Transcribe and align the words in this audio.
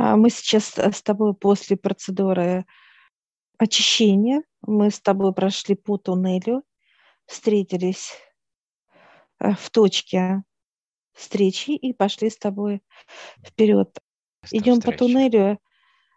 А, 0.00 0.16
мы 0.16 0.30
сейчас 0.30 0.78
с 0.78 1.02
тобой 1.02 1.34
после 1.34 1.76
процедуры 1.76 2.66
очищения, 3.58 4.44
мы 4.62 4.92
с 4.92 5.00
тобой 5.00 5.34
прошли 5.34 5.74
по 5.74 5.98
туннелю, 5.98 6.62
встретились 7.26 8.12
э, 9.40 9.50
в 9.54 9.70
точке 9.70 10.44
встречи 11.14 11.72
и 11.72 11.92
пошли 11.92 12.30
с 12.30 12.38
тобой 12.38 12.80
вперед. 13.44 13.98
Идем 14.52 14.80
по 14.80 14.92
туннелю, 14.92 15.58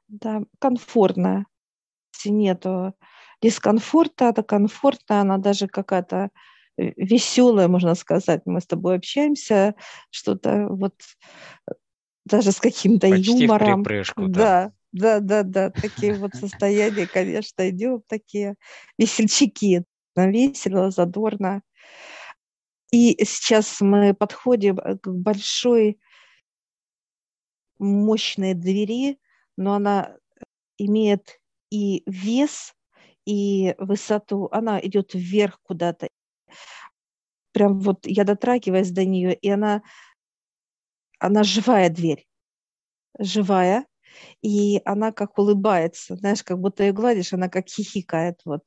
да, 0.08 0.44
комфортно. 0.60 1.48
Нету 2.24 2.94
дискомфорта, 3.42 4.26
это 4.26 4.44
комфортно, 4.44 5.22
она 5.22 5.40
даже 5.40 5.68
какая-то 5.68 6.30
э, 6.78 6.92
веселая, 6.98 7.68
можно 7.68 7.96
сказать. 7.96 8.44
Мы 8.46 8.62
с 8.62 8.68
тобой 8.68 8.98
общаемся, 8.98 9.74
что-то 10.12 10.68
вот 10.70 10.94
даже 12.26 12.52
с 12.52 12.60
каким-то 12.60 13.10
Почти 13.10 13.44
юмором. 13.44 13.82
В 13.82 13.84
припрыжку, 13.84 14.28
да. 14.28 14.74
Да, 14.92 15.22
да, 15.22 15.44
да, 15.44 15.70
такие 15.70 16.14
вот 16.18 16.36
состояния, 16.36 17.08
конечно, 17.08 17.70
идем, 17.70 18.04
такие 18.08 18.56
весельчаки. 18.98 19.84
Весело, 20.16 20.92
задорно. 20.92 21.62
И 22.92 23.18
сейчас 23.24 23.80
мы 23.80 24.14
подходим 24.14 24.78
э, 24.80 24.98
к 24.98 25.08
большой 25.08 25.98
мощной 27.80 28.54
двери, 28.54 29.18
но 29.58 29.76
она 29.76 30.18
имеет 30.78 31.40
и 31.72 32.04
вес, 32.06 32.74
и 33.26 33.76
высоту. 33.78 34.50
Она 34.52 34.80
идет 34.82 35.14
вверх 35.14 35.60
куда-то. 35.64 36.10
Прям 37.54 37.80
вот 37.80 38.06
я 38.06 38.24
дотрагиваюсь 38.24 38.92
до 38.92 39.06
нее, 39.06 39.34
и 39.34 39.50
она, 39.50 39.84
она 41.22 41.44
живая 41.44 41.90
дверь. 41.90 42.28
Живая. 43.20 43.86
И 44.42 44.82
она 44.84 45.14
как 45.14 45.38
улыбается, 45.38 46.16
знаешь, 46.18 46.44
как 46.44 46.60
будто 46.60 46.84
ее 46.84 46.92
гладишь, 46.92 47.32
она 47.32 47.48
как 47.48 47.70
хихикает. 47.70 48.42
Вот. 48.44 48.64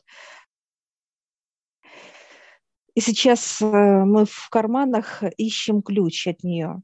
И 2.94 3.00
сейчас 3.00 3.60
э, 3.60 3.66
мы 3.66 4.24
в 4.24 4.48
карманах 4.50 5.22
ищем 5.36 5.82
ключ 5.82 6.28
от 6.28 6.42
нее. 6.44 6.80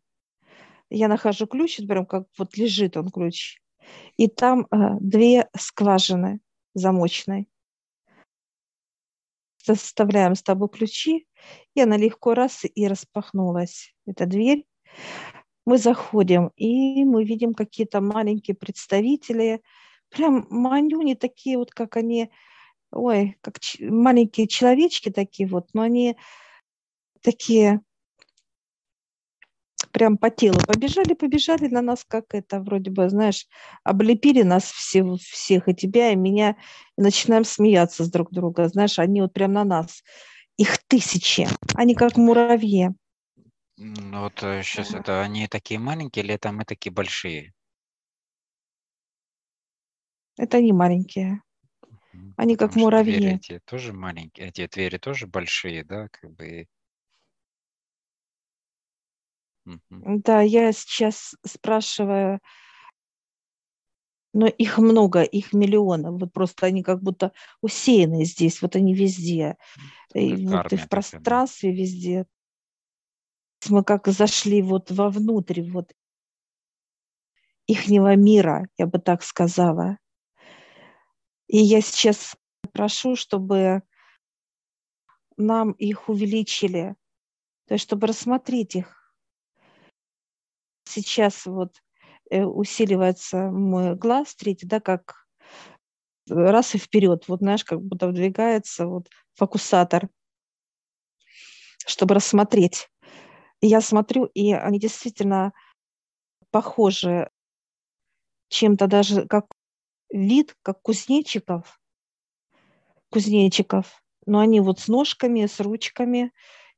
Я 0.90 1.08
нахожу 1.08 1.46
ключ, 1.46 1.78
прям 1.86 2.04
как 2.04 2.26
вот 2.36 2.56
лежит 2.56 2.96
он 2.96 3.08
ключ. 3.08 3.60
И 4.16 4.28
там 4.28 4.66
э, 4.70 4.98
две 5.00 5.48
скважины 5.56 6.40
замочной. 6.74 7.48
Составляем 9.56 10.34
с 10.34 10.42
тобой 10.42 10.68
ключи, 10.68 11.28
и 11.74 11.80
она 11.80 11.96
легко 11.96 12.34
раз 12.34 12.64
и 12.64 12.88
распахнулась. 12.88 13.94
Эта 14.06 14.26
дверь. 14.26 14.66
Мы 15.70 15.78
заходим, 15.78 16.50
и 16.56 17.04
мы 17.04 17.22
видим 17.22 17.54
какие-то 17.54 18.00
маленькие 18.00 18.56
представители, 18.56 19.62
прям 20.08 20.48
манюни 20.50 21.14
такие 21.14 21.58
вот, 21.58 21.70
как 21.70 21.96
они 21.96 22.32
ой, 22.90 23.36
как 23.40 23.58
маленькие 23.78 24.48
человечки 24.48 25.10
такие 25.10 25.48
вот, 25.48 25.68
но 25.72 25.82
они 25.82 26.16
такие 27.22 27.82
прям 29.92 30.18
по 30.18 30.30
телу 30.30 30.58
побежали, 30.66 31.14
побежали 31.14 31.68
на 31.68 31.82
нас, 31.82 32.04
как 32.04 32.34
это 32.34 32.60
вроде 32.60 32.90
бы, 32.90 33.08
знаешь, 33.08 33.46
облепили 33.84 34.42
нас 34.42 34.64
все, 34.64 35.04
всех, 35.18 35.68
и 35.68 35.74
тебя, 35.76 36.10
и 36.10 36.16
меня, 36.16 36.56
и 36.98 37.02
начинаем 37.02 37.44
смеяться 37.44 38.02
с 38.02 38.10
друг 38.10 38.32
друга, 38.32 38.66
знаешь, 38.66 38.98
они 38.98 39.22
вот 39.22 39.32
прям 39.32 39.52
на 39.52 39.62
нас. 39.62 40.02
Их 40.56 40.78
тысячи, 40.88 41.46
они 41.76 41.94
как 41.94 42.16
муравьи. 42.16 42.88
Вот 43.80 44.34
сейчас 44.40 44.94
это 44.94 45.22
они 45.22 45.48
такие 45.48 45.80
маленькие 45.80 46.22
или 46.22 46.34
это 46.34 46.52
мы 46.52 46.66
такие 46.66 46.92
большие? 46.92 47.54
Это 50.36 50.58
они 50.58 50.72
маленькие. 50.74 51.42
Они 52.36 52.56
как 52.56 52.72
Потому 52.72 52.90
двери 52.90 53.16
муравьи. 53.16 53.36
эти 53.36 53.60
тоже 53.64 53.94
маленькие, 53.94 54.48
эти 54.48 54.66
двери 54.66 54.98
тоже 54.98 55.26
большие, 55.26 55.82
да, 55.84 56.08
как 56.08 56.30
бы. 56.32 56.66
Да, 59.88 60.42
я 60.42 60.72
сейчас 60.72 61.34
спрашиваю, 61.46 62.40
но 64.34 64.46
их 64.46 64.76
много, 64.76 65.22
их 65.22 65.54
миллионы. 65.54 66.10
Вот 66.10 66.32
просто 66.34 66.66
они 66.66 66.82
как 66.82 67.02
будто 67.02 67.32
усеяны 67.62 68.26
здесь, 68.26 68.60
вот 68.60 68.76
они 68.76 68.94
везде. 68.94 69.56
И 70.14 70.46
Как 70.46 70.64
вот 70.64 70.72
и 70.74 70.76
в 70.76 70.88
пространстве 70.88 71.72
везде. 71.72 72.26
Мы 73.68 73.84
как 73.84 74.08
зашли 74.08 74.62
вот 74.62 74.90
вовнутрь 74.90 75.62
вот 75.62 75.92
ихнего 77.66 78.16
мира, 78.16 78.66
я 78.78 78.86
бы 78.86 78.98
так 78.98 79.22
сказала. 79.22 79.98
И 81.46 81.58
я 81.58 81.80
сейчас 81.80 82.36
прошу, 82.72 83.16
чтобы 83.16 83.82
нам 85.36 85.72
их 85.72 86.08
увеличили, 86.08 86.96
то 87.66 87.74
есть 87.74 87.84
чтобы 87.84 88.06
рассмотреть 88.06 88.76
их. 88.76 89.14
Сейчас 90.84 91.46
вот 91.46 91.76
э, 92.30 92.44
усиливается 92.44 93.50
мой 93.50 93.94
глаз 93.94 94.34
третий, 94.34 94.66
да, 94.66 94.80
как 94.80 95.26
раз 96.28 96.74
и 96.74 96.78
вперед, 96.78 97.26
вот 97.28 97.40
знаешь, 97.40 97.64
как 97.64 97.80
будто 97.80 98.06
выдвигается 98.06 98.86
вот 98.86 99.08
фокусатор, 99.34 100.08
чтобы 101.86 102.14
рассмотреть. 102.14 102.89
И 103.60 103.66
я 103.66 103.80
смотрю, 103.80 104.24
и 104.26 104.52
они 104.52 104.78
действительно 104.78 105.52
похожи 106.50 107.30
чем-то 108.48 108.86
даже 108.86 109.26
как 109.26 109.46
вид, 110.10 110.56
как 110.62 110.82
кузнечиков, 110.82 111.80
кузнечиков, 113.10 114.02
но 114.26 114.40
они 114.40 114.60
вот 114.60 114.80
с 114.80 114.88
ножками, 114.88 115.46
с 115.46 115.60
ручками, 115.60 116.32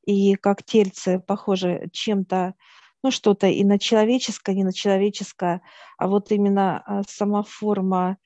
и 0.04 0.34
как 0.34 0.64
тельцы 0.64 1.20
похожи 1.20 1.88
чем-то, 1.92 2.54
ну, 3.02 3.10
что-то 3.10 3.46
и 3.46 3.64
на 3.64 3.78
человеческое, 3.78 4.54
не 4.54 4.64
на 4.64 4.72
человеческое, 4.72 5.62
а 5.96 6.08
вот 6.08 6.32
именно 6.32 6.82
а, 6.84 7.02
сама 7.08 7.42
форма, 7.42 8.18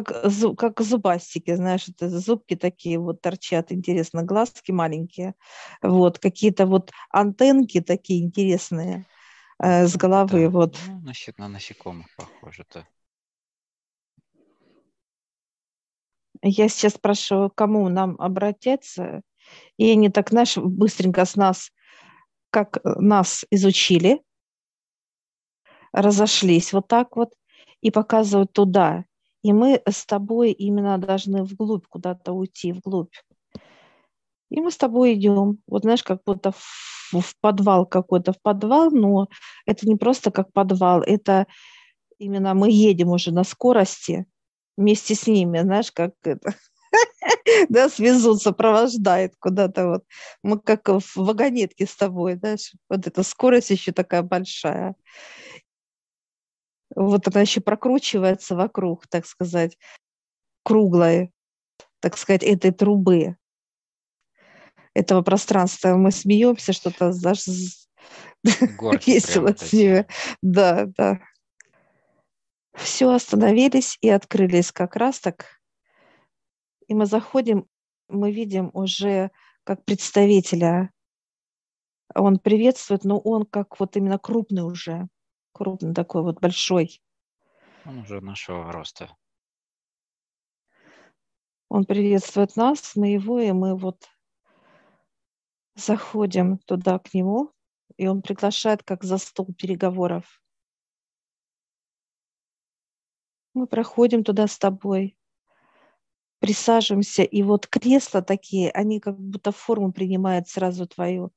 как, 0.00 0.12
как 0.56 0.80
зубастики, 0.80 1.54
знаешь, 1.54 1.88
это 1.88 2.08
зубки 2.08 2.56
такие 2.56 2.98
вот 2.98 3.20
торчат, 3.20 3.72
интересно, 3.72 4.22
глазки 4.22 4.72
маленькие, 4.72 5.34
вот, 5.82 6.18
какие-то 6.18 6.66
вот 6.66 6.90
антенки 7.10 7.80
такие 7.80 8.24
интересные 8.24 9.06
э, 9.62 9.86
с 9.86 9.96
головы, 9.96 10.44
да. 10.44 10.50
вот. 10.50 10.78
Ну, 10.86 11.00
наси- 11.02 11.34
на 11.36 11.48
насекомых 11.48 12.06
похоже-то. 12.16 12.86
Я 16.42 16.68
сейчас 16.68 16.94
к 16.94 17.50
кому 17.54 17.88
нам 17.88 18.16
обратиться, 18.18 19.20
и 19.76 19.90
они 19.90 20.08
так, 20.08 20.30
знаешь, 20.30 20.56
быстренько 20.56 21.24
с 21.24 21.36
нас, 21.36 21.70
как 22.50 22.78
нас 22.84 23.44
изучили, 23.50 24.22
разошлись 25.92 26.72
вот 26.72 26.88
так 26.88 27.16
вот 27.16 27.34
и 27.82 27.90
показывают 27.90 28.52
туда. 28.52 29.04
И 29.42 29.52
мы 29.52 29.82
с 29.88 30.06
тобой 30.06 30.52
именно 30.52 30.98
должны 30.98 31.42
вглубь 31.42 31.86
куда-то 31.88 32.32
уйти, 32.32 32.72
вглубь. 32.72 33.14
И 34.50 34.60
мы 34.60 34.70
с 34.70 34.76
тобой 34.76 35.14
идем, 35.14 35.58
вот 35.66 35.82
знаешь, 35.82 36.02
как 36.02 36.20
будто 36.24 36.52
в, 36.52 37.12
в 37.12 37.34
подвал 37.40 37.86
какой-то, 37.86 38.32
в 38.32 38.40
подвал, 38.40 38.90
но 38.90 39.28
это 39.66 39.88
не 39.88 39.96
просто 39.96 40.30
как 40.30 40.52
подвал, 40.52 41.00
это 41.02 41.46
именно 42.18 42.54
мы 42.54 42.70
едем 42.70 43.08
уже 43.08 43.32
на 43.32 43.44
скорости 43.44 44.26
вместе 44.76 45.14
с 45.14 45.26
ними, 45.26 45.60
знаешь, 45.60 45.90
как 45.90 46.12
это, 46.22 46.54
нас 47.68 47.98
везут, 47.98 48.42
сопровождает 48.42 49.34
куда-то 49.38 49.88
вот. 49.88 50.04
Мы 50.42 50.58
как 50.58 50.88
в 50.88 51.16
вагонетке 51.16 51.86
с 51.86 51.96
тобой, 51.96 52.36
знаешь, 52.36 52.72
вот 52.88 53.06
эта 53.06 53.22
скорость 53.22 53.70
еще 53.70 53.92
такая 53.92 54.22
большая. 54.22 54.94
Вот 56.94 57.28
она 57.28 57.40
еще 57.40 57.60
прокручивается 57.60 58.54
вокруг, 58.54 59.06
так 59.06 59.26
сказать, 59.26 59.78
круглой, 60.62 61.32
так 62.00 62.16
сказать, 62.16 62.42
этой 62.42 62.70
трубы, 62.70 63.36
этого 64.94 65.22
пространства. 65.22 65.96
Мы 65.96 66.10
смеемся, 66.10 66.72
что-то 66.72 67.12
даже 67.18 67.50
весело 69.06 69.54
с 69.56 69.72
ними. 69.72 70.06
Да, 70.42 70.86
да. 70.86 71.20
Все, 72.74 73.10
остановились 73.10 73.98
и 74.00 74.08
открылись 74.08 74.72
как 74.72 74.96
раз 74.96 75.20
так. 75.20 75.60
И 76.88 76.94
мы 76.94 77.06
заходим, 77.06 77.66
мы 78.08 78.32
видим 78.32 78.70
уже 78.72 79.30
как 79.64 79.84
представителя. 79.84 80.90
Он 82.14 82.38
приветствует, 82.38 83.04
но 83.04 83.18
он 83.18 83.46
как 83.46 83.78
вот 83.80 83.96
именно 83.96 84.18
крупный 84.18 84.62
уже, 84.62 85.08
крупный 85.52 85.94
такой 85.94 86.22
вот 86.22 86.40
большой. 86.40 87.02
Он 87.84 87.98
уже 87.98 88.20
нашего 88.20 88.72
роста. 88.72 89.14
Он 91.68 91.84
приветствует 91.84 92.56
нас, 92.56 92.96
мы 92.96 93.08
его, 93.08 93.40
и 93.40 93.52
мы 93.52 93.76
вот 93.76 94.08
заходим 95.74 96.58
туда 96.58 96.98
к 96.98 97.14
нему. 97.14 97.50
И 97.96 98.06
он 98.06 98.22
приглашает 98.22 98.82
как 98.82 99.04
за 99.04 99.18
стол 99.18 99.54
переговоров. 99.58 100.42
Мы 103.54 103.66
проходим 103.66 104.24
туда 104.24 104.46
с 104.46 104.58
тобой, 104.58 105.16
присаживаемся, 106.38 107.22
и 107.22 107.42
вот 107.42 107.66
кресла 107.66 108.22
такие, 108.22 108.70
они 108.70 108.98
как 108.98 109.18
будто 109.18 109.52
форму 109.52 109.92
принимают 109.92 110.48
сразу 110.48 110.86
твою. 110.86 111.32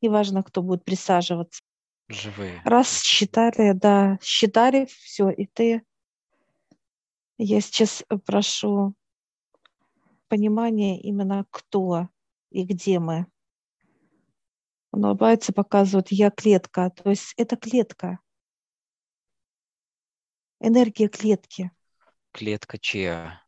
Неважно, 0.00 0.42
кто 0.44 0.62
будет 0.62 0.84
присаживаться. 0.84 1.62
Живые. 2.08 2.62
Раз 2.64 3.02
считали, 3.02 3.72
да, 3.72 4.18
считали, 4.22 4.86
все, 4.86 5.30
и 5.30 5.46
ты. 5.46 5.82
Я 7.38 7.60
сейчас 7.60 8.04
прошу 8.24 8.94
понимания 10.28 11.00
именно 11.00 11.44
кто 11.50 12.08
и 12.50 12.64
где 12.64 12.98
мы. 12.98 13.26
Он 14.92 15.04
улыбается, 15.04 15.52
показывает, 15.52 16.08
я 16.10 16.30
клетка. 16.30 16.90
То 16.90 17.10
есть 17.10 17.34
это 17.36 17.56
клетка. 17.56 18.18
Энергия 20.60 21.08
клетки. 21.08 21.70
Клетка 22.30 22.78
чья? 22.78 23.42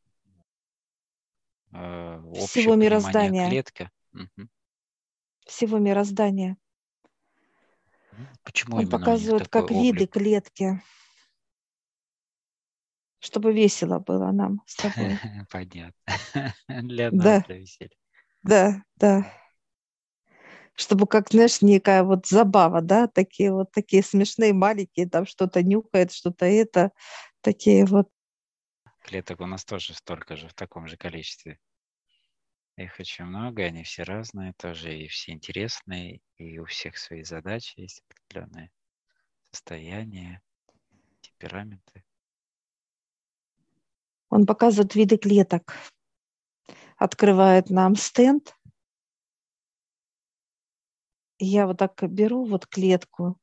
Э, 1.73 2.21
Всего 2.35 2.75
мироздания. 2.75 3.49
Клетка? 3.49 3.91
Угу. 4.13 4.49
Всего 5.47 5.79
мироздания. 5.79 6.59
Почему 8.44 8.76
Он 8.76 8.88
показывает 8.88 9.49
как 9.49 9.65
облик? 9.65 9.93
виды 9.93 10.06
клетки. 10.06 10.82
Чтобы 13.20 13.53
весело 13.53 13.99
было 13.99 14.31
нам 14.31 14.62
с 14.67 14.76
тобой. 14.76 15.19
Понятно. 15.50 16.55
Для 16.69 17.11
нас, 17.11 17.25
да. 17.25 17.41
для 17.47 17.59
веселья. 17.59 17.91
Да, 18.43 18.82
да. 18.97 19.32
Чтобы, 20.75 21.09
как, 21.09 21.31
знаешь, 21.31 21.61
некая 21.61 22.05
вот 22.05 22.26
забава, 22.26 22.81
да, 22.81 23.09
такие 23.09 23.53
вот 23.53 23.73
такие 23.73 24.05
смешные, 24.05 24.53
маленькие, 24.53 25.09
там 25.09 25.26
что-то 25.26 25.62
нюхает, 25.64 26.12
что-то 26.12 26.47
это, 26.47 26.93
такие 27.41 27.85
вот. 27.85 28.09
Клеток 29.03 29.41
у 29.41 29.47
нас 29.47 29.64
тоже 29.64 29.94
столько 29.94 30.37
же, 30.37 30.49
в 30.49 30.55
таком 30.55 30.87
же 30.87 30.97
количестве. 30.97 31.59
Их 32.79 33.01
очень 33.01 33.25
много, 33.25 33.65
они 33.65 33.83
все 33.83 34.05
разные 34.05 34.53
тоже, 34.53 34.97
и 34.97 35.09
все 35.09 35.33
интересные, 35.33 36.21
и 36.37 36.61
у 36.61 36.65
всех 36.65 36.97
свои 36.97 37.25
задачи 37.25 37.81
есть 37.81 38.05
определенные 38.09 38.71
состояния, 39.51 40.41
темпераменты. 41.21 42.05
Он 44.31 44.47
показывает 44.47 44.95
виды 44.95 45.19
клеток, 45.19 45.75
открывает 46.97 47.69
нам 47.69 47.97
стенд. 47.97 48.57
Я 51.41 51.67
вот 51.67 51.79
так 51.79 52.01
беру 52.01 52.45
вот 52.45 52.69
клетку, 52.69 53.41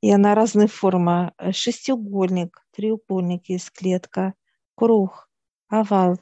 и 0.00 0.12
она 0.12 0.36
разной 0.36 0.68
формы. 0.68 1.32
Шестиугольник, 1.50 2.64
треугольник 2.70 3.48
есть 3.48 3.72
клетка, 3.72 4.34
круг, 4.76 5.28
овал. 5.66 6.20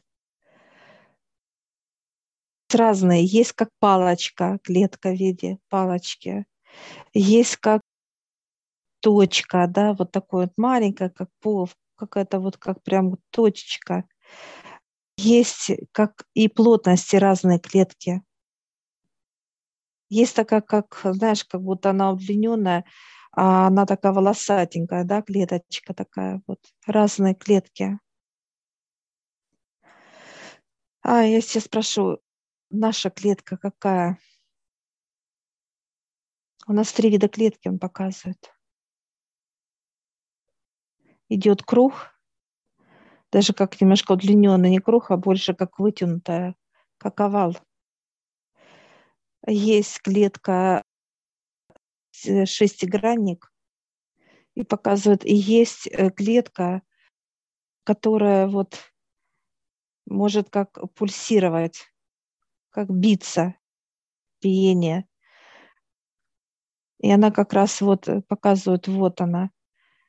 Разные. 2.74 3.24
Есть 3.24 3.52
как 3.52 3.68
палочка, 3.78 4.58
клетка 4.64 5.10
в 5.10 5.14
виде 5.14 5.58
палочки. 5.68 6.44
Есть 7.14 7.56
как 7.58 7.82
точка, 9.00 9.66
да, 9.68 9.92
вот 9.92 10.10
такой 10.12 10.46
вот 10.46 10.52
маленькая, 10.56 11.10
как 11.10 11.28
пол, 11.40 11.68
какая-то 11.96 12.40
вот 12.40 12.56
как 12.56 12.82
прям 12.82 13.16
точечка. 13.30 14.04
Есть 15.16 15.70
как 15.92 16.24
и 16.34 16.48
плотности 16.48 17.16
разные 17.16 17.58
клетки. 17.60 18.22
Есть 20.10 20.36
такая, 20.36 20.60
как, 20.60 21.00
знаешь, 21.04 21.44
как 21.44 21.62
будто 21.62 21.90
она 21.90 22.12
удлиненная, 22.12 22.84
а 23.32 23.66
она 23.66 23.86
такая 23.86 24.12
волосатенькая, 24.12 25.04
да, 25.04 25.22
клеточка 25.22 25.94
такая 25.94 26.42
вот, 26.46 26.58
разные 26.86 27.34
клетки. 27.34 27.98
А, 31.02 31.22
я 31.22 31.40
сейчас 31.40 31.64
спрошу, 31.64 32.18
наша 32.74 33.10
клетка 33.10 33.56
какая? 33.56 34.18
У 36.66 36.72
нас 36.72 36.92
три 36.92 37.10
вида 37.10 37.28
клетки 37.28 37.68
он 37.68 37.78
показывает 37.78 38.54
идет 41.28 41.62
круг, 41.62 42.14
даже 43.32 43.52
как 43.52 43.80
немножко 43.80 44.12
удлиненный, 44.12 44.70
не 44.70 44.80
круг, 44.80 45.10
а 45.10 45.16
больше 45.16 45.54
как 45.54 45.78
вытянутая, 45.78 46.54
как 46.98 47.20
овал. 47.20 47.56
Есть 49.46 50.00
клетка 50.00 50.84
шестигранник, 52.12 53.52
и 54.54 54.62
показывает, 54.62 55.24
и 55.24 55.34
есть 55.34 55.88
э, 55.88 56.10
клетка, 56.10 56.82
которая 57.82 58.46
вот 58.46 58.78
может 60.06 60.48
как 60.48 60.78
пульсировать, 60.94 61.92
как 62.74 62.90
биться, 62.90 63.54
биение. 64.42 65.06
И 66.98 67.10
она 67.10 67.30
как 67.30 67.52
раз 67.52 67.80
вот 67.80 68.08
показывает, 68.28 68.88
вот 68.88 69.20
она. 69.20 69.50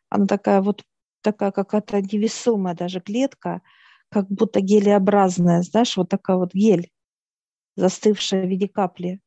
Она 0.09 0.25
такая 0.25 0.62
вот 0.62 0.83
такая 1.21 1.51
какая-то 1.51 2.01
невесомая 2.01 2.75
даже 2.75 3.01
клетка, 3.01 3.62
как 4.09 4.27
будто 4.29 4.62
гелеобразная, 4.62 5.62
знаешь, 5.62 5.95
вот 5.97 6.09
такая 6.09 6.38
вот 6.38 6.53
гель, 6.53 6.91
застывшая 7.75 8.45
в 8.45 8.50
виде 8.50 8.67
капли. 8.67 9.19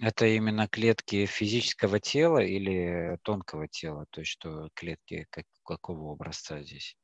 Это 0.00 0.26
именно 0.26 0.66
клетки 0.66 1.26
физического 1.26 2.00
тела 2.00 2.38
или 2.38 3.18
тонкого 3.22 3.68
тела? 3.68 4.06
То 4.10 4.20
есть 4.20 4.32
что 4.32 4.68
клетки 4.74 5.26
как, 5.30 5.44
какого 5.64 6.12
образца 6.12 6.62
здесь? 6.62 6.96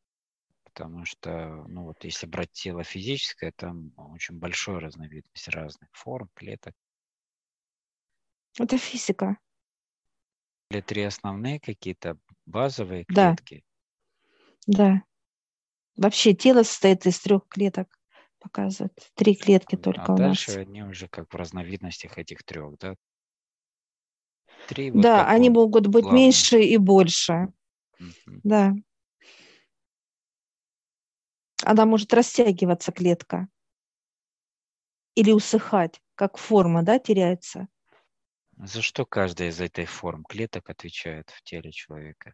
Потому 0.79 1.05
что, 1.05 1.65
ну 1.67 1.83
вот 1.87 2.05
если 2.05 2.29
брать 2.29 2.53
тело 2.53 2.85
физическое, 2.85 3.51
там 3.51 3.93
очень 3.97 4.39
большая 4.39 4.79
разновидность 4.79 5.49
разных 5.49 5.89
форм, 5.93 6.31
клеток. 6.35 6.73
Это 8.61 8.79
физика. 8.79 9.39
Или 10.71 10.81
три 10.81 11.03
основные 11.03 11.61
какие-то 11.61 12.17
базовые 12.47 13.05
Да, 13.09 13.37
клетки? 13.37 13.63
да. 14.67 15.03
Вообще 15.97 16.35
тело 16.35 16.63
состоит 16.63 17.07
из 17.07 17.21
трех 17.21 17.47
клеток, 17.49 17.89
показывает. 18.41 18.93
Три 19.15 19.35
клетки 19.35 19.77
только 19.77 20.13
А 20.13 20.15
у 20.15 20.19
дальше 20.19 20.53
нас. 20.53 20.61
они 20.61 20.83
уже 20.83 21.09
как 21.09 21.33
в 21.33 21.37
разновидностях 21.37 22.17
этих 22.19 22.43
трех, 22.43 22.79
да? 22.79 22.95
Три 24.67 24.91
вот 24.93 25.03
Да, 25.03 25.29
они 25.29 25.51
могут 25.51 25.87
быть 25.89 26.05
главные. 26.05 26.13
меньше 26.13 26.61
и 26.61 26.77
больше. 26.77 27.49
Мгм. 27.99 28.43
Да. 28.45 28.75
Она 31.69 31.85
может 31.85 32.15
растягиваться, 32.15 32.93
клетка, 32.93 33.47
или 35.15 35.33
усыхать, 35.33 36.01
как 36.15 36.39
форма, 36.39 36.83
да, 36.83 36.99
теряется. 36.99 37.69
За 38.57 38.81
что 38.81 39.05
каждая 39.05 39.51
из 39.51 39.61
этой 39.61 39.85
форм 39.85 40.25
клеток 40.25 40.71
отвечает 40.71 41.29
в 41.29 41.43
теле 41.43 41.71
человека? 41.71 42.33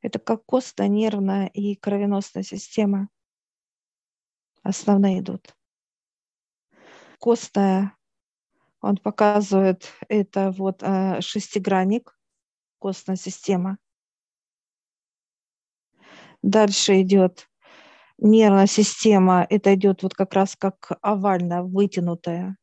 Это 0.00 0.18
как 0.18 0.46
костная, 0.46 0.88
нервная 0.88 1.46
и 1.48 1.74
кровеносная 1.76 2.42
система. 2.42 3.10
Основные 4.62 5.20
идут. 5.20 5.54
Костная, 7.18 7.94
он 8.80 8.96
показывает, 8.96 9.92
это 10.08 10.52
вот 10.52 10.82
э, 10.82 11.20
шестигранник, 11.20 12.18
костная 12.78 13.16
система. 13.16 13.76
Дальше 16.42 17.00
идет 17.02 17.48
нервная 18.18 18.66
система, 18.66 19.46
это 19.48 19.74
идет 19.74 20.02
вот 20.02 20.14
как 20.14 20.34
раз 20.34 20.56
как 20.56 20.92
овальная, 21.00 21.62
вытянутая 21.62 22.56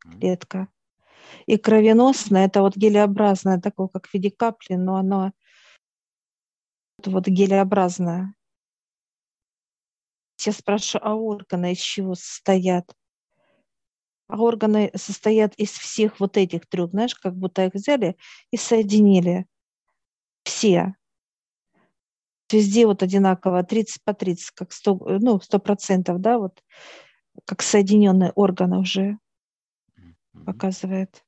клетка. 0.00 0.68
И 1.46 1.56
кровеносная, 1.56 2.46
это 2.46 2.60
вот 2.62 2.76
гелеобразная, 2.76 3.60
такое 3.60 3.88
как 3.88 4.06
в 4.06 4.14
виде 4.14 4.30
капли, 4.30 4.74
но 4.74 4.96
оно 4.96 5.32
вот 7.04 7.26
гелеобразное. 7.26 8.34
Сейчас 10.36 10.56
спрашиваю, 10.56 11.08
а 11.08 11.14
органы 11.14 11.72
из 11.72 11.78
чего 11.78 12.14
состоят? 12.14 12.92
А 14.28 14.38
органы 14.38 14.90
состоят 14.96 15.54
из 15.54 15.70
всех 15.70 16.20
вот 16.20 16.36
этих 16.36 16.66
трех, 16.66 16.90
знаешь, 16.90 17.14
как 17.14 17.36
будто 17.36 17.66
их 17.66 17.74
взяли 17.74 18.16
и 18.50 18.56
соединили. 18.56 19.46
Все. 20.44 20.94
Везде 22.52 22.86
вот 22.86 23.02
одинаково, 23.02 23.62
30 23.62 24.02
по 24.04 24.14
30, 24.14 24.50
как 24.50 24.72
100, 24.72 24.98
ну, 25.20 25.40
100 25.40 25.58
процентов, 25.58 26.20
да, 26.20 26.38
вот, 26.38 26.62
как 27.44 27.62
соединенные 27.62 28.32
органы 28.32 28.78
уже 28.78 29.18
показывает. 30.44 31.24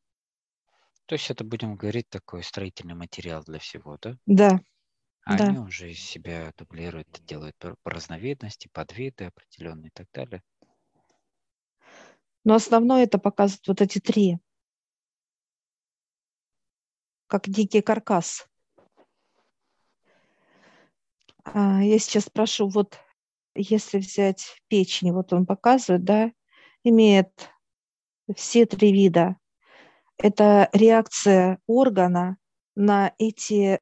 То 1.07 1.15
есть 1.15 1.31
это, 1.31 1.45
будем 1.45 1.77
говорить, 1.77 2.09
такой 2.09 2.43
строительный 2.43 2.95
материал 2.95 3.43
для 3.45 3.59
всего, 3.59 3.99
да? 4.01 4.17
Да. 4.27 4.61
А 5.27 5.39
да. 5.39 5.49
они 5.49 5.59
уже 5.59 5.91
из 5.91 6.01
себя 6.01 6.53
дублируют, 6.57 7.09
делают 7.25 7.57
по 7.59 7.91
разновидности, 7.91 8.69
подвиды 8.73 9.25
определенные 9.25 9.89
и 9.89 9.93
так 9.93 10.07
далее. 10.13 10.43
Но 12.45 12.55
основное 12.55 13.05
это 13.05 13.19
показывают 13.19 13.69
вот 13.69 13.81
эти 13.81 14.01
три, 14.01 14.39
как 17.27 17.49
дикий 17.49 17.81
каркас. 17.81 18.47
А, 21.45 21.83
я 21.83 21.99
сейчас 21.99 22.29
прошу, 22.31 22.69
вот 22.69 22.99
если 23.55 23.99
взять 23.99 24.57
печень, 24.69 25.13
вот 25.13 25.33
он 25.33 25.47
показывает, 25.47 26.05
да, 26.05 26.33
имеет 26.83 27.51
все 28.35 28.67
три 28.67 28.93
вида. 28.93 29.37
Это 30.17 30.69
реакция 30.73 31.59
органа 31.67 32.39
на 32.75 33.13
эти, 33.19 33.79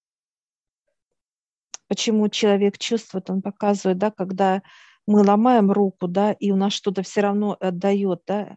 почему 1.88 2.28
человек 2.28 2.78
чувствует, 2.78 3.31
он 3.31 3.42
показывает, 3.42 3.99
да, 3.99 4.11
когда 4.11 4.62
мы 5.07 5.23
ломаем 5.23 5.71
руку, 5.71 6.09
да, 6.09 6.33
и 6.33 6.50
у 6.50 6.57
нас 6.57 6.73
что-то 6.73 7.02
все 7.02 7.21
равно 7.21 7.57
отдает, 7.61 8.23
да, 8.26 8.57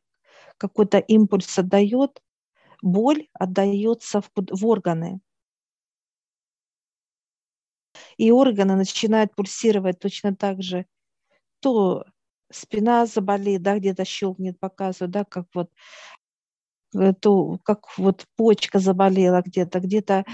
какой-то 0.58 0.98
импульс 0.98 1.58
отдает, 1.58 2.22
боль 2.82 3.28
отдается 3.34 4.22
в, 4.22 4.30
в 4.36 4.66
органы. 4.66 5.20
И 8.18 8.32
органы 8.32 8.76
начинают 8.76 9.36
пульсировать 9.36 10.00
точно 10.00 10.36
так 10.36 10.62
же. 10.62 10.86
То 11.60 12.06
спина 12.52 13.06
заболит, 13.06 13.62
да, 13.62 13.78
где-то 13.78 14.06
щелкнет, 14.06 14.60
показывает, 14.60 15.12
да, 15.12 15.24
как 15.26 15.48
вот 15.54 15.72
э, 16.96 17.14
то, 17.14 17.60
как 17.64 17.98
вот 17.98 18.26
почка 18.36 18.80
заболела 18.80 19.42
где-то, 19.46 19.80
где-то 19.80 20.26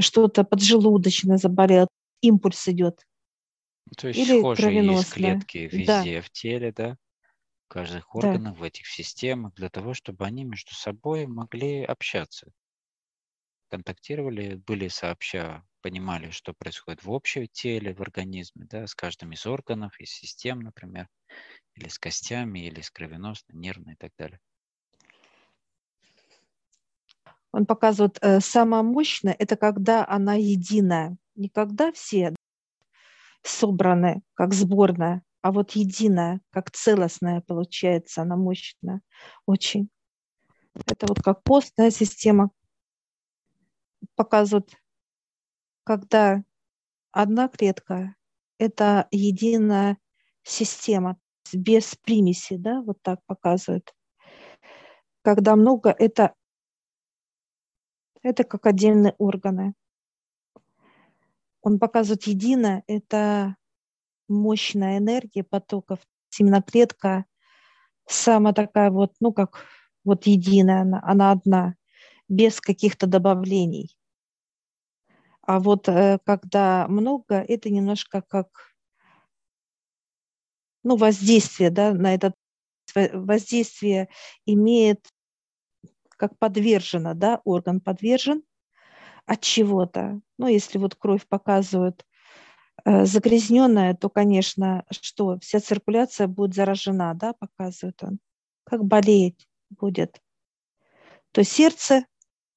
что-то 0.00 0.44
поджелудочное 0.44 1.36
заболело, 1.36 1.88
импульс 2.20 2.68
идет. 2.68 3.04
То 3.96 4.08
есть 4.08 4.20
Или 4.20 4.38
схожие 4.38 4.84
есть 4.84 5.12
клетки 5.12 5.58
везде 5.58 6.16
да. 6.16 6.22
в 6.22 6.30
теле, 6.30 6.72
да? 6.72 6.96
В 7.66 7.72
каждых 7.72 8.14
органах, 8.14 8.54
да. 8.54 8.60
в 8.60 8.62
этих 8.62 8.86
системах, 8.86 9.54
для 9.54 9.68
того, 9.68 9.94
чтобы 9.94 10.24
они 10.24 10.44
между 10.44 10.74
собой 10.74 11.26
могли 11.26 11.84
общаться. 11.84 12.50
Контактировали, 13.70 14.56
были 14.56 14.88
сообща, 14.88 15.64
понимали, 15.80 16.30
что 16.30 16.52
происходит 16.52 17.04
в 17.04 17.12
общем 17.12 17.46
теле, 17.46 17.94
в 17.94 18.00
организме, 18.02 18.66
да, 18.68 18.86
с 18.86 18.96
каждым 18.96 19.32
из 19.32 19.46
органов, 19.46 19.98
из 20.00 20.10
систем, 20.10 20.58
например, 20.58 21.08
или 21.76 21.88
с 21.88 21.96
костями, 21.96 22.66
или 22.66 22.80
с 22.80 22.90
кровеносной, 22.90 23.56
нервной 23.56 23.92
и 23.92 23.96
так 23.96 24.10
далее. 24.18 24.40
Он 27.52 27.64
показывает, 27.64 28.18
э, 28.20 28.40
самое 28.40 28.82
мощное– 28.82 29.36
это 29.38 29.56
когда 29.56 30.06
она 30.06 30.34
единая. 30.34 31.16
Не 31.36 31.48
когда 31.48 31.92
все 31.92 32.34
собраны, 33.42 34.22
как 34.34 34.52
сборная, 34.52 35.22
а 35.42 35.52
вот 35.52 35.72
единая, 35.72 36.40
как 36.50 36.72
целостная 36.72 37.40
получается, 37.40 38.22
она 38.22 38.36
мощная 38.36 39.00
очень. 39.46 39.88
Это 40.86 41.06
вот 41.06 41.22
как 41.22 41.42
постная 41.42 41.90
система 41.90 42.50
показывает, 44.16 44.70
когда 45.84 46.42
одна 47.12 47.48
клетка– 47.48 48.14
это 48.58 49.08
единая 49.10 49.98
система, 50.42 51.18
без 51.52 51.96
примеси, 51.96 52.56
да, 52.56 52.82
вот 52.82 53.02
так 53.02 53.20
показывает. 53.26 53.94
Когда 55.22 55.56
много, 55.56 55.90
это, 55.90 56.34
это 58.22 58.44
как 58.44 58.66
отдельные 58.66 59.14
органы 59.18 59.74
он 61.62 61.78
показывает 61.78 62.24
единое, 62.24 62.82
это 62.86 63.56
мощная 64.28 64.98
энергия 64.98 65.44
потоков. 65.44 65.98
Именно 66.38 66.62
клетка 66.62 67.24
самая 68.06 68.54
такая 68.54 68.90
вот, 68.90 69.12
ну 69.20 69.32
как 69.32 69.64
вот 70.04 70.26
единая, 70.26 70.82
она, 70.82 71.00
она 71.02 71.32
одна, 71.32 71.74
без 72.30 72.60
каких-то 72.60 73.06
добавлений. 73.06 73.98
А 75.42 75.58
вот 75.58 75.88
э, 75.88 76.18
когда 76.24 76.86
много, 76.88 77.34
это 77.34 77.68
немножко 77.70 78.22
как 78.22 78.72
ну, 80.82 80.96
воздействие 80.96 81.70
да, 81.70 81.92
на 81.92 82.14
этот 82.14 82.34
воздействие 82.94 84.08
имеет 84.46 85.06
как 86.16 86.38
подвержено, 86.38 87.14
да, 87.14 87.40
орган 87.44 87.80
подвержен, 87.80 88.42
от 89.26 89.40
чего-то. 89.40 90.20
Ну, 90.38 90.46
если 90.48 90.78
вот 90.78 90.94
кровь 90.94 91.26
показывают 91.26 92.04
э, 92.84 93.06
загрязненная, 93.06 93.94
то, 93.94 94.08
конечно, 94.08 94.84
что 94.90 95.38
вся 95.40 95.60
циркуляция 95.60 96.26
будет 96.26 96.54
заражена, 96.54 97.14
да, 97.14 97.32
показывает 97.32 98.02
он. 98.02 98.18
Как 98.64 98.84
болеть 98.84 99.48
будет. 99.70 100.20
То 101.32 101.44
сердце 101.44 102.06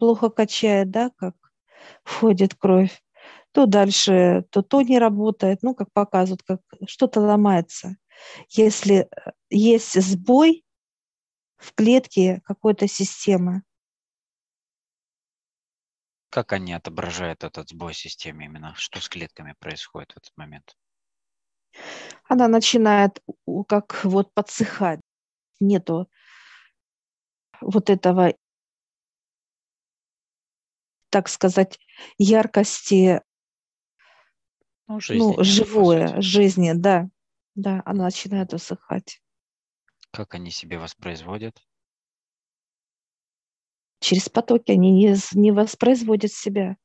плохо 0.04 0.30
качает, 0.30 0.92
да, 0.92 1.12
как 1.16 1.34
входит 2.04 2.56
кровь, 2.56 3.02
то 3.54 3.68
дальше, 3.68 4.46
то 4.50 4.62
то 4.62 4.82
не 4.82 5.00
работает, 5.00 5.60
ну, 5.64 5.74
как 5.74 5.94
показывают, 5.94 6.44
как 6.44 6.60
что-то 6.88 7.22
ломается. 7.22 7.96
Если 8.50 8.96
э, 8.96 9.32
есть 9.50 9.94
сбой 10.02 10.66
в 11.56 11.74
клетке 11.74 12.42
какой-то 12.44 12.86
системы, 12.90 13.64
как 16.30 16.52
они 16.52 16.74
отображают 16.74 17.46
этот 17.46 17.70
сбой 17.70 17.94
системы 17.94 18.44
именно? 18.44 18.74
Что 18.76 19.00
с 19.00 19.08
клетками 19.08 19.56
происходит 19.58 20.12
в 20.12 20.18
этот 20.18 20.34
момент? 20.36 20.76
Она 22.28 22.50
начинает 22.50 23.24
как 23.70 24.04
вот 24.04 24.34
подсыхать. 24.34 25.00
Нету 25.62 26.10
вот 27.62 27.90
этого, 27.90 28.34
так 31.14 31.30
сказать, 31.30 31.80
яркости, 32.18 33.22
ну, 34.88 35.00
жизни, 35.00 35.36
ну 35.38 35.44
живое, 35.44 36.22
жизни, 36.22 36.74
да. 36.74 37.08
Да, 37.56 37.84
она 37.86 38.06
начинает 38.06 38.52
усыхать. 38.54 39.22
Как 40.12 40.34
они 40.34 40.50
себе 40.50 40.80
воспроизводят? 40.80 41.62
через 44.04 44.28
потоки, 44.28 44.72
они 44.72 44.92
не, 44.92 45.16
не 45.34 45.52
воспроизводят 45.52 46.32
себя. 46.32 46.76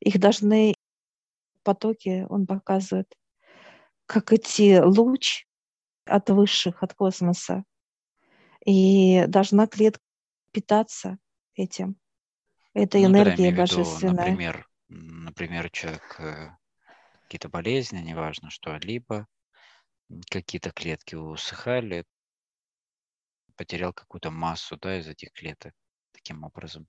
Их 0.00 0.18
должны 0.18 0.74
потоки, 1.62 2.26
он 2.28 2.46
показывает, 2.46 3.12
как 4.06 4.32
идти 4.32 4.78
луч 4.78 5.46
от 6.04 6.28
высших, 6.28 6.82
от 6.82 6.92
космоса. 6.92 7.64
И 8.66 9.24
должна 9.26 9.66
клетка 9.66 10.02
питаться 10.52 11.18
этим. 11.54 11.96
Это 12.74 12.98
ну, 12.98 13.06
энергия 13.06 13.50
да, 13.52 13.58
божественная. 13.58 14.12
Виду, 14.12 14.30
например, 14.30 14.68
например, 14.88 15.70
человек 15.70 16.16
э, 16.18 16.50
какие-то 17.22 17.48
болезни, 17.48 18.00
неважно 18.00 18.50
что, 18.50 18.76
либо 18.76 19.26
какие-то 20.30 20.70
клетки 20.70 21.14
усыхали, 21.14 22.04
потерял 23.56 23.92
какую-то 23.92 24.30
массу 24.30 24.76
да, 24.76 24.98
из 24.98 25.08
этих 25.08 25.32
клеток 25.32 25.72
таким 26.12 26.42
образом. 26.42 26.86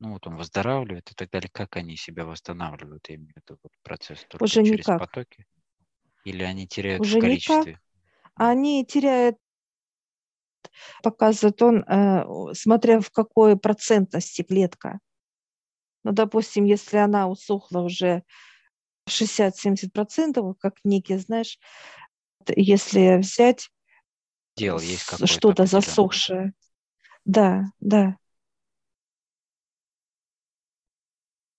Ну 0.00 0.14
вот 0.14 0.26
он 0.26 0.36
выздоравливает 0.36 1.10
и 1.12 1.14
так 1.14 1.30
далее. 1.30 1.48
Как 1.52 1.76
они 1.76 1.96
себя 1.96 2.24
восстанавливают, 2.24 3.08
я 3.08 3.16
имею 3.16 3.32
в 3.34 3.36
виду 3.36 3.58
вот 3.62 3.72
процесс 3.82 4.24
только 4.28 4.44
Уже 4.44 4.64
через 4.64 4.78
никак. 4.78 4.98
потоки? 4.98 5.46
Или 6.24 6.42
они 6.42 6.66
теряют 6.66 7.02
Уже 7.02 7.18
в 7.18 7.20
количестве? 7.20 7.72
Никак. 7.72 7.82
Они 8.34 8.84
теряют, 8.84 9.36
показывает 11.02 11.60
он, 11.62 11.84
э, 11.84 12.52
смотря 12.54 13.00
в 13.00 13.10
какой 13.10 13.56
процентности 13.56 14.42
клетка. 14.42 14.98
Ну, 16.04 16.12
допустим, 16.12 16.64
если 16.64 16.96
она 16.96 17.28
усохла 17.28 17.80
уже 17.80 18.22
60-70%, 19.08 20.56
как 20.58 20.74
некий, 20.84 21.16
знаешь, 21.16 21.58
если 22.48 23.18
взять 23.18 23.70
Дело 24.56 24.80
есть 24.80 25.26
что-то 25.26 25.66
засохшее. 25.66 26.52
Да, 27.24 27.64
да. 27.80 28.16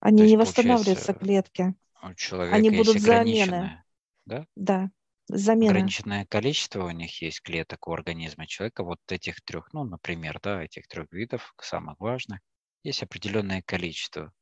Они 0.00 0.26
не 0.26 0.36
восстанавливаются 0.36 1.14
клетки. 1.14 1.74
Человека 2.16 2.56
Они 2.56 2.70
будут 2.70 3.00
замены. 3.00 3.82
Да? 4.26 4.46
Да, 4.54 4.90
замена. 5.28 5.70
Ограниченное 5.70 6.26
количество 6.26 6.84
у 6.84 6.90
них 6.90 7.22
есть 7.22 7.40
клеток 7.42 7.88
у 7.88 7.92
организма 7.92 8.46
человека. 8.46 8.84
Вот 8.84 9.00
этих 9.08 9.40
трех, 9.42 9.72
ну, 9.72 9.84
например, 9.84 10.38
да, 10.42 10.62
этих 10.62 10.86
трех 10.88 11.10
видов, 11.12 11.54
самых 11.60 11.98
важных, 12.00 12.40
есть 12.82 13.02
определенное 13.02 13.62
количество. 13.62 14.32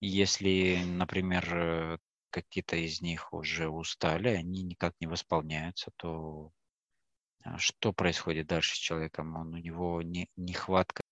Если, 0.00 0.82
например, 0.84 1.54
э, 1.54 1.98
какие-то 2.30 2.76
из 2.76 3.00
них 3.00 3.32
уже 3.32 3.68
устали, 3.68 4.28
они 4.28 4.62
никак 4.62 4.94
не 5.00 5.06
восполняются, 5.06 5.92
то 5.96 6.52
а, 7.44 7.58
что 7.58 7.92
происходит 7.92 8.46
дальше 8.46 8.74
с 8.74 8.78
человеком? 8.78 9.36
Он, 9.36 9.54
у 9.54 9.58
него 9.58 10.02
не, 10.02 10.28
нехватка 10.36 11.02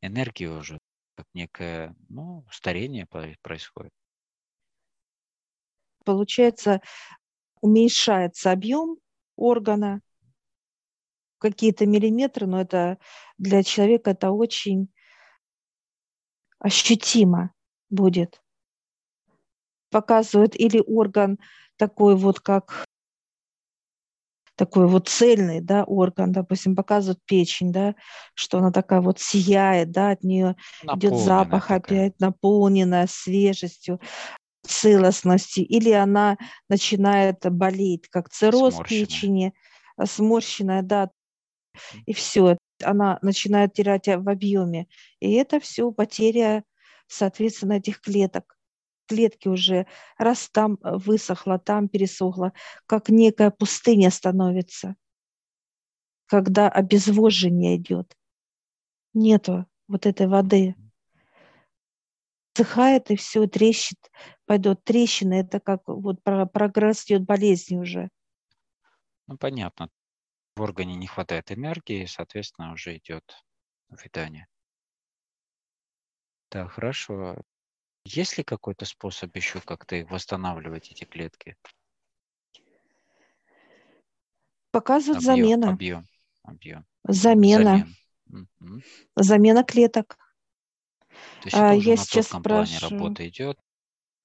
энергии 0.00 0.46
уже, 0.46 0.78
как 1.16 1.26
некое 1.34 1.94
ну, 2.08 2.46
старение 2.50 3.06
происходит. 3.42 3.92
Получается, 6.08 6.80
уменьшается 7.60 8.50
объем 8.50 8.96
органа, 9.36 10.00
какие-то 11.36 11.84
миллиметры, 11.84 12.46
но 12.46 12.62
это 12.62 12.96
для 13.36 13.62
человека 13.62 14.12
это 14.12 14.30
очень 14.30 14.88
ощутимо 16.60 17.52
будет. 17.90 18.42
Показывает 19.90 20.58
или 20.58 20.82
орган 20.86 21.38
такой 21.76 22.16
вот, 22.16 22.40
как 22.40 22.86
такой 24.58 24.88
вот 24.88 25.08
цельный, 25.08 25.60
да, 25.60 25.84
орган, 25.84 26.32
допустим, 26.32 26.74
показывает 26.74 27.20
печень, 27.26 27.70
да, 27.70 27.94
что 28.34 28.58
она 28.58 28.72
такая 28.72 29.02
вот 29.02 29.20
сияет, 29.20 29.92
да, 29.92 30.12
от 30.12 30.24
нее 30.24 30.56
идет 30.82 31.16
запах 31.16 31.68
такая. 31.68 31.78
опять, 31.78 32.18
наполненная 32.18 33.06
свежестью, 33.08 34.00
целостностью, 34.68 35.64
или 35.66 35.90
она 35.90 36.36
начинает 36.68 37.38
болеть, 37.50 38.08
как 38.08 38.28
цирроз 38.30 38.74
сморщенная. 38.74 39.06
печени, 39.06 39.54
а, 39.96 40.06
сморщенная, 40.06 40.82
да, 40.82 41.10
и 42.06 42.12
все, 42.12 42.58
она 42.82 43.18
начинает 43.22 43.74
терять 43.74 44.08
в 44.08 44.28
объеме. 44.28 44.88
И 45.20 45.32
это 45.34 45.60
все 45.60 45.92
потеря, 45.92 46.64
соответственно, 47.06 47.74
этих 47.74 48.00
клеток 48.00 48.58
клетки 49.08 49.48
уже, 49.48 49.86
раз 50.18 50.48
там 50.50 50.78
э, 50.84 50.96
высохло, 50.96 51.58
там 51.58 51.88
пересохло, 51.88 52.52
как 52.86 53.08
некая 53.08 53.50
пустыня 53.50 54.10
становится, 54.10 54.94
когда 56.26 56.68
обезвоживание 56.68 57.76
идет. 57.76 58.14
Нету 59.14 59.66
вот 59.88 60.06
этой 60.06 60.28
воды. 60.28 60.76
Сыхает 62.58 63.12
и 63.12 63.14
все, 63.14 63.46
трещит, 63.46 64.10
пойдет 64.44 64.82
трещина, 64.82 65.34
это 65.34 65.60
как 65.60 65.82
вот 65.86 66.20
прогресс 66.24 67.04
идет 67.04 67.22
болезни 67.22 67.76
уже. 67.76 68.08
Ну, 69.28 69.38
понятно. 69.38 69.90
В 70.56 70.62
органе 70.62 70.96
не 70.96 71.06
хватает 71.06 71.52
энергии, 71.52 72.04
соответственно, 72.06 72.72
уже 72.72 72.96
идет 72.96 73.44
увядание. 73.90 74.48
Так, 76.48 76.72
хорошо. 76.72 77.36
Есть 78.04 78.38
ли 78.38 78.42
какой-то 78.42 78.86
способ 78.86 79.36
еще 79.36 79.60
как-то 79.60 80.04
восстанавливать, 80.10 80.90
эти 80.90 81.04
клетки? 81.04 81.56
Показывает 84.72 85.18
Объем, 85.22 85.46
замена. 85.46 85.72
объем, 85.74 86.06
объем. 86.42 86.86
Замена. 87.04 87.86
Замена. 88.26 88.82
Замена 89.14 89.62
клеток. 89.62 90.18
То 91.40 91.46
есть 91.46 91.56
А, 91.56 91.68
это 91.68 91.76
уже 91.78 91.88
я 91.88 91.96
на 91.96 92.02
сейчас 92.02 92.26
тонком 92.28 92.42
плане 92.42 92.78
работа 92.78 93.28
идет, 93.28 93.58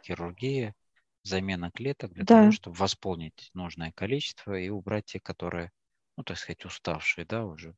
хирургия, 0.03 0.75
замена 1.23 1.71
клеток 1.71 2.13
для 2.13 2.25
того, 2.25 2.51
чтобы 2.51 2.75
восполнить 2.75 3.49
нужное 3.53 3.91
количество 3.91 4.57
и 4.59 4.69
убрать 4.69 5.05
те, 5.05 5.19
которые, 5.19 5.71
ну, 6.17 6.23
так 6.23 6.37
сказать, 6.37 6.65
уставшие, 6.65 7.25
да, 7.25 7.45
уже. 7.45 7.75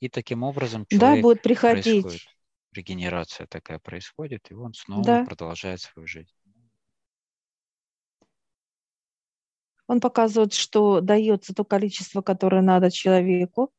И 0.00 0.08
таким 0.08 0.42
образом 0.42 0.86
да, 0.90 0.98
человек 0.98 1.22
будет 1.22 1.42
приходить. 1.42 2.02
происходит 2.02 2.38
регенерация 2.72 3.46
такая 3.46 3.78
происходит, 3.78 4.50
и 4.50 4.54
он 4.54 4.74
снова 4.74 5.04
да. 5.04 5.24
продолжает 5.24 5.80
свою 5.80 6.06
жизнь. 6.06 6.32
Он 9.86 10.00
показывает, 10.00 10.52
что 10.52 11.00
дается 11.00 11.54
то 11.54 11.64
количество, 11.64 12.20
которое 12.20 12.60
надо 12.60 12.90
человеку, 12.90 13.72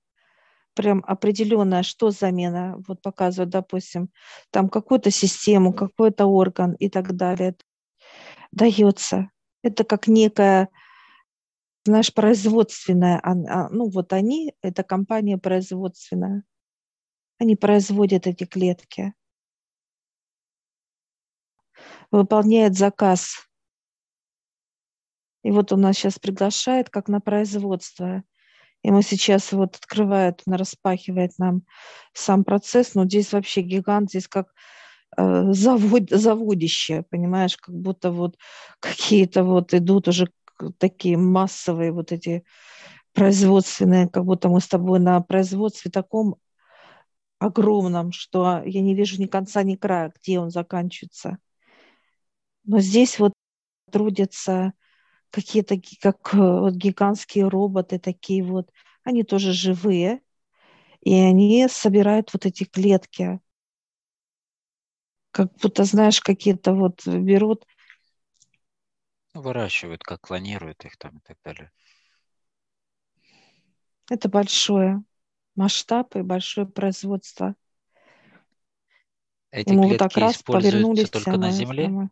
прям 0.79 1.03
определенное, 1.05 1.83
что 1.83 2.09
замена, 2.09 2.81
вот 2.87 3.01
показывает, 3.01 3.49
допустим, 3.49 4.09
там 4.49 4.69
какую-то 4.69 5.11
систему, 5.11 5.73
какой-то 5.73 6.25
орган 6.25 6.71
и 6.75 6.87
так 6.87 7.17
далее, 7.17 7.57
дается. 8.53 9.29
Это 9.61 9.83
как 9.83 10.07
некая, 10.07 10.69
знаешь, 11.83 12.13
производственная, 12.13 13.19
а, 13.21 13.67
ну 13.67 13.89
вот 13.89 14.13
они, 14.13 14.53
это 14.61 14.83
компания 14.83 15.37
производственная. 15.37 16.43
Они 17.39 17.57
производят 17.57 18.25
эти 18.25 18.45
клетки. 18.45 19.13
Выполняет 22.09 22.77
заказ. 22.77 23.49
И 25.43 25.51
вот 25.51 25.73
он 25.73 25.81
нас 25.81 25.97
сейчас 25.97 26.19
приглашает 26.19 26.89
как 26.89 27.09
на 27.09 27.19
производство. 27.19 28.23
Мы 28.83 29.03
сейчас 29.03 29.51
вот 29.51 29.75
открывает, 29.75 30.41
он 30.45 30.53
распахивает 30.53 31.31
нам 31.37 31.63
сам 32.13 32.43
процесс. 32.43 32.95
Но 32.95 33.05
здесь 33.05 33.33
вообще 33.33 33.61
гигант, 33.61 34.09
здесь 34.09 34.27
как 34.27 34.47
э, 35.17 35.51
завод, 35.51 36.09
заводище, 36.09 37.03
понимаешь, 37.09 37.57
как 37.57 37.75
будто 37.75 38.11
вот 38.11 38.37
какие-то 38.79 39.43
вот 39.43 39.73
идут 39.73 40.07
уже 40.07 40.27
такие 40.77 41.17
массовые 41.17 41.91
вот 41.91 42.11
эти 42.11 42.43
производственные, 43.13 44.09
как 44.09 44.25
будто 44.25 44.49
мы 44.49 44.61
с 44.61 44.67
тобой 44.67 44.99
на 44.99 45.19
производстве 45.21 45.91
таком 45.91 46.37
огромном, 47.39 48.11
что 48.11 48.61
я 48.65 48.81
не 48.81 48.95
вижу 48.95 49.19
ни 49.21 49.25
конца, 49.25 49.63
ни 49.63 49.75
края, 49.75 50.13
где 50.15 50.39
он 50.39 50.49
заканчивается. 50.51 51.37
Но 52.65 52.79
здесь 52.79 53.17
вот 53.19 53.33
трудятся 53.91 54.73
какие-то 55.31 55.79
как 56.01 56.33
э, 56.33 56.37
вот 56.37 56.73
гигантские 56.73 57.47
роботы 57.47 57.99
такие 57.99 58.43
вот, 58.43 58.71
они 59.03 59.23
тоже 59.23 59.53
живые, 59.53 60.21
и 61.01 61.13
они 61.13 61.67
собирают 61.69 62.33
вот 62.33 62.45
эти 62.45 62.63
клетки, 62.65 63.39
как 65.31 65.53
будто, 65.57 65.83
знаешь, 65.83 66.21
какие-то 66.21 66.73
вот 66.73 67.05
берут. 67.07 67.65
Выращивают, 69.33 70.03
как 70.03 70.21
клонируют 70.21 70.83
их 70.85 70.97
там 70.97 71.17
и 71.17 71.21
так 71.21 71.37
далее. 71.43 71.71
Это 74.09 74.27
большое 74.27 75.03
масштаб 75.55 76.15
и 76.15 76.21
большое 76.21 76.67
производство. 76.67 77.55
Эти 79.51 79.69
Ему 79.69 79.83
клетки 79.83 80.03
вот 80.03 80.09
так 80.09 80.17
раз 80.17 80.43
повернулись 80.43 81.09
только 81.09 81.37
на 81.37 81.51
Земле? 81.51 81.87
Мы... 81.87 82.09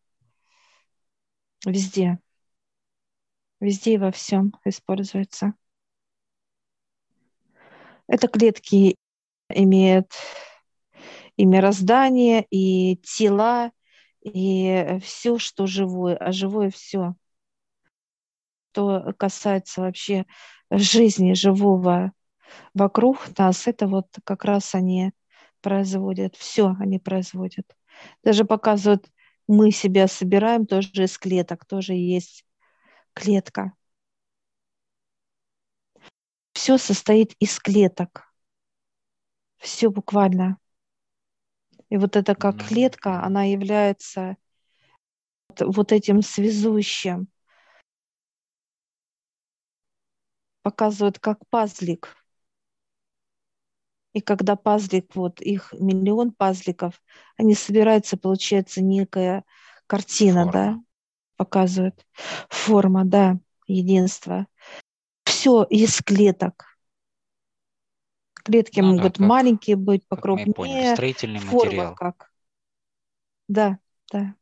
Везде. 1.66 2.20
Везде 3.60 3.96
и 3.96 3.98
во 3.98 4.12
всем 4.12 4.54
используется. 4.66 5.54
Это 8.08 8.28
клетки 8.28 8.96
имеют 9.50 10.12
и 11.36 11.46
мироздание, 11.46 12.46
и 12.50 12.98
тела, 12.98 13.72
и 14.22 15.00
все, 15.04 15.38
что 15.38 15.68
живое, 15.68 16.16
а 16.18 16.32
живое 16.32 16.70
все. 16.70 17.16
Что 18.72 19.14
касается 19.18 19.82
вообще 19.82 20.26
жизни 20.70 21.34
живого 21.34 22.12
вокруг 22.74 23.38
нас, 23.38 23.68
это 23.68 23.88
вот 23.88 24.08
как 24.24 24.46
раз 24.46 24.76
они 24.76 25.14
производят, 25.62 26.36
все 26.36 26.76
они 26.80 27.00
производят. 27.00 27.66
Даже 28.24 28.46
показывают, 28.46 29.10
мы 29.48 29.72
себя 29.72 30.08
собираем 30.08 30.68
тоже 30.68 31.06
из 31.06 31.18
клеток, 31.18 31.66
тоже 31.66 31.94
есть 31.94 32.46
клетка. 33.18 33.74
Все 36.54 36.78
состоит 36.78 37.34
из 37.40 37.60
клеток. 37.60 38.34
Все 39.58 39.90
буквально. 39.90 40.58
И 41.90 41.98
вот 41.98 42.16
эта 42.16 42.36
как 42.36 42.68
клетка, 42.68 43.24
она 43.24 43.44
является 43.44 44.38
вот 45.60 45.92
этим 45.92 46.22
связующим. 46.22 47.28
Показывают 50.62 51.20
как 51.20 51.40
пазлик. 51.50 52.16
И 54.14 54.22
когда 54.22 54.56
пазлик, 54.56 55.16
вот 55.16 55.42
их 55.42 55.74
миллион 55.74 56.32
пазликов, 56.32 57.02
они 57.38 57.54
собираются, 57.54 58.18
получается 58.18 58.82
некая 58.82 59.44
картина, 59.88 60.46
Форма. 60.46 60.52
да, 60.52 60.87
показывает. 61.38 62.06
Форма, 62.50 63.06
да, 63.06 63.40
единство. 63.68 64.48
Все 65.24 65.64
из 65.64 66.02
клеток. 66.02 66.66
Клетки 68.34 68.80
ну, 68.80 68.94
могут 68.94 69.14
да, 69.14 69.20
как, 69.20 69.28
маленькие 69.28 69.76
быть, 69.76 70.08
покрупнее. 70.08 70.54
Поняли, 70.54 70.94
строительный 70.94 71.40
форма 71.40 71.66
материал. 71.66 71.96
как. 71.96 72.32
Да, 73.48 73.80
да. 74.12 74.36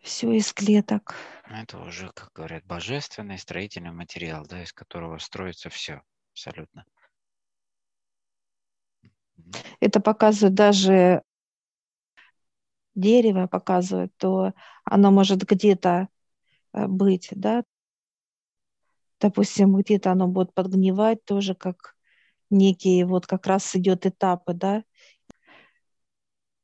Все 0.00 0.32
из 0.32 0.52
клеток. 0.52 1.14
Это 1.44 1.78
уже, 1.78 2.10
как 2.12 2.32
говорят, 2.32 2.64
божественный 2.64 3.38
строительный 3.38 3.92
материал, 3.92 4.44
да, 4.48 4.62
из 4.62 4.72
которого 4.72 5.18
строится 5.18 5.68
все 5.68 6.02
абсолютно. 6.32 6.84
Это 9.80 10.00
показывает 10.00 10.54
даже 10.54 11.22
дерево 12.94 13.46
показывает, 13.46 14.12
то 14.16 14.52
оно 14.84 15.10
может 15.10 15.42
где-то 15.44 16.08
э, 16.72 16.86
быть, 16.86 17.28
да, 17.32 17.64
допустим, 19.20 19.76
где-то 19.76 20.12
оно 20.12 20.26
будет 20.28 20.52
подгнивать 20.52 21.24
тоже 21.24 21.54
как 21.54 21.94
некие, 22.50 23.06
вот 23.06 23.26
как 23.26 23.46
раз 23.46 23.74
идет 23.76 24.04
этапы, 24.06 24.52
да, 24.52 24.84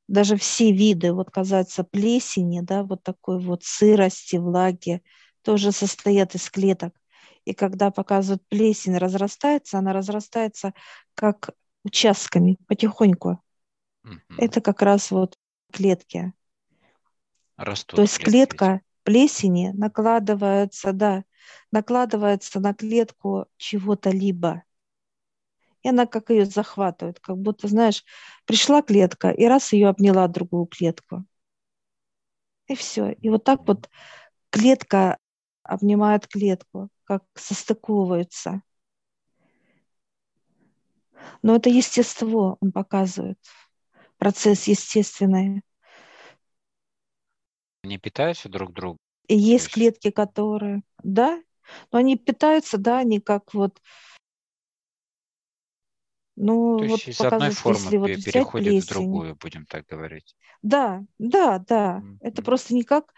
даже 0.08 0.36
все 0.36 0.72
виды, 0.72 1.12
вот 1.12 1.30
казаться 1.30 1.84
плесени, 1.84 2.60
да, 2.60 2.82
вот 2.82 3.02
такой 3.02 3.38
вот 3.40 3.62
сырости, 3.62 4.36
влаги, 4.36 5.02
тоже 5.42 5.70
состоят 5.70 6.34
из 6.34 6.50
клеток. 6.50 6.94
И 7.44 7.54
когда 7.54 7.90
показывают 7.90 8.42
плесень 8.48 8.96
разрастается, 8.96 9.78
она 9.78 9.92
разрастается 9.92 10.72
как 11.14 11.50
участками 11.84 12.58
потихоньку. 12.66 13.40
Угу. 14.04 14.38
Это 14.38 14.60
как 14.60 14.82
раз 14.82 15.10
вот 15.10 15.36
клетки. 15.72 16.32
Растут 17.56 17.96
То 17.96 18.02
есть 18.02 18.18
клетка 18.18 18.82
плесени 19.02 19.72
накладывается, 19.74 20.92
да, 20.92 21.24
накладывается 21.72 22.60
на 22.60 22.74
клетку 22.74 23.46
чего-то 23.56 24.10
либо. 24.10 24.62
И 25.82 25.88
она 25.88 26.06
как 26.06 26.30
ее 26.30 26.44
захватывает, 26.44 27.20
как 27.20 27.38
будто, 27.38 27.68
знаешь, 27.68 28.04
пришла 28.44 28.82
клетка, 28.82 29.30
и 29.30 29.44
раз 29.46 29.72
ее 29.72 29.88
обняла 29.88 30.28
другую 30.28 30.66
клетку. 30.66 31.24
И 32.66 32.74
все. 32.74 33.12
И 33.12 33.30
вот 33.30 33.44
так 33.44 33.66
вот 33.66 33.88
клетка 34.50 35.18
обнимает 35.62 36.26
клетку, 36.26 36.88
как 37.04 37.24
состыковывается. 37.34 38.62
Но 41.42 41.56
это 41.56 41.70
естество, 41.70 42.58
он 42.60 42.72
показывает. 42.72 43.38
Процесс 44.18 44.66
естественный. 44.66 45.62
Они 47.84 47.98
питаются 47.98 48.48
друг 48.48 48.72
другом? 48.72 48.98
Есть, 49.28 49.46
есть 49.46 49.70
клетки, 49.70 50.10
которые, 50.10 50.82
да, 51.02 51.40
но 51.92 51.98
они 51.98 52.16
питаются, 52.16 52.78
да, 52.78 52.98
они 52.98 53.20
как 53.20 53.54
вот 53.54 53.80
ну, 56.40 56.78
То 56.78 56.84
вот 56.84 57.00
есть 57.00 57.08
из 57.08 57.20
одной 57.20 57.50
формы 57.50 57.80
если 57.80 57.96
вот 57.96 58.06
переходит 58.24 58.68
плесень. 58.68 58.86
в 58.86 58.88
другую, 58.88 59.36
будем 59.36 59.66
так 59.66 59.86
говорить. 59.86 60.36
Да, 60.62 61.04
да, 61.18 61.58
да. 61.58 62.00
Mm-hmm. 62.00 62.18
Это 62.20 62.42
просто 62.42 62.74
не 62.74 62.84
как 62.84 63.12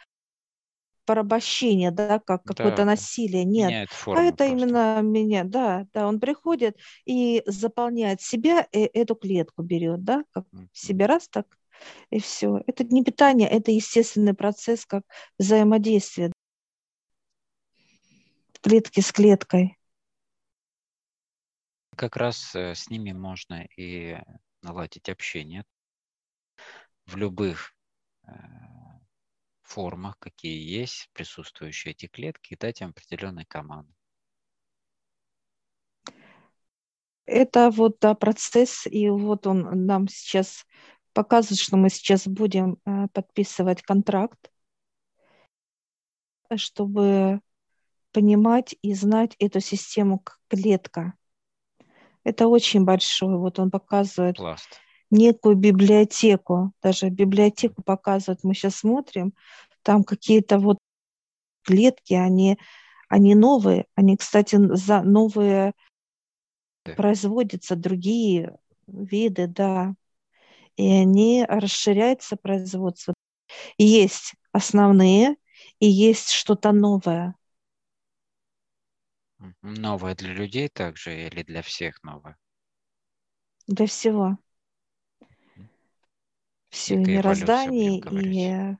порабощение, 1.10 1.90
да, 1.90 2.20
как 2.20 2.44
какое-то 2.44 2.76
да, 2.76 2.84
насилие. 2.84 3.44
Нет. 3.44 3.90
А 4.06 4.22
это 4.22 4.36
просто. 4.36 4.44
именно 4.44 5.00
меня, 5.02 5.42
да, 5.42 5.88
да. 5.92 6.06
Он 6.06 6.20
приходит 6.20 6.76
и 7.04 7.42
заполняет 7.46 8.20
себя, 8.20 8.60
и 8.70 8.78
эту 8.78 9.16
клетку 9.16 9.64
берет, 9.64 10.04
да, 10.04 10.22
как 10.30 10.44
mm-hmm. 10.44 10.68
себе 10.72 11.06
раз 11.06 11.28
так, 11.28 11.46
и 12.10 12.20
все. 12.20 12.62
Это 12.68 12.84
не 12.84 13.02
питание, 13.02 13.48
это 13.48 13.72
естественный 13.72 14.34
процесс, 14.34 14.86
как 14.86 15.02
взаимодействие 15.36 16.32
клетки 18.62 19.00
с 19.00 19.10
клеткой 19.10 19.76
как 21.96 22.16
раз 22.16 22.54
э, 22.54 22.74
с 22.76 22.88
ними 22.88 23.12
можно 23.12 23.66
и 23.76 24.16
наладить 24.62 25.08
общение 25.08 25.64
в 27.06 27.16
любых 27.16 27.74
э, 28.26 28.30
формах, 29.70 30.18
какие 30.18 30.60
есть, 30.60 31.08
присутствующие 31.12 31.92
эти 31.92 32.06
клетки, 32.06 32.54
и 32.54 32.56
дать 32.56 32.80
им 32.80 32.88
определенные 32.88 33.46
команды. 33.46 33.92
Это 37.26 37.70
вот 37.70 37.98
да, 38.00 38.14
процесс, 38.14 38.86
и 38.86 39.08
вот 39.08 39.46
он 39.46 39.86
нам 39.86 40.08
сейчас 40.08 40.66
показывает, 41.12 41.60
что 41.60 41.76
мы 41.76 41.88
сейчас 41.88 42.26
будем 42.26 42.78
э, 42.84 43.06
подписывать 43.12 43.82
контракт, 43.82 44.50
чтобы 46.56 47.40
понимать 48.12 48.74
и 48.82 48.94
знать 48.94 49.36
эту 49.38 49.60
систему 49.60 50.24
клетка. 50.48 51.14
Это 52.24 52.48
очень 52.48 52.84
большой. 52.84 53.38
Вот 53.38 53.60
он 53.60 53.70
показывает 53.70 54.36
Пласт. 54.36 54.80
Некую 55.10 55.56
библиотеку. 55.56 56.72
Даже 56.82 57.10
библиотеку 57.10 57.82
показывает. 57.82 58.44
Мы 58.44 58.54
сейчас 58.54 58.76
смотрим. 58.76 59.34
Там 59.82 60.04
какие-то 60.04 60.58
вот 60.58 60.78
клетки, 61.62 62.14
они, 62.14 62.58
они 63.08 63.34
новые. 63.34 63.86
Они, 63.94 64.16
кстати, 64.16 64.56
за 64.74 65.02
новые 65.02 65.72
да. 66.84 66.94
производятся 66.94 67.76
другие 67.76 68.56
виды, 68.86 69.46
да. 69.46 69.94
И 70.76 70.90
они 70.90 71.44
расширяются 71.46 72.36
производство. 72.36 73.14
И 73.76 73.84
есть 73.84 74.34
основные, 74.52 75.36
и 75.80 75.86
есть 75.86 76.30
что-то 76.30 76.72
новое. 76.72 77.34
Новое 79.62 80.14
для 80.14 80.34
людей 80.34 80.68
также 80.68 81.26
или 81.26 81.42
для 81.42 81.62
всех 81.62 82.02
новое? 82.02 82.36
Для 83.66 83.86
всего. 83.86 84.38
Все 86.70 86.96
Некая 86.96 87.16
мироздание 87.16 87.98
и 87.98 88.76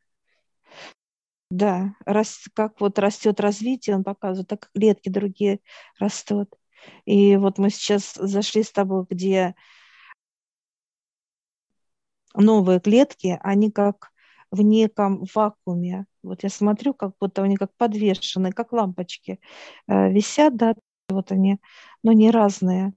да, 1.51 1.95
рас, 2.07 2.45
как 2.55 2.81
вот 2.81 2.99
растет 2.99 3.41
развитие, 3.41 3.97
он 3.97 4.05
показывает, 4.05 4.49
так 4.49 4.71
клетки 4.73 5.09
другие 5.09 5.61
растут. 5.99 6.55
И 7.05 7.37
вот 7.37 7.59
мы 7.59 7.71
сейчас 7.71 8.15
зашли 8.15 8.63
с 8.63 8.71
тобой, 8.71 9.05
где 9.11 9.55
новые 12.35 12.81
клетки, 12.81 13.39
они 13.43 13.71
как 13.71 14.11
в 14.51 14.63
неком 14.63 15.25
вакууме. 15.35 16.07
Вот 16.23 16.43
я 16.45 16.49
смотрю, 16.49 16.95
как 16.95 17.13
будто 17.21 17.43
они 17.43 17.57
как 17.57 17.75
подвешены, 17.77 18.53
как 18.53 18.73
лампочки 18.73 19.41
э, 19.89 20.11
висят, 20.13 20.57
да, 20.57 20.75
вот 21.09 21.33
они, 21.33 21.59
но 22.03 22.13
не 22.13 22.31
разные. 22.31 22.93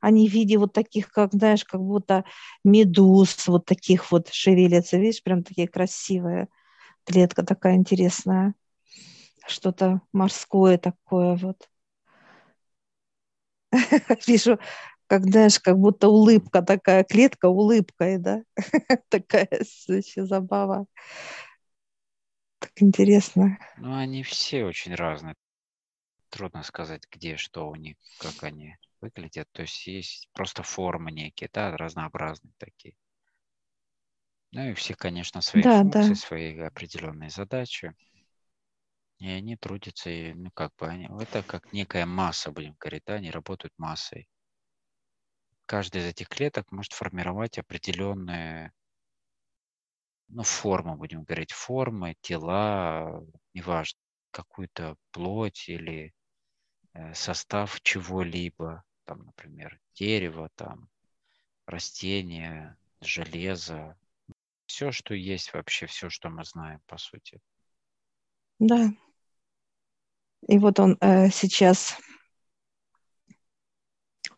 Они 0.00 0.28
в 0.28 0.32
виде 0.32 0.58
вот 0.58 0.72
таких, 0.72 1.10
как, 1.10 1.32
знаешь, 1.32 1.64
как 1.64 1.80
будто 1.80 2.24
медуз, 2.64 3.46
вот 3.48 3.66
таких 3.66 4.10
вот 4.12 4.28
шевелятся, 4.32 4.98
видишь, 4.98 5.22
прям 5.22 5.42
такие 5.44 5.68
красивые. 5.68 6.48
Клетка 7.04 7.44
такая 7.44 7.76
интересная. 7.76 8.54
Что-то 9.46 10.02
морское 10.12 10.78
такое 10.78 11.36
вот. 11.36 11.68
Вижу, 14.26 14.58
как, 15.06 15.24
знаешь, 15.24 15.58
как 15.60 15.78
будто 15.78 16.08
улыбка 16.08 16.62
такая, 16.62 17.04
клетка 17.04 17.46
улыбкой, 17.48 18.18
да? 18.18 18.42
Такая 19.08 19.48
еще 19.88 20.24
забава. 20.26 20.86
Так 22.60 22.72
интересно. 22.82 23.58
Ну, 23.76 23.94
они 23.96 24.22
все 24.22 24.64
очень 24.64 24.94
разные. 24.94 25.34
Трудно 26.30 26.62
сказать, 26.62 27.04
где 27.10 27.36
что 27.36 27.68
у 27.68 27.76
них, 27.76 27.96
как 28.18 28.42
они 28.44 28.76
выглядят. 29.00 29.48
То 29.52 29.62
есть 29.62 29.86
есть 29.86 30.28
просто 30.32 30.62
формы 30.62 31.12
некие, 31.12 31.50
да, 31.52 31.76
разнообразные 31.76 32.52
такие. 32.58 32.94
Ну 34.52 34.70
и 34.70 34.74
все, 34.74 34.94
конечно, 34.94 35.40
свои 35.42 35.62
да, 35.62 35.80
функции, 35.80 36.08
да. 36.08 36.14
свои 36.14 36.58
определенные 36.58 37.30
задачи. 37.30 37.94
И 39.18 39.28
они 39.28 39.56
трудятся, 39.56 40.10
и, 40.10 40.32
ну, 40.32 40.50
как 40.52 40.72
бы, 40.76 40.86
они, 40.86 41.08
это 41.20 41.42
как 41.42 41.72
некая 41.72 42.06
масса, 42.06 42.52
будем 42.52 42.76
говорить, 42.78 43.02
да, 43.04 43.14
они 43.14 43.30
работают 43.30 43.74
массой. 43.76 44.28
Каждая 45.66 46.04
из 46.04 46.06
этих 46.06 46.28
клеток 46.28 46.70
может 46.70 46.92
формировать 46.92 47.58
определенные 47.58 48.72
ну, 50.28 50.42
формы, 50.42 50.96
будем 50.96 51.24
говорить, 51.24 51.52
формы, 51.52 52.14
тела, 52.20 53.22
неважно, 53.54 53.98
какую-то 54.30 54.96
плоть 55.10 55.68
или 55.68 56.14
э, 56.94 57.14
состав 57.14 57.80
чего-либо, 57.82 58.84
там, 59.08 59.24
например, 59.24 59.80
дерево, 59.94 60.50
там, 60.54 60.90
растения, 61.66 62.76
железо, 63.00 63.96
все, 64.66 64.92
что 64.92 65.14
есть 65.14 65.54
вообще, 65.54 65.86
все, 65.86 66.10
что 66.10 66.28
мы 66.28 66.44
знаем, 66.44 66.82
по 66.86 66.98
сути. 66.98 67.40
Да. 68.58 68.90
И 70.46 70.58
вот 70.58 70.78
он 70.78 70.98
э, 71.00 71.30
сейчас 71.30 71.96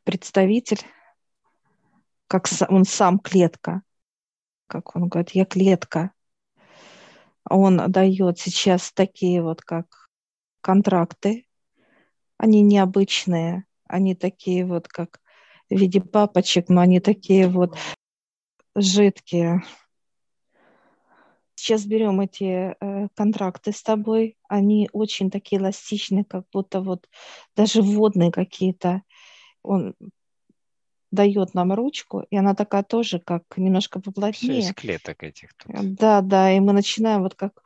представитель, 0.05 0.87
как 2.29 2.47
он 2.69 2.85
сам 2.85 3.19
клетка, 3.19 3.83
как 4.69 4.95
он 4.95 5.09
говорит, 5.09 5.31
я 5.31 5.45
клетка. 5.45 6.13
Он 7.45 7.91
дает 7.91 8.39
сейчас 8.39 8.93
такие 8.93 9.43
вот 9.43 9.63
как 9.63 10.09
контракты, 10.61 11.49
они 12.37 12.63
необычные, 12.63 13.65
они 13.91 14.15
такие 14.15 14.65
вот 14.65 14.89
как 14.89 15.21
в 15.69 15.77
виде 15.77 16.01
папочек, 16.01 16.69
но 16.69 16.81
они 16.81 17.01
такие 17.01 17.49
вот 17.49 17.77
жидкие. 18.75 19.63
Сейчас 21.55 21.85
берем 21.85 22.21
эти 22.21 22.75
э, 22.81 23.09
контракты 23.15 23.73
с 23.73 23.83
тобой, 23.83 24.37
они 24.49 24.89
очень 24.93 25.31
такие 25.31 25.61
эластичные, 25.61 26.25
как 26.25 26.47
будто 26.53 26.81
вот 26.81 27.07
даже 27.55 27.83
водные 27.83 28.33
какие-то. 28.33 29.03
Он 29.63 29.95
дает 31.11 31.53
нам 31.55 31.73
ручку, 31.75 32.25
и 32.31 32.37
она 32.37 32.55
такая 32.55 32.83
тоже, 32.83 33.19
как 33.19 33.43
немножко 33.57 34.01
поплотнее. 34.01 34.63
Все 34.63 34.71
из 34.71 34.75
клеток 34.75 35.23
этих. 35.23 35.53
Тут. 35.55 35.97
Да, 35.97 36.23
да, 36.23 36.51
и 36.51 36.61
мы 36.61 36.73
начинаем 36.73 37.23
вот 37.23 37.35
как 37.35 37.63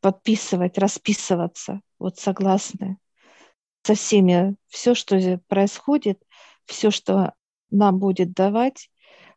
подписывать, 0.00 0.78
расписываться, 0.78 1.80
вот 1.98 2.18
согласны 2.18 2.98
со 3.82 3.94
всеми. 3.94 4.56
Все, 4.68 4.94
что 4.94 5.38
происходит, 5.48 6.22
все, 6.66 6.90
что 6.90 7.34
нам 7.70 7.98
будет 7.98 8.32
давать 8.32 8.90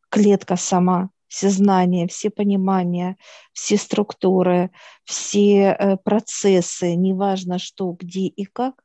клетка 0.09 0.55
сама, 0.55 1.09
все 1.27 1.49
знания, 1.49 2.07
все 2.07 2.29
понимания, 2.29 3.17
все 3.53 3.77
структуры, 3.77 4.71
все 5.03 5.75
э, 5.77 5.97
процессы, 5.97 6.95
неважно 6.95 7.59
что, 7.59 7.91
где 7.91 8.27
и 8.27 8.45
как, 8.45 8.83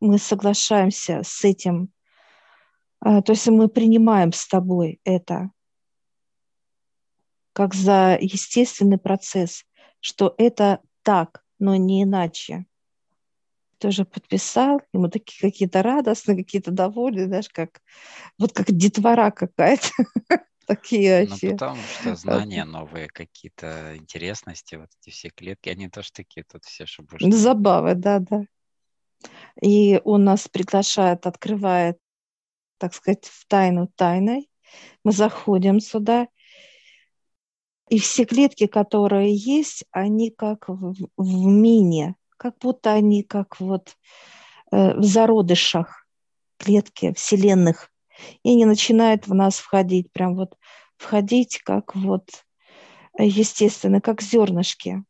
мы 0.00 0.18
соглашаемся 0.18 1.20
с 1.24 1.44
этим, 1.44 1.92
а, 3.00 3.22
то 3.22 3.32
есть 3.32 3.46
мы 3.48 3.68
принимаем 3.68 4.32
с 4.32 4.46
тобой 4.46 5.00
это 5.04 5.50
как 7.52 7.74
за 7.74 8.16
естественный 8.20 8.98
процесс, 8.98 9.64
что 10.00 10.34
это 10.38 10.80
так, 11.02 11.44
но 11.58 11.76
не 11.76 12.02
иначе. 12.02 12.66
Тоже 13.82 14.04
подписал, 14.04 14.80
ему 14.92 15.08
такие 15.08 15.50
какие-то 15.50 15.82
радостные, 15.82 16.36
какие-то 16.36 16.70
довольные, 16.70 17.26
знаешь, 17.26 17.48
как 17.48 17.80
вот 18.38 18.52
как 18.52 18.66
детвора 18.70 19.32
какая-то. 19.32 19.88
Такие 20.68 21.24
ну, 21.24 21.30
вообще. 21.30 21.46
Ну, 21.48 21.52
потому 21.54 21.80
что 21.82 22.14
знания 22.14 22.64
новые, 22.64 23.08
какие-то 23.08 23.96
интересности, 23.96 24.76
вот 24.76 24.88
эти 25.00 25.12
все 25.12 25.30
клетки, 25.30 25.68
они 25.68 25.88
тоже 25.88 26.12
такие 26.12 26.44
тут 26.44 26.64
все 26.64 26.86
шабушные. 26.86 27.32
Забавы, 27.32 27.96
да, 27.96 28.20
да. 28.20 28.42
И 29.60 30.00
он 30.04 30.22
нас 30.22 30.46
приглашает, 30.46 31.26
открывает, 31.26 31.98
так 32.78 32.94
сказать, 32.94 33.24
в 33.24 33.46
тайну 33.48 33.88
тайной. 33.96 34.48
Мы 35.02 35.10
заходим 35.10 35.80
сюда, 35.80 36.28
и 37.88 37.98
все 37.98 38.26
клетки, 38.26 38.68
которые 38.68 39.34
есть, 39.34 39.86
они 39.90 40.30
как 40.30 40.68
в, 40.68 40.94
в 41.16 41.46
мине, 41.46 42.14
как 42.42 42.58
будто 42.58 42.92
они 42.92 43.22
как 43.22 43.60
вот 43.60 43.96
э, 44.70 44.94
в 44.98 45.02
зародышах 45.02 46.06
клетки 46.58 47.12
вселенных. 47.14 47.90
И 48.42 48.50
они 48.50 48.64
начинают 48.64 49.26
в 49.26 49.34
нас 49.34 49.58
входить, 49.58 50.12
прям 50.12 50.36
вот 50.36 50.56
входить 50.96 51.58
как 51.58 51.94
вот 51.94 52.28
э, 53.18 53.24
естественно, 53.24 54.00
как 54.00 54.22
зернышки. 54.22 55.04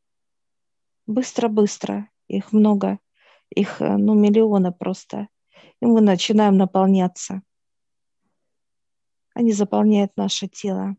Быстро-быстро, 1.06 2.08
их 2.28 2.52
много– 2.52 2.98
их, 3.54 3.80
э, 3.80 3.96
ну, 3.96 4.14
миллионы 4.14 4.72
просто. 4.72 5.28
И 5.80 5.86
мы 5.86 6.00
начинаем 6.00 6.56
наполняться. 6.56 7.42
Они 9.34 9.52
заполняют 9.52 10.16
наше 10.16 10.48
тело. 10.48 10.96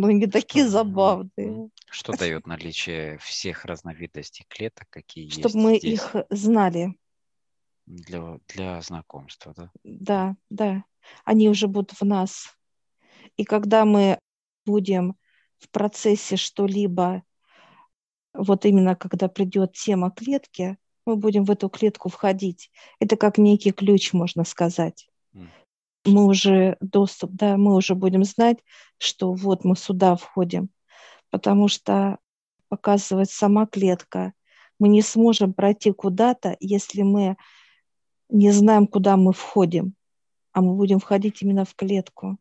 Ну, 0.00 0.06
они 0.06 0.26
такие 0.26 0.66
забавные. 0.66 1.68
Что 1.90 2.14
дает 2.14 2.46
наличие 2.46 3.18
всех 3.18 3.66
разновидностей 3.66 4.46
клеток, 4.48 4.88
какие 4.88 5.28
Чтобы 5.28 5.44
есть 5.44 5.54
мы 5.56 5.78
здесь? 5.78 5.92
их 5.92 6.16
знали. 6.30 6.94
Для, 7.84 8.38
для 8.48 8.80
знакомства, 8.80 9.52
да? 9.54 9.70
Да, 9.84 10.36
да. 10.48 10.84
Они 11.24 11.50
уже 11.50 11.66
будут 11.68 11.92
в 11.92 12.02
нас. 12.02 12.56
И 13.36 13.44
когда 13.44 13.84
мы 13.84 14.18
будем 14.64 15.16
в 15.58 15.68
процессе 15.68 16.36
что-либо 16.36 17.22
вот 18.32 18.64
именно 18.64 18.96
когда 18.96 19.28
придет 19.28 19.74
тема 19.74 20.10
клетки, 20.10 20.78
мы 21.04 21.16
будем 21.16 21.44
в 21.44 21.50
эту 21.50 21.68
клетку 21.68 22.08
входить. 22.08 22.70
Это 23.00 23.18
как 23.18 23.36
некий 23.36 23.72
ключ, 23.72 24.14
можно 24.14 24.44
сказать. 24.44 25.10
Мы 26.04 26.26
уже 26.26 26.76
доступ, 26.80 27.32
да, 27.32 27.56
мы 27.56 27.74
уже 27.74 27.94
будем 27.94 28.24
знать, 28.24 28.58
что 28.98 29.32
вот 29.32 29.64
мы 29.64 29.76
сюда 29.76 30.16
входим, 30.16 30.70
потому 31.30 31.68
что 31.68 32.18
показывает 32.68 33.30
сама 33.30 33.66
клетка. 33.66 34.32
Мы 34.78 34.88
не 34.88 35.02
сможем 35.02 35.52
пройти 35.52 35.92
куда-то, 35.92 36.56
если 36.60 37.02
мы 37.02 37.36
не 38.30 38.50
знаем, 38.50 38.86
куда 38.86 39.16
мы 39.16 39.32
входим, 39.32 39.94
а 40.52 40.62
мы 40.62 40.74
будем 40.74 41.00
входить 41.00 41.42
именно 41.42 41.64
в 41.64 41.74
клетку. 41.74 42.38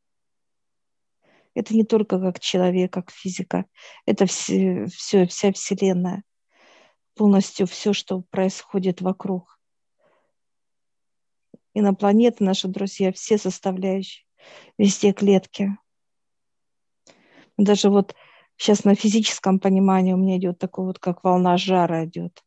Это 1.53 1.75
не 1.75 1.83
только 1.83 2.19
как 2.19 2.39
человек, 2.39 2.93
как 2.93 3.11
физика. 3.11 3.65
Это 4.05 4.25
все, 4.25 4.85
все, 4.85 5.27
вся 5.27 5.51
Вселенная. 5.51 6.23
Полностью 7.15 7.67
все, 7.67 7.91
что 7.91 8.21
происходит 8.29 9.01
вокруг. 9.01 9.58
Инопланеты, 11.73 12.43
наши 12.43 12.67
друзья, 12.67 13.11
все 13.11 13.37
составляющие, 13.37 14.25
везде 14.77 15.13
клетки. 15.13 15.77
Даже 17.57 17.89
вот 17.89 18.15
сейчас 18.57 18.83
на 18.83 18.95
физическом 18.95 19.59
понимании 19.59 20.13
у 20.13 20.17
меня 20.17 20.37
идет 20.37 20.59
такой 20.59 20.85
вот, 20.85 20.99
как 20.99 21.23
волна 21.23 21.57
жара 21.57 22.05
идет. 22.05 22.43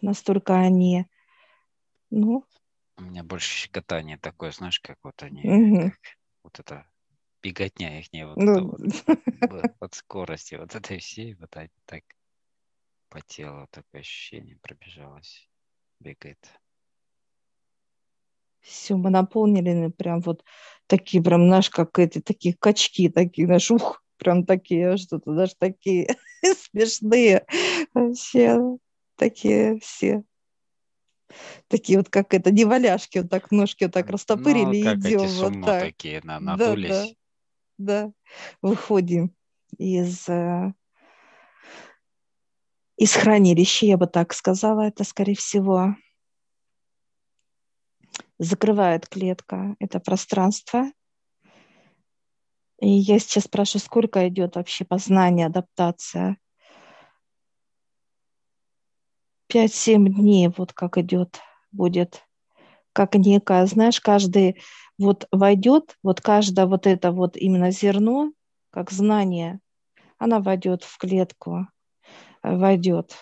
Настолько 0.00 0.54
они, 0.58 1.06
ну... 2.10 2.44
У 2.96 3.02
меня 3.02 3.22
больше 3.22 3.50
щекотание 3.50 4.18
такое, 4.18 4.52
знаешь, 4.52 4.80
как 4.80 4.98
вот 5.02 5.22
они, 5.22 5.42
угу. 5.42 5.90
как 5.90 5.98
вот 6.42 6.60
это 6.60 6.86
беготня 7.42 7.98
их 7.98 8.12
не 8.12 8.26
вот, 8.26 8.36
ну... 8.36 8.70
вот, 8.70 9.72
от 9.80 9.94
скорости, 9.94 10.54
вот 10.54 10.74
этой 10.74 10.98
всей, 10.98 11.34
вот 11.34 11.50
так 11.50 12.02
по 13.08 13.20
телу 13.20 13.68
такое 13.70 14.00
ощущение 14.00 14.56
пробежалось, 14.56 15.48
бегает. 16.00 16.38
Все, 18.64 18.96
мы 18.96 19.10
наполнили 19.10 19.72
ну, 19.72 19.90
прям 19.90 20.20
вот 20.20 20.42
такие, 20.86 21.22
прям, 21.22 21.46
знаешь, 21.46 21.70
как 21.70 21.98
эти, 21.98 22.20
такие 22.20 22.54
качки, 22.58 23.08
такие, 23.08 23.46
знаешь, 23.46 23.70
ух, 23.70 24.02
прям 24.16 24.46
такие, 24.46 24.96
что-то 24.96 25.34
даже 25.34 25.52
такие 25.58 26.16
смешные 26.72 27.46
вообще, 27.92 28.58
такие 29.16 29.78
все. 29.80 30.24
Такие 31.68 31.98
вот, 31.98 32.08
как 32.08 32.32
это, 32.32 32.50
неваляшки, 32.50 33.18
вот 33.18 33.30
так 33.30 33.50
ножки 33.50 33.84
вот 33.84 33.92
так 33.92 34.08
растопырили 34.08 34.78
ну, 34.78 34.84
как 34.84 34.98
идем. 34.98 35.20
Эти 35.20 35.40
вот 35.40 35.64
так. 35.64 35.80
такие, 35.80 36.20
на, 36.22 36.40
надулись. 36.40 36.88
Да, 36.88 37.04
да 37.04 37.14
да, 37.78 38.12
выходим 38.62 39.34
из, 39.78 40.28
э, 40.28 40.72
из 42.96 43.14
хранилища, 43.14 43.86
я 43.86 43.96
бы 43.96 44.06
так 44.06 44.32
сказала, 44.32 44.82
это, 44.82 45.04
скорее 45.04 45.34
всего, 45.34 45.96
закрывает 48.44 49.08
клетка 49.08 49.76
это 49.78 50.00
пространство. 50.00 50.90
И 52.80 52.88
я 52.88 53.18
сейчас 53.18 53.44
спрашиваю, 53.44 53.82
сколько 53.82 54.28
идет 54.28 54.56
вообще 54.56 54.84
познание, 54.84 55.46
адаптация? 55.46 56.36
5-7 59.52 60.08
дней, 60.08 60.48
вот 60.56 60.72
как 60.72 60.98
идет, 60.98 61.40
будет, 61.70 62.24
как 62.92 63.14
некая, 63.14 63.66
знаешь, 63.66 64.00
каждый 64.00 64.60
вот 64.98 65.28
войдет, 65.30 65.96
вот 66.02 66.20
каждое 66.20 66.66
вот 66.66 66.86
это 66.86 67.12
вот 67.12 67.36
именно 67.36 67.70
зерно, 67.70 68.32
как 68.70 68.90
знание, 68.90 69.60
она 70.18 70.40
войдет 70.40 70.82
в 70.82 70.98
клетку, 70.98 71.68
э, 72.42 72.56
войдет 72.56 73.14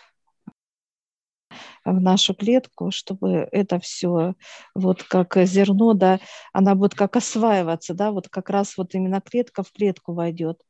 в 1.84 2.00
нашу 2.00 2.34
клетку, 2.34 2.90
чтобы 2.90 3.48
это 3.52 3.78
все 3.80 4.34
вот 4.74 5.02
как 5.02 5.36
зерно, 5.44 5.94
да, 5.94 6.20
она 6.52 6.74
будет 6.74 6.94
как 6.94 7.16
осваиваться, 7.16 7.94
да, 7.94 8.10
вот 8.12 8.28
как 8.28 8.50
раз 8.50 8.76
вот 8.76 8.94
именно 8.94 9.20
клетка 9.20 9.62
в 9.62 9.72
клетку 9.72 10.14
войдет 10.14 10.60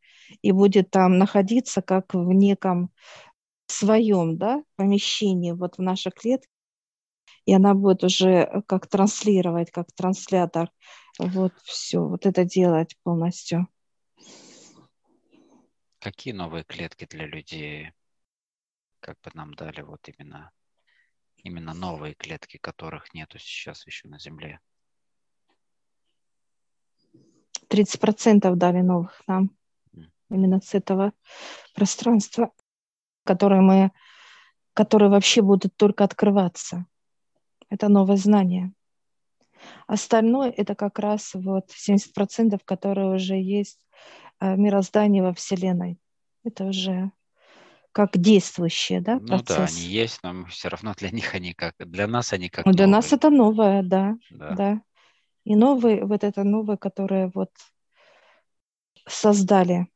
и 0.41 0.53
будет 0.53 0.91
там 0.91 1.19
находиться 1.19 1.83
как 1.83 2.15
в 2.15 2.33
неком 2.33 2.91
своем, 3.67 4.39
да, 4.39 4.63
помещении 4.77 5.53
вот 5.53 5.77
в 5.77 5.83
нашей 5.83 6.13
клетке, 6.13 6.49
и 7.45 7.55
она 7.55 7.75
будет 7.75 8.05
уже 8.05 8.29
э, 8.29 8.63
как 8.67 8.87
транслировать, 8.87 9.71
как 9.71 9.93
транслятор, 9.95 10.71
вот 11.19 11.53
все, 11.65 12.01
вот 12.01 12.27
это 12.27 12.45
делать 12.45 12.97
полностью. 13.03 13.69
Какие 15.99 16.33
новые 16.33 16.65
клетки 16.65 17.07
для 17.07 17.27
людей, 17.27 17.93
как 19.01 19.21
бы 19.23 19.31
нам 19.35 19.55
дали 19.55 19.83
вот 19.83 20.01
именно, 20.09 20.51
именно 21.43 21.75
новые 21.75 22.15
клетки, 22.15 22.59
которых 22.59 23.15
нету 23.15 23.39
сейчас 23.39 23.87
еще 23.87 24.09
на 24.09 24.19
Земле? 24.19 24.61
30% 27.69 28.55
дали 28.55 28.81
новых 28.83 29.23
нам, 29.27 29.51
mm. 29.95 30.11
именно 30.31 30.61
с 30.61 30.75
этого 30.75 31.13
пространства, 31.75 32.53
которое 33.25 33.61
мы, 33.63 33.93
которые 34.75 35.11
вообще 35.11 35.43
будут 35.43 35.75
только 35.77 36.05
открываться. 36.05 36.87
Это 37.71 37.89
новое 37.89 38.17
знание. 38.17 38.73
Остальное 39.87 40.51
это 40.51 40.75
как 40.75 40.99
раз 40.99 41.33
вот 41.35 41.71
70%, 41.71 42.61
которые 42.65 43.15
уже 43.15 43.37
есть 43.37 43.81
э, 44.41 44.57
мироздание 44.57 45.23
во 45.23 45.33
Вселенной. 45.33 45.99
Это 46.45 46.65
уже 46.65 47.13
как 47.93 48.19
действующие, 48.19 49.01
да, 49.01 49.19
процесс. 49.19 49.49
Ну 49.49 49.57
да, 49.57 49.65
они 49.65 49.83
есть, 49.83 50.21
но 50.23 50.45
все 50.47 50.69
равно 50.69 50.95
для 50.97 51.11
них 51.11 51.35
они 51.35 51.53
как, 51.53 51.75
для 51.79 52.07
нас 52.07 52.33
они 52.33 52.49
как 52.49 52.67
ну, 52.67 52.73
Для 52.73 52.87
нас 52.87 53.13
это 53.13 53.31
новое, 53.31 53.83
да, 53.83 54.17
да, 54.31 54.55
да. 54.55 54.83
И 55.45 55.55
новые, 55.55 56.05
вот 56.05 56.25
это 56.25 56.45
новое, 56.45 56.77
которое 56.77 57.31
вот 57.35 57.51
создали. 59.07 59.89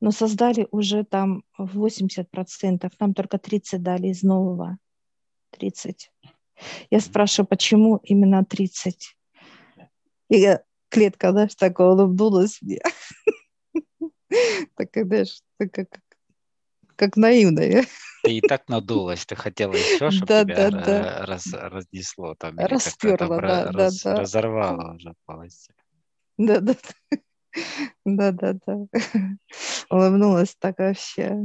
Но 0.00 0.12
создали 0.12 0.68
уже 0.70 1.04
там 1.04 1.42
80%, 1.58 2.90
нам 3.00 3.14
только 3.14 3.38
30 3.38 3.82
дали 3.82 4.08
из 4.08 4.22
нового. 4.22 4.78
30. 5.50 6.12
Я 6.90 7.00
спрашиваю, 7.00 7.48
почему 7.48 7.96
именно 8.02 8.44
30? 8.44 9.16
И 10.30 10.56
клетка, 10.88 11.32
знаешь, 11.32 11.54
такая 11.54 11.88
улыбнулась 11.88 12.62
мне. 12.62 12.80
Так, 14.76 14.90
знаешь, 14.92 15.40
как 15.58 15.88
как 16.96 17.16
наивная. 17.16 17.84
Ты 18.24 18.38
и 18.38 18.40
так 18.40 18.68
надулась, 18.68 19.24
ты 19.24 19.36
хотела 19.36 19.74
еще, 19.74 20.10
чтобы 20.10 20.26
Да, 20.26 20.44
тебя 20.44 20.70
да, 20.70 20.84
да. 20.84 21.26
раз, 21.26 21.52
разнесло 21.52 22.34
там, 22.34 22.58
Расперла, 22.58 23.38
да, 23.38 23.62
ра- 23.62 23.72
да, 23.72 23.72
раз- 23.72 24.02
да. 24.02 24.16
разорвало 24.16 24.94
уже 24.94 25.14
полностью. 25.26 25.74
Да, 26.36 26.60
да, 26.60 26.74
да, 28.04 28.32
да, 28.32 28.52
да. 28.66 28.76
Улыбнулась 29.90 30.56
так 30.58 30.78
вообще, 30.78 31.36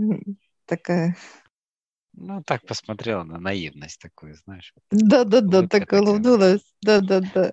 такая. 0.66 1.16
Ну, 2.14 2.44
так 2.44 2.66
посмотрела 2.66 3.24
на 3.24 3.40
наивность 3.40 4.00
такую, 4.00 4.36
знаешь. 4.36 4.74
вот 4.76 4.84
Да, 4.92 5.24
да, 5.24 5.42
да, 5.42 5.60
улыбка 5.60 5.80
так 5.80 5.92
улыбнулась. 5.94 6.62
Да, 6.82 7.02
да, 7.02 7.20
да. 7.22 7.52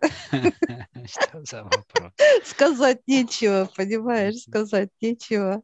Что 1.06 1.44
за 1.44 1.64
вопрос? 1.64 2.12
Сказать 2.44 3.00
нечего, 3.06 3.70
понимаешь, 3.74 4.42
сказать 4.42 4.90
нечего. 5.00 5.62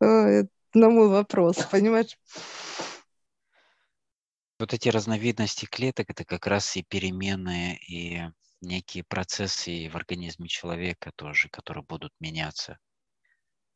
На 0.00 0.90
мой 0.90 1.08
вопрос, 1.08 1.56
понимаешь? 1.70 2.18
Вот 4.58 4.74
эти 4.74 4.88
разновидности 4.88 5.66
клеток, 5.66 6.10
это 6.10 6.24
как 6.24 6.46
раз 6.46 6.76
и 6.76 6.82
перемены, 6.82 7.78
и 7.88 8.22
некие 8.60 9.04
процессы 9.04 9.88
в 9.88 9.96
организме 9.96 10.48
человека 10.48 11.12
тоже, 11.16 11.48
которые 11.48 11.84
будут 11.84 12.12
меняться. 12.20 12.78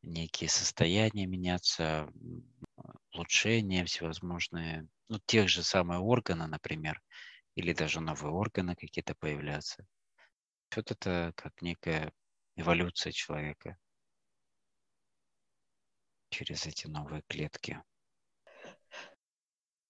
Некие 0.01 0.49
состояния 0.49 1.25
меняться, 1.25 2.09
улучшения 3.13 3.85
всевозможные, 3.85 4.87
ну, 5.07 5.19
тех 5.25 5.49
же 5.49 5.63
самых 5.63 6.01
органов, 6.01 6.49
например, 6.49 7.01
или 7.55 7.73
даже 7.73 7.99
новые 7.99 8.33
органы 8.33 8.75
какие-то 8.75 9.15
появляться. 9.15 9.85
Вот 10.75 10.89
это 10.91 11.33
как 11.35 11.61
некая 11.61 12.11
эволюция 12.55 13.11
человека 13.11 13.77
через 16.29 16.65
эти 16.65 16.87
новые 16.87 17.21
клетки. 17.27 17.81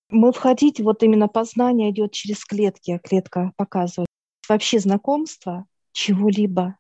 Мы 0.10 0.32
входить, 0.32 0.80
вот 0.80 1.02
именно 1.02 1.28
познание 1.28 1.90
идет 1.90 2.12
через 2.12 2.46
клетки, 2.46 3.00
клетка 3.04 3.54
показывает. 3.56 4.08
Вообще 4.48 4.80
знакомство 4.80 5.66
чего-либо. 5.92 6.78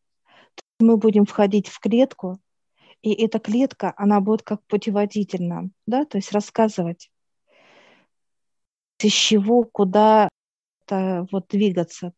Мы 0.80 0.98
будем 0.98 1.26
входить 1.26 1.68
в 1.70 1.80
клетку, 1.80 2.40
и 3.04 3.14
эта 3.14 3.38
клетка, 3.38 3.94
она 3.98 4.22
будет 4.22 4.44
как 4.44 4.66
путеводитель 4.66 5.44
нам, 5.44 5.72
да, 5.86 6.06
то 6.06 6.18
есть 6.18 6.32
рассказывать, 6.32 7.12
из 8.98 9.12
чего, 9.12 9.66
куда 9.66 10.30
-то 10.88 11.28
вот 11.32 11.48
двигаться. 11.50 12.14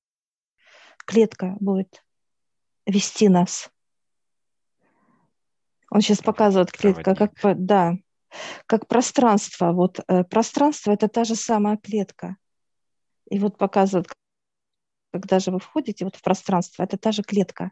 Клетка 1.05 1.57
будет 1.59 2.03
вести 2.85 3.29
нас. 3.29 3.71
Он 5.89 6.01
сейчас 6.01 6.19
показывает 6.19 6.71
клетка, 6.71 7.15
как, 7.15 7.31
да, 7.65 7.95
как 8.67 8.87
пространство. 8.87 9.71
Вот 9.71 9.99
э, 10.07 10.23
пространство– 10.23 10.91
это 10.93 11.07
та 11.07 11.23
же 11.23 11.35
самая 11.35 11.77
клетка. 11.77 12.37
И 13.29 13.39
вот 13.39 13.57
показывает, 13.57 14.07
когда 15.11 15.39
же 15.39 15.51
вы 15.51 15.59
входите 15.59 16.05
вот 16.05 16.15
в 16.15 16.21
пространство, 16.21 16.83
это 16.83 16.97
та 16.97 17.11
же 17.11 17.23
клетка. 17.23 17.71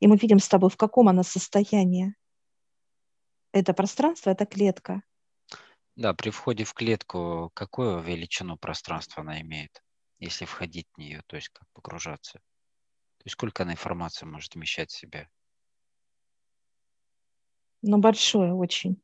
И 0.00 0.06
мы 0.06 0.16
видим 0.16 0.38
с 0.38 0.48
тобой, 0.48 0.70
в 0.70 0.76
каком 0.76 1.08
она 1.08 1.22
состоянии. 1.22 2.14
Это 3.52 3.72
пространство, 3.72 4.30
это 4.30 4.46
клетка. 4.46 5.02
Да, 5.96 6.14
при 6.14 6.30
входе 6.30 6.64
в 6.64 6.74
клетку 6.74 7.50
какую 7.54 8.00
величину 8.00 8.56
пространства 8.56 9.22
она 9.22 9.40
имеет, 9.40 9.82
если 10.20 10.44
входить 10.44 10.86
в 10.94 10.98
нее, 10.98 11.22
то 11.26 11.36
есть 11.36 11.48
как 11.48 11.66
погружаться? 11.72 12.34
То 12.34 13.24
есть 13.24 13.32
сколько 13.32 13.64
она 13.64 13.72
информации 13.72 14.26
может 14.26 14.54
вмещать 14.54 14.90
в 14.90 14.96
себя? 14.96 15.28
Но 17.82 17.98
большое 17.98 18.52
очень. 18.52 19.00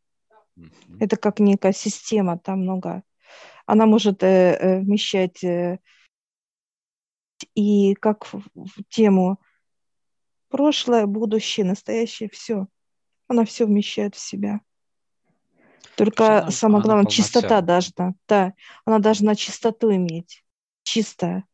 Мгм. 0.57 0.98
Это 1.00 1.16
как 1.16 1.40
некая 1.40 1.72
система, 1.72 2.38
там 2.38 2.61
много. 2.61 3.02
Она 3.66 3.87
может 3.87 4.22
э, 4.22 4.54
э, 4.54 4.80
вмещать 4.80 5.42
э, 5.42 5.80
и 7.54 7.94
как 7.94 8.26
в, 8.26 8.42
в 8.54 8.85
тему 8.88 9.40
прошлое, 10.48 11.07
будущее, 11.07 11.66
настоящее, 11.66 12.28
все. 12.28 12.68
Она 13.29 13.45
все 13.45 13.67
вмещает 13.67 14.15
в 14.15 14.21
себя. 14.21 14.61
Только 15.97 16.39
она- 16.43 16.51
самое 16.51 16.79
она 16.79 16.95
главное, 16.95 17.11
чистота 17.11 17.61
должна, 17.61 18.15
да, 18.29 18.55
она 18.85 18.99
должна 18.99 19.35
чистоту 19.35 19.95
иметь, 19.95 20.45
чистая. 20.83 21.45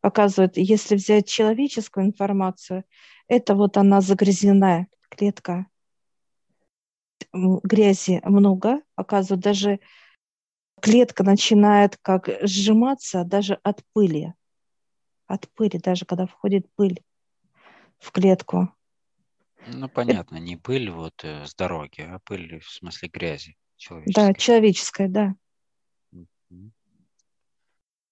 Показывает, 0.00 0.56
если 0.56 0.96
взять 0.96 1.28
человеческую 1.28 2.06
информацию, 2.06 2.84
это 3.28 3.54
вот 3.54 3.76
она 3.76 4.00
загрязненная 4.00 4.88
клетка. 5.08 5.66
Грязи 7.32 8.20
много, 8.24 8.80
показывает, 8.94 9.42
даже 9.42 9.80
клетка 10.80 11.24
начинает 11.24 11.96
как 12.02 12.28
сжиматься 12.42 13.24
даже 13.24 13.58
от 13.62 13.82
пыли. 13.92 14.34
От 15.26 15.48
пыли, 15.50 15.78
даже 15.78 16.04
когда 16.04 16.26
входит 16.26 16.66
пыль 16.76 17.02
в 17.98 18.12
клетку. 18.12 18.68
Ну, 19.64 19.88
понятно, 19.88 20.36
не 20.36 20.56
пыль 20.56 20.90
вот 20.90 21.24
э, 21.24 21.46
с 21.46 21.54
дороги, 21.54 22.00
а 22.00 22.18
пыль 22.20 22.60
в 22.60 22.70
смысле 22.70 23.08
грязи 23.08 23.56
Да, 24.06 24.32
человеческой. 24.32 24.32
человеческая, 24.34 25.08
да. 25.08 25.34
Мгм. 26.12 26.72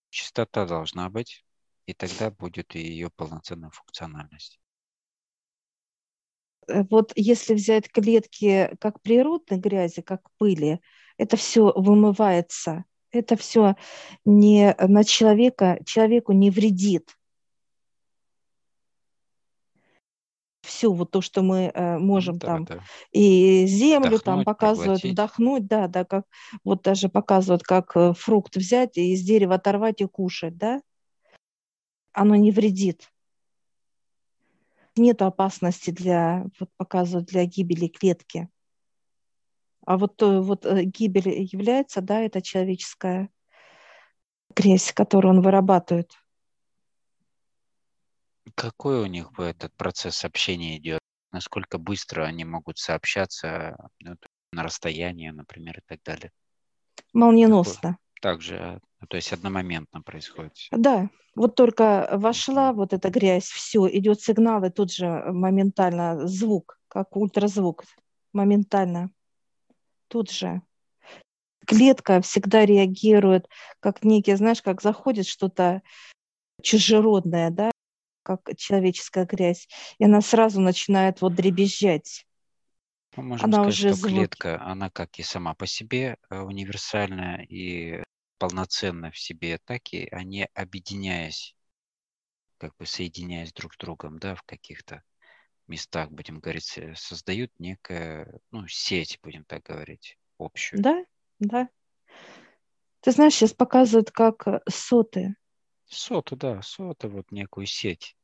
Чистота 0.09 0.65
должна 0.65 1.11
быть, 1.11 1.45
и 1.85 1.93
тогда 1.93 2.31
будет 2.31 2.75
и 2.75 2.79
ее 2.79 3.11
полноценная 3.11 3.69
функциональность. 3.69 4.59
Э, 6.69 6.83
Вот 6.91 7.13
если 7.17 7.55
взять 7.55 7.91
клетки 7.91 8.75
как 8.81 9.01
природной 9.03 9.59
грязи, 9.59 10.03
как 10.03 10.23
пыли, 10.39 10.81
это 11.19 11.37
все 11.37 11.73
вымывается. 11.75 12.85
Это 13.11 13.37
все 13.37 13.77
не 14.25 14.75
на 14.79 15.05
человека, 15.05 15.79
человеку 15.87 16.33
не 16.33 16.51
вредит. 16.51 17.17
Все 20.65 20.91
вот 20.93 21.11
то, 21.11 21.21
что 21.21 21.43
мы 21.43 21.71
э, 21.73 21.99
можем 21.99 22.39
да, 22.39 22.47
там 22.47 22.65
да. 22.65 22.79
и 23.13 23.67
землю 23.67 24.19
там 24.19 24.41
Вдохнуть, 24.41 24.45
показывают, 24.45 25.03
проглотить. 25.03 25.13
вдохнуть, 25.13 25.67
да, 25.67 25.89
да, 25.89 26.05
как 26.05 26.27
вот 26.65 26.83
даже 26.83 27.09
показывают, 27.09 27.63
как 27.63 27.97
э, 27.97 28.13
фрукт 28.15 28.57
взять 28.57 28.97
и 28.97 29.13
из 29.13 29.23
дерева 29.23 29.57
оторвать 29.57 30.01
и 30.01 30.07
кушать, 30.07 30.57
да, 30.57 30.81
оно 32.13 32.37
не 32.37 32.51
вредит. 32.51 33.11
Нет 34.97 35.23
опасности 35.23 35.91
для, 35.91 36.47
вот 36.59 36.71
показывают, 36.77 37.29
для 37.29 37.45
гибели 37.45 37.89
клетки. 37.89 38.49
А 39.87 39.99
вот, 39.99 40.17
то- 40.17 40.41
вот 40.41 40.65
э, 40.65 40.85
гибель 40.85 41.29
является, 41.29 42.01
да, 42.01 42.21
это 42.21 42.41
человеческая 42.41 43.29
грязь, 44.55 44.93
которую 44.93 45.35
он 45.35 45.43
вырабатывает. 45.43 46.13
Какой 48.55 49.03
у 49.03 49.07
них 49.07 49.31
этот 49.39 49.73
процесс 49.75 50.25
общения 50.25 50.77
идет? 50.79 51.01
Насколько 51.33 51.79
быстро 51.79 52.25
они 52.25 52.45
могут 52.45 52.79
сообщаться 52.79 53.77
ну, 53.99 54.17
на 54.53 54.63
расстоянии, 54.63 55.31
например, 55.31 55.79
и 55.79 55.83
так 55.87 56.03
далее? 56.05 56.31
Молниеносно. 57.13 57.99
Также, 58.21 58.57
а, 58.57 58.81
ну, 59.01 59.07
то 59.07 59.17
есть 59.17 59.33
одномоментно 59.33 60.01
происходит. 60.03 60.53
Да, 60.71 61.11
вот 61.35 61.57
только 61.57 62.09
вошла 62.13 62.73
вот 62.73 62.93
эта 62.93 63.11
грязь, 63.11 63.47
все, 63.47 63.89
идет 63.89 64.21
сигнал, 64.21 64.65
и 64.65 64.71
тут 64.71 64.93
же 64.93 65.07
моментально 65.09 66.27
звук, 66.27 66.79
как 66.89 67.17
ультразвук, 67.17 67.85
моментально, 68.33 69.11
тут 70.09 70.31
же. 70.31 70.63
Клетка 71.67 72.21
всегда 72.21 72.65
реагирует, 72.65 73.49
как 73.81 74.05
некий, 74.05 74.35
знаешь, 74.37 74.63
как 74.63 74.83
заходит 74.83 75.27
что-то 75.27 75.83
чужеродное, 76.63 77.51
да, 77.51 77.71
как 78.25 78.41
человеческая 78.57 79.27
грязь, 79.27 79.69
и 79.99 80.05
она 80.05 80.21
сразу 80.21 80.61
начинает 80.61 81.21
вот 81.21 81.35
дребезжать. 81.35 82.27
Мы 83.17 83.23
можем 83.23 83.53
Она 83.53 83.63
сказать, 83.63 83.77
уже 83.77 83.89
что 83.89 83.95
звуки. 83.95 84.11
клетка, 84.11 84.61
она 84.63 84.91
как 84.91 85.19
и 85.19 85.23
сама 85.23 85.55
по 85.55 85.67
себе 85.67 86.17
э, 86.31 86.39
универсальная 86.41 87.43
и 87.49 88.03
полноценна 88.39 89.13
в 89.13 89.19
себе, 89.19 89.59
так 89.65 89.93
и 89.93 90.09
они, 90.11 90.49
объединяясь, 90.55 91.55
как 92.59 92.75
бы 92.77 92.87
соединяясь 92.87 93.53
друг 93.53 93.75
с 93.75 93.77
другом, 93.77 94.19
да, 94.19 94.35
в 94.35 94.43
каких-то 94.43 95.03
местах, 95.69 96.11
будем 96.11 96.41
говорить, 96.41 96.77
э, 96.79 96.95
создают 96.97 97.53
некую, 97.59 98.41
ну, 98.51 98.67
сеть, 98.69 99.19
будем 99.23 99.45
так 99.45 99.63
говорить, 99.63 100.19
общую. 100.39 100.83
Да, 100.83 101.05
да. 101.41 101.69
Ты 103.01 103.13
знаешь, 103.13 103.35
сейчас 103.35 103.53
показывают, 103.53 104.11
как 104.11 104.47
соты, 104.69 105.37
Соты, 105.89 106.37
да, 106.37 106.63
соты, 106.63 107.09
вот 107.09 107.31
некую 107.31 107.67
сеть. 107.67 108.17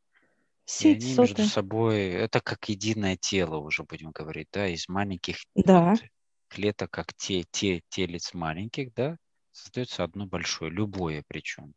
И 0.67 0.71
сеть 0.71 1.03
они 1.03 1.15
между 1.15 1.37
соты. 1.37 1.49
собой, 1.53 2.09
это 2.09 2.41
как 2.41 2.69
единое 2.69 3.17
тело 3.17 3.57
уже, 3.57 3.85
будем 3.85 4.11
говорить, 4.11 4.49
да, 4.53 4.69
из 4.69 4.89
маленьких 4.89 5.37
Да. 5.55 5.93
вот 5.93 6.03
клеток, 6.49 6.91
как 6.91 7.15
те, 7.15 7.45
те 7.51 7.83
телец 7.89 8.35
маленьких, 8.35 8.93
да, 8.95 9.17
создается 9.53 10.05
одно 10.05 10.27
большое, 10.27 10.71
любое 10.71 11.25
причем, 11.29 11.75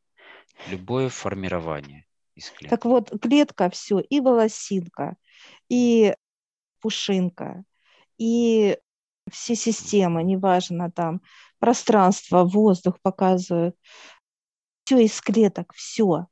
любое 0.69 1.09
формирование 1.09 2.05
из 2.35 2.49
клеток. 2.51 2.79
Так 2.79 2.85
вот, 2.85 3.11
клетка 3.21 3.69
все, 3.69 3.99
и 3.99 4.19
волосинка, 4.19 5.15
и 5.69 6.15
пушинка, 6.81 7.63
и 8.17 8.77
все 9.31 9.55
системы, 9.55 10.23
неважно 10.23 10.91
там, 10.91 11.21
пространство, 11.59 12.43
воздух 12.43 12.99
показывают, 13.01 13.75
все 14.83 14.99
из 14.99 15.19
клеток, 15.21 15.73
все. 15.73 16.27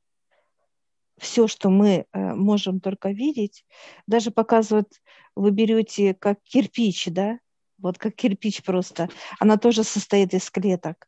Все, 1.18 1.46
что 1.46 1.70
мы 1.70 2.06
э, 2.12 2.34
можем 2.34 2.80
только 2.80 3.10
видеть, 3.10 3.64
даже 4.06 4.30
показывают, 4.30 4.88
вы 5.36 5.52
берете 5.52 6.14
как 6.14 6.42
кирпич, 6.42 7.06
да, 7.06 7.38
вот 7.78 7.98
как 7.98 8.16
кирпич 8.16 8.62
просто, 8.62 9.08
она 9.38 9.56
тоже 9.56 9.84
состоит 9.84 10.34
из 10.34 10.50
клеток, 10.50 11.06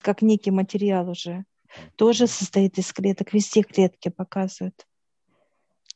как 0.00 0.22
некий 0.22 0.52
материал 0.52 1.10
уже, 1.10 1.44
тоже 1.96 2.26
состоит 2.28 2.78
из 2.78 2.92
клеток, 2.92 3.32
везде 3.32 3.62
клетки 3.62 4.10
показывают. 4.10 4.86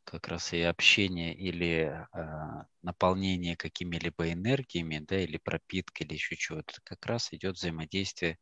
Как 0.04 0.26
раз 0.26 0.52
и 0.52 0.62
общение 0.62 1.32
или 1.32 2.04
э, 2.12 2.64
наполнение 2.82 3.56
какими-либо 3.56 4.32
энергиями, 4.32 4.98
да, 4.98 5.20
или 5.20 5.36
пропитка, 5.36 6.02
или 6.02 6.14
еще 6.14 6.34
чего-то, 6.34 6.80
как 6.82 7.06
раз 7.06 7.32
идет 7.32 7.54
взаимодействие 7.56 8.38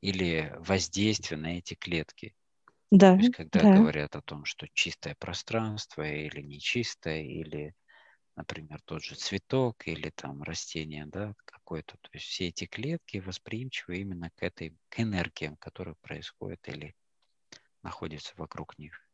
или 0.00 0.54
воздействие 0.58 1.38
на 1.38 1.58
эти 1.58 1.74
клетки. 1.74 2.34
Да. 2.90 3.16
То 3.16 3.22
есть, 3.22 3.34
когда 3.34 3.62
да. 3.62 3.76
говорят 3.76 4.14
о 4.16 4.22
том, 4.22 4.44
что 4.44 4.68
чистое 4.72 5.16
пространство 5.18 6.02
или 6.02 6.40
нечистое, 6.40 7.22
или, 7.22 7.74
например, 8.36 8.80
тот 8.84 9.02
же 9.02 9.16
цветок 9.16 9.88
или 9.88 10.10
там 10.10 10.42
растение, 10.42 11.06
да, 11.06 11.34
какое-то, 11.44 11.96
то 12.00 12.10
есть 12.12 12.26
все 12.26 12.48
эти 12.48 12.66
клетки 12.66 13.18
восприимчивы 13.18 13.98
именно 13.98 14.30
к 14.36 14.42
этой, 14.42 14.76
к 14.88 15.00
энергиям, 15.00 15.56
которые 15.56 15.96
происходят 16.00 16.60
или 16.68 16.94
находятся 17.82 18.32
вокруг 18.36 18.78
них. 18.78 19.06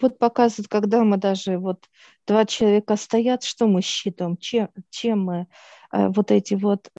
Вот 0.00 0.18
показывает, 0.18 0.68
когда 0.68 1.04
мы 1.04 1.18
даже 1.18 1.58
вот 1.58 1.88
два 2.26 2.46
человека 2.46 2.96
стоят, 2.96 3.42
что 3.42 3.66
мы 3.66 3.82
считаем, 3.82 4.36
чем, 4.38 4.70
чем 4.88 5.24
мы 5.24 5.46
э, 5.92 6.08
вот 6.08 6.30
эти 6.30 6.54
вот, 6.54 6.90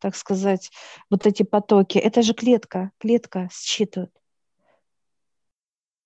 так 0.00 0.16
сказать, 0.16 0.70
вот 1.10 1.26
эти 1.26 1.42
потоки. 1.42 1.98
Это 1.98 2.22
же 2.22 2.34
клетка, 2.34 2.90
клетка 2.98 3.48
считывает, 3.52 4.12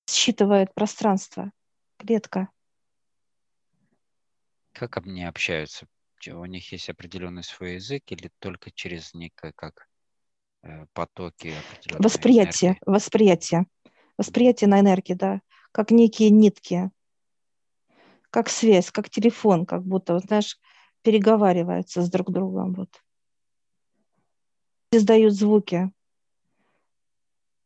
считывает 0.08 0.74
пространство, 0.74 1.50
клетка. 1.96 2.48
Как 4.72 4.98
они 4.98 5.24
общаются? 5.24 5.86
У 6.26 6.44
них 6.46 6.72
есть 6.72 6.88
определенный 6.88 7.44
свой 7.44 7.74
язык 7.74 8.02
или 8.08 8.30
только 8.38 8.70
через 8.70 9.14
некое 9.14 9.52
как 9.52 9.88
э, 10.62 10.86
потоки 10.92 11.52
Восприятие, 11.98 12.70
энергии? 12.72 12.82
восприятие. 12.86 13.66
Восприятие 14.16 14.68
на 14.68 14.80
энергии, 14.80 15.14
да 15.14 15.40
как 15.74 15.90
некие 15.90 16.30
нитки, 16.30 16.92
как 18.30 18.48
связь, 18.48 18.92
как 18.92 19.10
телефон, 19.10 19.66
как 19.66 19.82
будто, 19.82 20.14
вот, 20.14 20.22
знаешь, 20.22 20.56
переговариваются 21.02 22.00
с 22.00 22.08
друг 22.08 22.30
другом. 22.30 22.74
Вот. 22.74 23.02
Издают 24.96 25.32
звуки. 25.32 25.90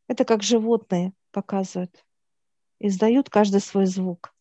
Это 0.07 0.25
как 0.25 0.43
животные 0.43 1.13
показывают. 1.31 2.07
Издают 2.81 3.29
каждый 3.29 3.61
свой 3.61 3.85
звук. 3.85 4.35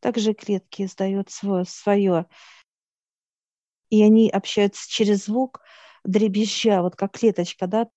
Также 0.00 0.34
клетки 0.34 0.82
издают 0.82 1.30
свое, 1.30 1.64
свое. 1.64 2.26
И 3.88 4.02
они 4.02 4.28
общаются 4.28 4.86
через 4.86 5.24
звук, 5.24 5.62
дребезжа, 6.04 6.82
вот 6.82 6.94
как 6.94 7.12
клеточка, 7.12 7.66
да, 7.66 7.88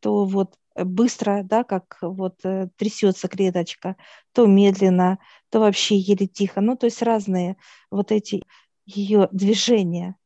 то 0.00 0.24
вот 0.24 0.58
быстро, 0.74 1.44
да, 1.44 1.62
как 1.62 1.98
вот 2.02 2.44
э, 2.44 2.68
трясется 2.74 3.28
клеточка, 3.28 3.94
то 4.32 4.46
медленно, 4.46 5.20
то 5.50 5.60
вообще 5.60 5.96
еле 5.96 6.26
тихо. 6.26 6.60
Ну, 6.60 6.76
то 6.76 6.86
есть 6.86 7.00
разные 7.02 7.58
вот 7.92 8.10
эти 8.10 8.42
ее 8.86 9.28
движения 9.30 10.16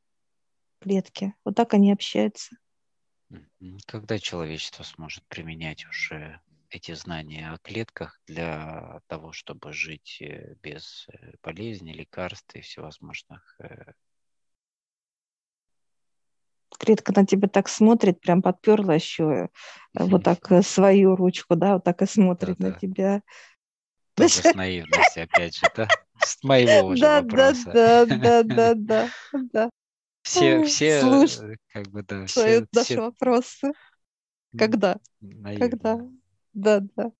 клетки. 0.80 1.34
Вот 1.44 1.54
так 1.54 1.74
они 1.74 1.92
общаются. 1.92 2.56
Когда 3.86 4.18
человечество 4.18 4.82
сможет 4.82 5.24
применять 5.28 5.86
уже 5.86 6.40
эти 6.70 6.92
знания 6.92 7.50
о 7.52 7.58
клетках 7.58 8.20
для 8.26 9.00
того, 9.06 9.32
чтобы 9.32 9.72
жить 9.72 10.18
э, 10.20 10.54
без 10.62 11.06
э, 11.08 11.34
болезней, 11.42 11.92
лекарств 11.92 12.54
и 12.54 12.60
всевозможных 12.60 13.58
клетка 16.82 17.12
на 17.14 17.24
тебя 17.26 17.48
так 17.48 17.68
смотрит, 17.68 18.20
прям 18.20 18.42
подперла 18.42 18.94
еще 18.94 19.48
э, 19.96 20.04
вот 20.04 20.24
так 20.24 20.50
э, 20.50 20.62
свою 20.62 21.14
ручку, 21.14 21.54
да, 21.54 21.74
вот 21.74 21.84
так 21.84 22.02
и 22.02 22.06
смотрит 22.06 22.58
на 22.58 22.72
тебя. 22.72 23.22
Тоже 24.14 24.30
с 24.42 24.54
наивности, 24.54 25.20
опять 25.20 25.56
же, 25.56 25.66
да? 25.76 25.88
С 26.18 26.42
моего 26.42 26.86
уже 26.88 27.04
да, 27.04 27.22
вопроса. 27.22 27.72
Да, 27.72 28.04
да, 28.06 28.42
да, 28.44 28.74
да, 28.74 29.08
да. 29.52 29.70
Все, 30.22 30.62
все, 30.64 31.00
Слушай, 31.00 31.58
как 31.72 31.88
бы, 31.88 32.02
да, 32.02 32.26
все, 32.26 32.66
наши 32.72 32.84
все... 32.84 33.00
вопросы. 33.00 33.72
Когда? 34.56 34.98
Наивно. 35.20 35.68
Когда? 35.68 36.00
Да, 36.52 36.80
да. 36.96 37.12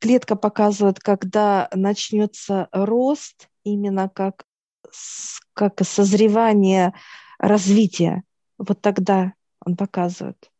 Клетка 0.00 0.36
показывает, 0.36 1.00
когда 1.00 1.68
начнется 1.72 2.68
рост, 2.72 3.48
именно 3.64 4.08
как 4.08 4.44
как 5.54 5.84
созревание 5.84 6.94
развития. 7.38 8.22
Вот 8.58 8.80
тогда 8.80 9.34
он 9.64 9.76
показывает. 9.76 10.50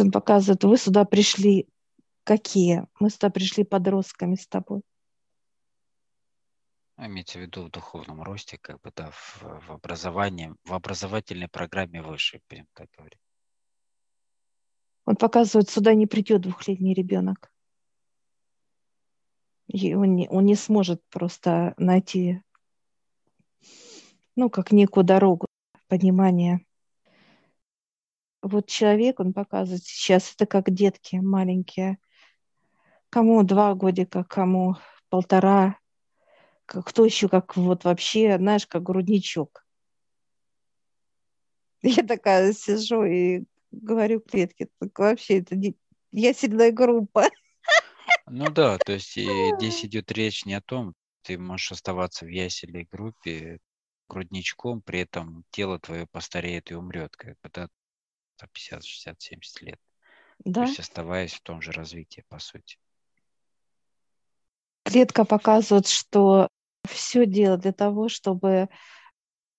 Он 0.00 0.10
показывает, 0.10 0.64
вы 0.64 0.76
сюда 0.76 1.04
пришли 1.04 1.68
какие? 2.24 2.84
Мы 3.00 3.10
сюда 3.10 3.30
пришли 3.30 3.64
подростками 3.64 4.34
с 4.34 4.46
тобой. 4.46 4.82
Имеется 6.98 7.38
в 7.38 7.42
виду 7.42 7.64
в 7.64 7.70
духовном 7.70 8.22
росте, 8.22 8.58
как 8.58 8.80
бы, 8.80 8.90
да, 8.94 9.10
в, 9.12 9.42
в 9.42 9.72
образовании, 9.72 10.52
в 10.64 10.74
образовательной 10.74 11.48
программе 11.48 12.02
выше, 12.02 12.40
будем 12.50 12.66
так 12.74 12.88
говорить. 12.96 13.20
Он 15.04 15.14
показывает, 15.14 15.70
сюда 15.70 15.94
не 15.94 16.06
придет 16.06 16.40
двухлетний 16.42 16.92
ребенок. 16.92 17.52
И 19.68 19.94
он 19.94 20.16
не, 20.16 20.28
он 20.28 20.44
не 20.44 20.56
сможет 20.56 21.02
просто 21.08 21.74
найти 21.76 22.42
ну, 24.34 24.50
как 24.50 24.72
некую 24.72 25.04
дорогу 25.04 25.46
понимания. 25.88 26.64
Вот 28.42 28.66
человек, 28.66 29.20
он 29.20 29.32
показывает 29.32 29.82
сейчас, 29.84 30.32
это 30.34 30.46
как 30.46 30.70
детки 30.70 31.16
маленькие. 31.16 31.98
Кому 33.10 33.42
два 33.42 33.74
годика, 33.74 34.24
кому 34.24 34.76
полтора, 35.08 35.77
кто 36.68 37.04
еще 37.04 37.28
как 37.28 37.56
вот 37.56 37.84
вообще, 37.84 38.36
знаешь, 38.36 38.66
как 38.66 38.82
грудничок. 38.82 39.64
Я 41.82 42.02
такая 42.04 42.52
сижу 42.52 43.04
и 43.04 43.44
говорю 43.70 44.20
клетке, 44.20 44.68
так 44.78 44.98
вообще 44.98 45.40
это 45.40 45.56
не... 45.56 45.76
я 46.12 46.32
сильная 46.32 46.72
группа. 46.72 47.28
Ну 48.30 48.50
да, 48.50 48.76
то 48.78 48.92
есть 48.92 49.12
здесь 49.12 49.84
идет 49.84 50.12
речь 50.12 50.44
не 50.44 50.54
о 50.54 50.60
том, 50.60 50.94
ты 51.22 51.38
можешь 51.38 51.72
оставаться 51.72 52.26
в 52.26 52.28
яселе 52.28 52.86
группе, 52.90 53.58
грудничком, 54.06 54.82
при 54.82 55.00
этом 55.00 55.44
тело 55.50 55.78
твое 55.78 56.06
постареет 56.06 56.70
и 56.70 56.74
умрет, 56.74 57.16
как 57.16 57.38
бы, 57.42 57.50
да, 57.52 57.68
50, 58.52 58.84
60, 58.84 59.20
70 59.20 59.62
лет. 59.62 59.80
Да. 60.44 60.62
То 60.62 60.68
есть 60.68 60.80
оставаясь 60.80 61.32
в 61.32 61.42
том 61.42 61.62
же 61.62 61.72
развитии, 61.72 62.24
по 62.28 62.38
сути. 62.38 62.78
Клетка 64.84 65.24
показывает, 65.24 65.86
что 65.86 66.48
все 66.88 67.26
дело 67.26 67.56
для 67.56 67.72
того, 67.72 68.08
чтобы 68.08 68.68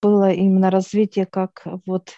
было 0.02 0.32
именно 0.32 0.72
развитие 0.72 1.26
как 1.26 1.66
вот 1.86 2.14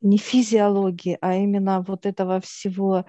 не 0.00 0.18
физиологии, 0.18 1.18
а 1.20 1.34
именно 1.34 1.80
вот 1.80 2.06
этого 2.06 2.40
всего 2.40 3.04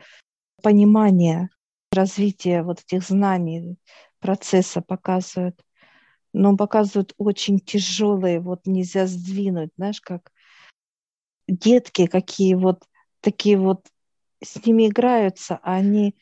понимания, 0.62 1.50
развития 1.92 2.64
вот 2.64 2.82
этих 2.82 3.04
знаний, 3.04 3.78
процесса 4.20 4.82
показывает 4.82 5.60
но 6.34 6.58
показывают 6.58 7.14
очень 7.18 7.60
тяжелые, 7.60 8.40
вот 8.40 8.66
нельзя 8.66 9.06
сдвинуть, 9.06 9.70
знаешь, 9.78 10.02
как 10.02 10.32
детки 11.48 12.08
какие 12.08 12.56
вот 12.56 12.84
такие 13.22 13.58
вот 13.58 13.88
с 14.44 14.66
ними 14.66 14.88
играются, 14.88 15.60
а 15.64 15.76
они, 15.76 16.16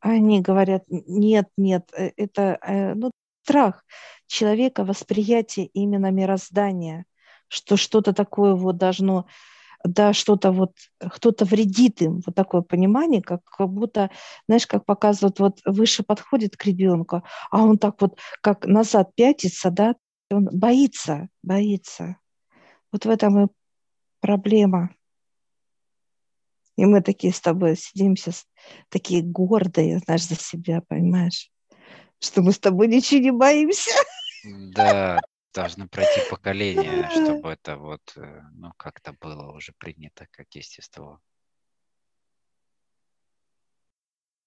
они 0.00 0.40
говорят, 0.40 0.84
нет, 0.88 1.48
нет, 1.56 1.90
э, 1.96 2.12
это 2.16 2.58
э, 2.62 2.94
ну, 2.94 3.10
страх 3.46 3.84
человека, 4.26 4.84
восприятие 4.84 5.66
именно 5.66 6.10
мироздания, 6.10 7.04
что 7.46 7.76
что-то 7.76 8.12
такое 8.12 8.54
вот 8.54 8.76
должно 8.76 9.26
да, 9.84 10.12
что-то 10.12 10.50
вот, 10.50 10.72
кто-то 10.98 11.44
вредит 11.44 12.02
им, 12.02 12.20
вот 12.26 12.34
такое 12.34 12.62
понимание, 12.62 13.22
как, 13.22 13.44
как 13.44 13.68
будто, 13.68 14.10
знаешь, 14.48 14.66
как 14.66 14.84
показывают, 14.84 15.38
вот 15.38 15.60
выше 15.64 16.02
подходит 16.02 16.56
к 16.56 16.64
ребенку, 16.64 17.22
а 17.52 17.62
он 17.62 17.78
так 17.78 18.00
вот, 18.00 18.18
как 18.40 18.66
назад 18.66 19.14
пятится, 19.14 19.70
да, 19.70 19.94
он 20.28 20.48
боится, 20.50 21.28
боится. 21.44 22.16
Вот 22.90 23.04
в 23.04 23.10
этом 23.10 23.44
и 23.44 23.48
проблема. 24.20 24.90
И 26.76 26.84
мы 26.84 27.00
такие 27.00 27.32
с 27.32 27.40
тобой 27.40 27.76
сидим 27.76 28.16
сейчас, 28.16 28.44
такие 28.88 29.22
гордые, 29.22 30.00
знаешь, 30.00 30.26
за 30.26 30.34
себя, 30.34 30.82
понимаешь, 30.88 31.52
что 32.20 32.42
мы 32.42 32.52
с 32.52 32.58
тобой 32.58 32.88
ничего 32.88 33.20
не 33.20 33.30
боимся. 33.30 33.90
Да, 34.44 35.20
должны 35.52 35.88
пройти 35.88 36.20
поколения, 36.30 37.08
чтобы 37.10 37.50
это 37.50 37.76
вот, 37.76 38.12
э, 38.16 38.42
ну, 38.52 38.72
как-то 38.76 39.14
было 39.20 39.52
уже 39.52 39.72
принято 39.78 40.26
как 40.30 40.46
естество. 40.54 41.20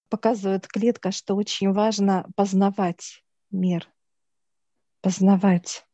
Показывает 0.08 0.66
клетка, 0.66 1.10
что 1.12 1.34
очень 1.34 1.72
важно 1.72 2.26
познавать 2.36 3.22
мир, 3.50 3.88
познавать. 5.00 5.86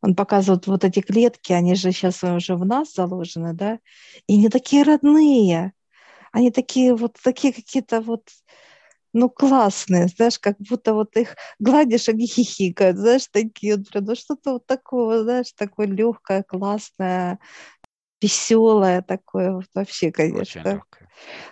Он 0.00 0.14
показывает 0.14 0.66
вот 0.66 0.84
эти 0.84 1.00
клетки, 1.00 1.52
они 1.52 1.74
же 1.74 1.92
сейчас 1.92 2.22
уже 2.22 2.54
в 2.54 2.64
нас 2.64 2.94
заложены, 2.94 3.52
да, 3.52 3.80
и 4.26 4.34
они 4.34 4.48
такие 4.48 4.84
родные, 4.84 5.72
они 6.32 6.50
такие 6.50 6.94
вот 6.94 7.18
такие 7.22 7.52
какие-то 7.52 8.00
вот 8.00 8.28
ну, 9.12 9.30
классные, 9.30 10.08
знаешь, 10.08 10.38
как 10.38 10.56
будто 10.58 10.94
вот 10.94 11.16
их 11.16 11.36
гладишь, 11.58 12.08
они 12.08 12.26
хихикают, 12.26 12.96
знаешь, 12.98 13.26
такие 13.32 13.76
вот, 13.76 13.86
ну, 13.94 14.14
что-то 14.14 14.52
вот 14.54 14.66
такого, 14.66 15.22
знаешь, 15.22 15.52
такое 15.56 15.86
легкое, 15.86 16.42
классное, 16.42 17.38
веселое 18.20 19.02
такое 19.02 19.52
вот 19.52 19.66
вообще, 19.74 20.10
конечно. 20.10 20.82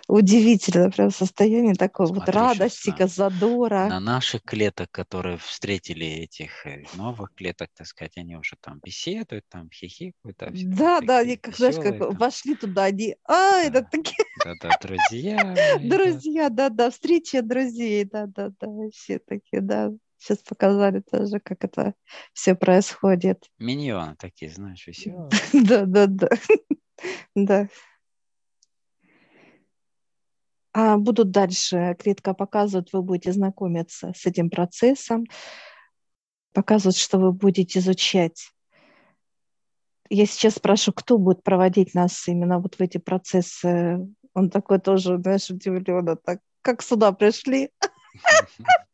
Удивительно, 0.07 0.89
прям 0.89 1.11
состояние 1.11 1.75
такое 1.75 2.07
Смотри, 2.07 2.21
вот 2.21 2.29
радости, 2.29 2.93
на, 2.97 3.07
задора. 3.07 3.87
На 3.87 3.99
наших 3.99 4.41
клеток, 4.43 4.89
которые 4.91 5.37
встретили 5.37 6.05
этих 6.05 6.65
э, 6.65 6.85
новых 6.93 7.33
клеток, 7.35 7.69
так 7.75 7.85
сказать, 7.85 8.17
они 8.17 8.37
уже 8.37 8.55
там 8.61 8.79
беседуют, 8.81 9.43
там 9.49 9.69
хихикают. 9.69 10.37
Там, 10.37 10.53
да, 10.53 11.01
да, 11.01 11.19
они, 11.19 11.35
как, 11.35 11.57
знаешь, 11.57 11.75
как 11.75 11.99
там. 11.99 12.15
вошли 12.15 12.55
туда, 12.55 12.85
они, 12.85 13.17
а, 13.25 13.33
да, 13.33 13.63
это 13.63 13.87
такие... 13.91 14.25
Да-да, 14.45 14.69
друзья. 14.81 15.55
Друзья, 15.81 16.49
да-да, 16.49 16.89
встреча 16.89 17.41
друзей, 17.41 18.05
да-да-да, 18.05 18.67
все 18.93 19.19
такие, 19.19 19.61
да. 19.61 19.91
Сейчас 20.17 20.39
показали 20.39 21.01
тоже, 21.01 21.39
как 21.39 21.63
это 21.63 21.93
все 22.33 22.55
происходит. 22.55 23.45
Миньоны 23.59 24.15
такие, 24.15 24.51
знаешь, 24.51 24.85
веселые. 24.87 25.29
Да, 25.53 25.85
да, 25.85 26.07
да. 26.07 26.29
Да. 27.35 27.67
А 30.73 30.97
будут 30.97 31.31
дальше 31.31 31.95
клетка 31.99 32.33
показывать, 32.33 32.93
вы 32.93 33.01
будете 33.01 33.31
знакомиться 33.31 34.13
с 34.15 34.25
этим 34.25 34.49
процессом, 34.49 35.25
показывать, 36.53 36.97
что 36.97 37.19
вы 37.19 37.31
будете 37.31 37.79
изучать. 37.79 38.51
Я 40.09 40.25
сейчас 40.25 40.55
спрашиваю, 40.55 40.95
кто 40.95 41.17
будет 41.17 41.43
проводить 41.43 41.93
нас 41.93 42.27
именно 42.27 42.59
вот 42.59 42.75
в 42.75 42.81
эти 42.81 42.97
процессы. 42.97 43.99
Он 44.33 44.49
такой 44.49 44.79
тоже, 44.79 45.17
знаешь, 45.17 45.49
удивленно, 45.49 46.15
так 46.15 46.41
как 46.61 46.81
сюда 46.81 47.11
пришли. 47.11 47.71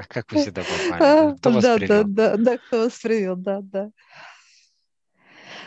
Как 0.08 0.32
вы 0.32 0.42
сюда 0.42 0.62
попали? 0.62 1.36
Кто 1.36 1.50
вас 1.50 1.62
да, 1.62 1.76
привел? 1.76 2.04
Да, 2.04 2.36
да, 2.36 2.36
да, 2.36 2.58
кто 2.58 2.78
вас 2.84 2.98
привел, 2.98 3.36
да, 3.36 3.60
да. 3.62 3.90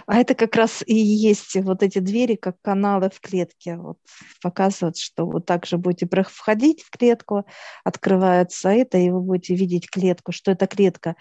А 0.06 0.18
это 0.18 0.36
как 0.36 0.56
раз 0.56 0.84
и 0.86 0.96
есть 0.96 1.56
вот 1.56 1.82
эти 1.82 2.00
двери, 2.00 2.36
как 2.36 2.58
каналы 2.62 3.10
в 3.10 3.22
клетке. 3.22 3.78
Вот 3.78 3.98
показывают, 4.42 4.98
что 4.98 5.26
вот 5.26 5.46
так 5.46 5.66
же 5.66 5.78
будете 5.78 6.08
входить 6.24 6.84
в 6.84 6.90
клетку, 6.90 7.46
открывается 7.84 8.70
это, 8.70 8.98
и 8.98 9.10
вы 9.10 9.22
будете 9.22 9.56
видеть 9.56 9.90
клетку, 9.90 10.32
что 10.32 10.52
это 10.52 10.68
клетка. 10.68 11.16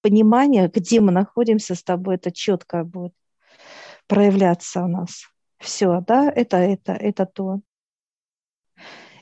Понимание, 0.00 0.70
где 0.72 1.00
мы 1.00 1.10
находимся 1.10 1.74
с 1.74 1.82
тобой, 1.82 2.16
это 2.16 2.30
четко 2.30 2.84
будет 2.84 3.14
проявляться 4.06 4.82
у 4.84 4.86
нас. 4.86 5.24
Все, 5.58 6.00
да, 6.06 6.30
это, 6.30 6.56
это, 6.56 6.92
это 6.92 7.26
то. 7.26 7.60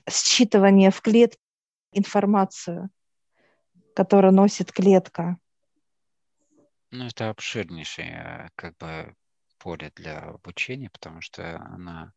Считывание 0.08 0.90
в 0.90 1.00
клетке 1.00 1.38
информацию, 1.92 2.90
которую 3.98 4.32
носит 4.32 4.70
клетка. 4.70 5.40
Ну, 6.92 7.06
это 7.06 7.30
обширнейшее 7.30 8.48
как 8.54 8.76
бы 8.76 9.16
поле 9.58 9.90
для 9.96 10.20
обучения, 10.20 10.88
потому 10.88 11.20
что 11.20 11.56
она 11.56 12.12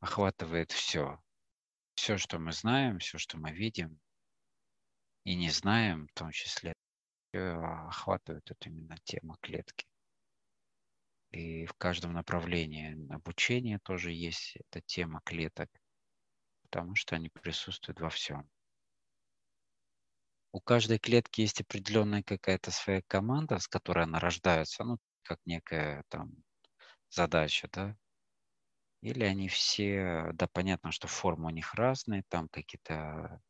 охватывает 0.00 0.70
все. 0.70 1.18
Все, 1.94 2.18
что 2.18 2.38
мы 2.38 2.52
знаем, 2.52 2.98
все, 2.98 3.16
что 3.16 3.38
мы 3.38 3.52
видим 3.52 3.98
и 5.24 5.34
не 5.34 5.48
знаем, 5.48 6.08
в 6.08 6.12
том 6.12 6.30
числе, 6.30 6.74
охватывает 7.32 8.50
эту 8.50 8.68
именно 8.68 8.98
тему 9.04 9.38
клетки. 9.40 9.86
И 11.30 11.64
в 11.64 11.72
каждом 11.72 12.12
направлении 12.12 13.10
обучения 13.10 13.78
тоже 13.78 14.12
есть 14.12 14.58
эта 14.58 14.82
тема 14.82 15.22
клеток, 15.24 15.70
потому 16.64 16.96
что 16.96 17.16
они 17.16 17.30
присутствуют 17.30 17.98
во 17.98 18.10
всем 18.10 18.46
у 20.52 20.60
каждой 20.60 20.98
клетки 20.98 21.40
есть 21.40 21.60
определенная 21.60 22.22
какая-то 22.22 22.70
своя 22.70 23.02
команда, 23.08 23.58
с 23.58 23.66
которой 23.68 24.04
она 24.04 24.20
рождается, 24.20 24.84
ну, 24.84 24.98
как 25.22 25.38
некая 25.46 26.04
там 26.08 26.30
задача, 27.10 27.68
да? 27.72 27.96
Или 29.02 29.24
они 29.24 29.48
все, 29.48 30.30
да, 30.34 30.46
понятно, 30.46 30.92
что 30.92 31.08
формы 31.08 31.46
у 31.48 31.50
них 31.50 31.74
разные, 31.74 32.22
там 32.28 32.48
какие-то, 32.48 33.40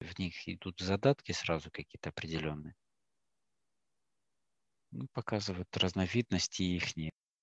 в 0.00 0.18
них 0.18 0.48
идут 0.48 0.80
задатки 0.80 1.32
сразу 1.32 1.70
какие-то 1.70 2.08
определенные. 2.08 2.74
Ну, 4.92 5.06
показывают 5.12 5.76
разновидности 5.76 6.62
их 6.62 6.84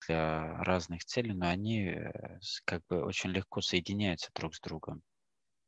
для 0.07 0.63
разных 0.63 1.05
целей, 1.05 1.33
но 1.33 1.47
они 1.47 1.85
э, 1.85 2.39
как 2.65 2.85
бы 2.87 3.03
очень 3.03 3.29
легко 3.29 3.61
соединяются 3.61 4.29
друг 4.35 4.55
с 4.55 4.59
другом. 4.59 5.01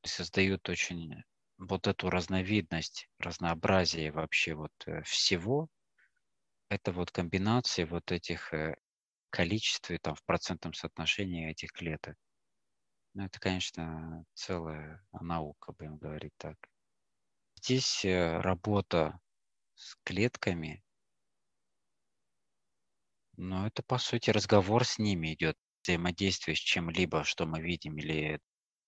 Создают 0.05 0.67
очень 0.69 1.23
вот 1.59 1.87
эту 1.87 2.09
разновидность, 2.09 3.09
разнообразие 3.19 4.11
вообще 4.11 4.55
вот 4.55 4.71
э, 4.85 5.03
всего, 5.03 5.67
это 6.69 6.91
вот 6.93 7.11
комбинация 7.11 7.85
вот 7.85 8.11
этих 8.11 8.53
э, 8.53 8.75
количеств 9.29 9.91
там 10.01 10.15
в 10.15 10.23
процентном 10.23 10.73
соотношении 10.73 11.51
этих 11.51 11.71
клеток. 11.73 12.15
Ну, 13.13 13.25
это, 13.25 13.39
конечно, 13.39 14.23
целая 14.33 15.03
наука, 15.19 15.73
будем 15.77 15.97
говорить 15.97 16.33
так. 16.37 16.55
Здесь 17.55 18.05
э, 18.05 18.39
работа 18.39 19.19
с 19.75 19.95
клетками, 20.05 20.81
но 23.35 23.67
это, 23.67 23.83
по 23.83 23.97
сути, 23.97 24.29
разговор 24.29 24.85
с 24.85 24.97
ними 24.97 25.33
идет, 25.33 25.57
взаимодействие 25.83 26.55
с 26.55 26.59
чем-либо, 26.59 27.23
что 27.23 27.45
мы 27.45 27.61
видим 27.61 27.97
или 27.97 28.39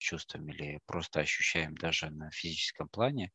чувствуем 0.01 0.49
или 0.49 0.79
просто 0.85 1.21
ощущаем 1.21 1.75
даже 1.75 2.09
на 2.09 2.31
физическом 2.31 2.89
плане, 2.89 3.31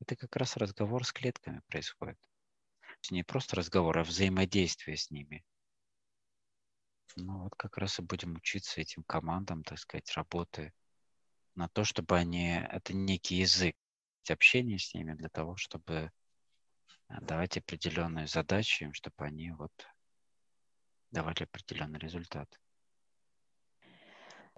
это 0.00 0.16
как 0.16 0.34
раз 0.36 0.56
разговор 0.56 1.04
с 1.04 1.12
клетками 1.12 1.60
происходит. 1.68 2.18
Не 3.10 3.22
просто 3.22 3.56
разговор, 3.56 3.98
а 3.98 4.04
взаимодействие 4.04 4.96
с 4.96 5.10
ними. 5.10 5.44
Ну 7.16 7.42
вот 7.42 7.54
как 7.56 7.78
раз 7.78 7.98
и 7.98 8.02
будем 8.02 8.34
учиться 8.36 8.80
этим 8.80 9.04
командам, 9.04 9.62
так 9.62 9.78
сказать, 9.78 10.10
работы 10.16 10.72
на 11.54 11.68
то, 11.68 11.84
чтобы 11.84 12.16
они, 12.16 12.48
это 12.48 12.94
некий 12.94 13.36
язык 13.36 13.76
общения 14.30 14.78
с 14.78 14.94
ними 14.94 15.12
для 15.14 15.28
того, 15.28 15.56
чтобы 15.56 16.10
э, 17.08 17.20
давать 17.20 17.58
определенные 17.58 18.26
задачи 18.26 18.84
им, 18.84 18.94
чтобы 18.94 19.16
они 19.18 19.50
вот 19.50 19.72
давали 21.10 21.42
определенный 21.42 21.98
результат 21.98 22.48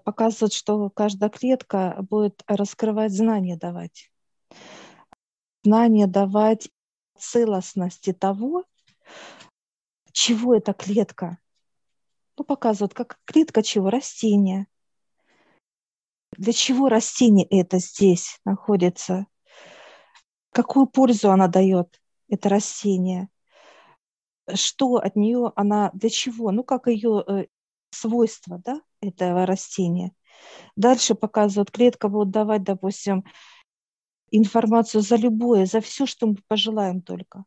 показывает, 0.05 0.53
что 0.53 0.91
каждая 0.91 1.31
клетка 1.31 1.97
будет 2.09 2.43
раскрывать 2.47 3.13
знания 3.13 3.57
давать. 3.57 4.11
Знания 5.65 6.07
давать 6.07 6.69
целостности 7.19 8.13
того, 8.13 8.65
чего 10.13 10.55
эта 10.55 10.73
клетка. 10.73 11.39
Ну, 12.37 12.45
показывают, 12.45 12.95
как 12.95 13.19
клетка 13.25 13.63
чего? 13.63 13.91
Растения. 13.91 14.67
Для 16.33 16.53
чего 16.53 16.89
растение 16.89 17.47
это 17.47 17.79
здесь 17.79 18.41
находится? 18.45 19.27
Какую 20.51 20.87
пользу 20.87 21.31
она 21.31 21.49
дает, 21.49 22.01
это 22.29 22.49
растение? 22.49 23.29
Что 24.53 24.97
от 24.97 25.17
нее 25.17 25.53
она, 25.57 25.91
для 25.95 26.11
чего? 26.11 26.51
Ну, 26.51 26.65
как 26.65 26.89
ее 26.89 27.25
э, 27.27 27.47
свойства, 27.91 28.61
да? 28.65 28.83
Этого 29.09 29.47
растения. 29.47 30.13
Дальше 30.77 31.15
показывают, 31.15 31.71
клетка 31.71 32.09
будет 32.09 32.31
давать, 32.31 32.63
допустим, 32.63 33.25
информацию 34.31 35.01
за 35.03 35.17
любое, 35.17 35.67
за 35.67 35.81
все, 35.81 36.07
что 36.07 36.27
мы 36.27 36.37
пожелаем 36.49 37.01
только. 37.01 37.45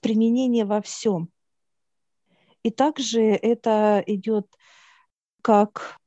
Применение 0.00 0.64
во 0.64 0.80
всем. 0.80 1.30
И 2.62 2.70
также 2.70 3.22
это 3.22 4.02
идет 4.06 4.46
как 5.42 5.98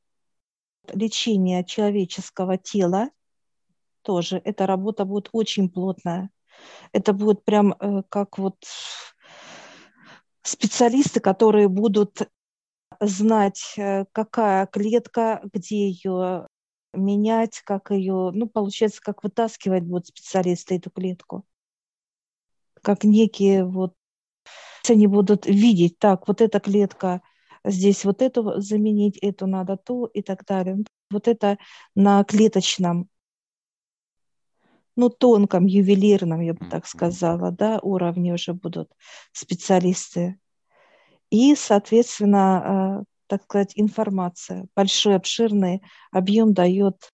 лечение 0.92 1.64
человеческого 1.64 2.58
тела. 2.58 3.10
Тоже 4.02 4.40
эта 4.44 4.66
работа 4.66 5.04
будет 5.04 5.28
очень 5.32 5.68
плотная. 5.68 6.30
Это 6.92 7.12
будет 7.12 7.44
прям 7.44 7.74
э, 7.78 8.02
как 8.08 8.38
вот 8.38 8.56
специалисты, 10.42 11.20
которые 11.20 11.68
будут 11.68 12.28
знать, 13.00 13.74
э, 13.76 14.04
какая 14.12 14.66
клетка, 14.66 15.40
где 15.52 15.88
ее 15.88 16.46
менять, 16.92 17.60
как 17.64 17.90
ее, 17.90 18.30
ну, 18.32 18.48
получается, 18.48 19.00
как 19.00 19.22
вытаскивать 19.22 19.84
будут 19.84 20.08
специалисты 20.08 20.76
эту 20.76 20.90
клетку. 20.90 21.44
Как 22.82 23.04
некие 23.04 23.64
вот, 23.64 23.94
они 24.88 25.06
будут 25.06 25.46
видеть, 25.46 25.98
так, 25.98 26.28
вот 26.28 26.40
эта 26.40 26.60
клетка, 26.60 27.22
здесь 27.64 28.04
вот 28.04 28.22
эту 28.22 28.60
заменить, 28.60 29.18
эту 29.18 29.46
надо 29.46 29.76
то 29.76 30.06
и 30.06 30.22
так 30.22 30.44
далее. 30.44 30.78
Вот 31.10 31.28
это 31.28 31.58
на 31.94 32.24
клеточном, 32.24 33.08
ну, 34.96 35.08
тонком, 35.10 35.66
ювелирном, 35.66 36.40
я 36.40 36.54
бы 36.54 36.66
так 36.70 36.86
сказала, 36.86 37.52
да, 37.52 37.78
уровне 37.82 38.34
уже 38.34 38.54
будут 38.54 38.90
специалисты. 39.32 40.39
И, 41.30 41.54
соответственно, 41.54 42.98
а, 42.98 43.04
так 43.26 43.44
сказать, 43.44 43.72
информация. 43.76 44.66
Большой, 44.74 45.14
обширный 45.14 45.82
объем 46.10 46.52
дает 46.52 47.12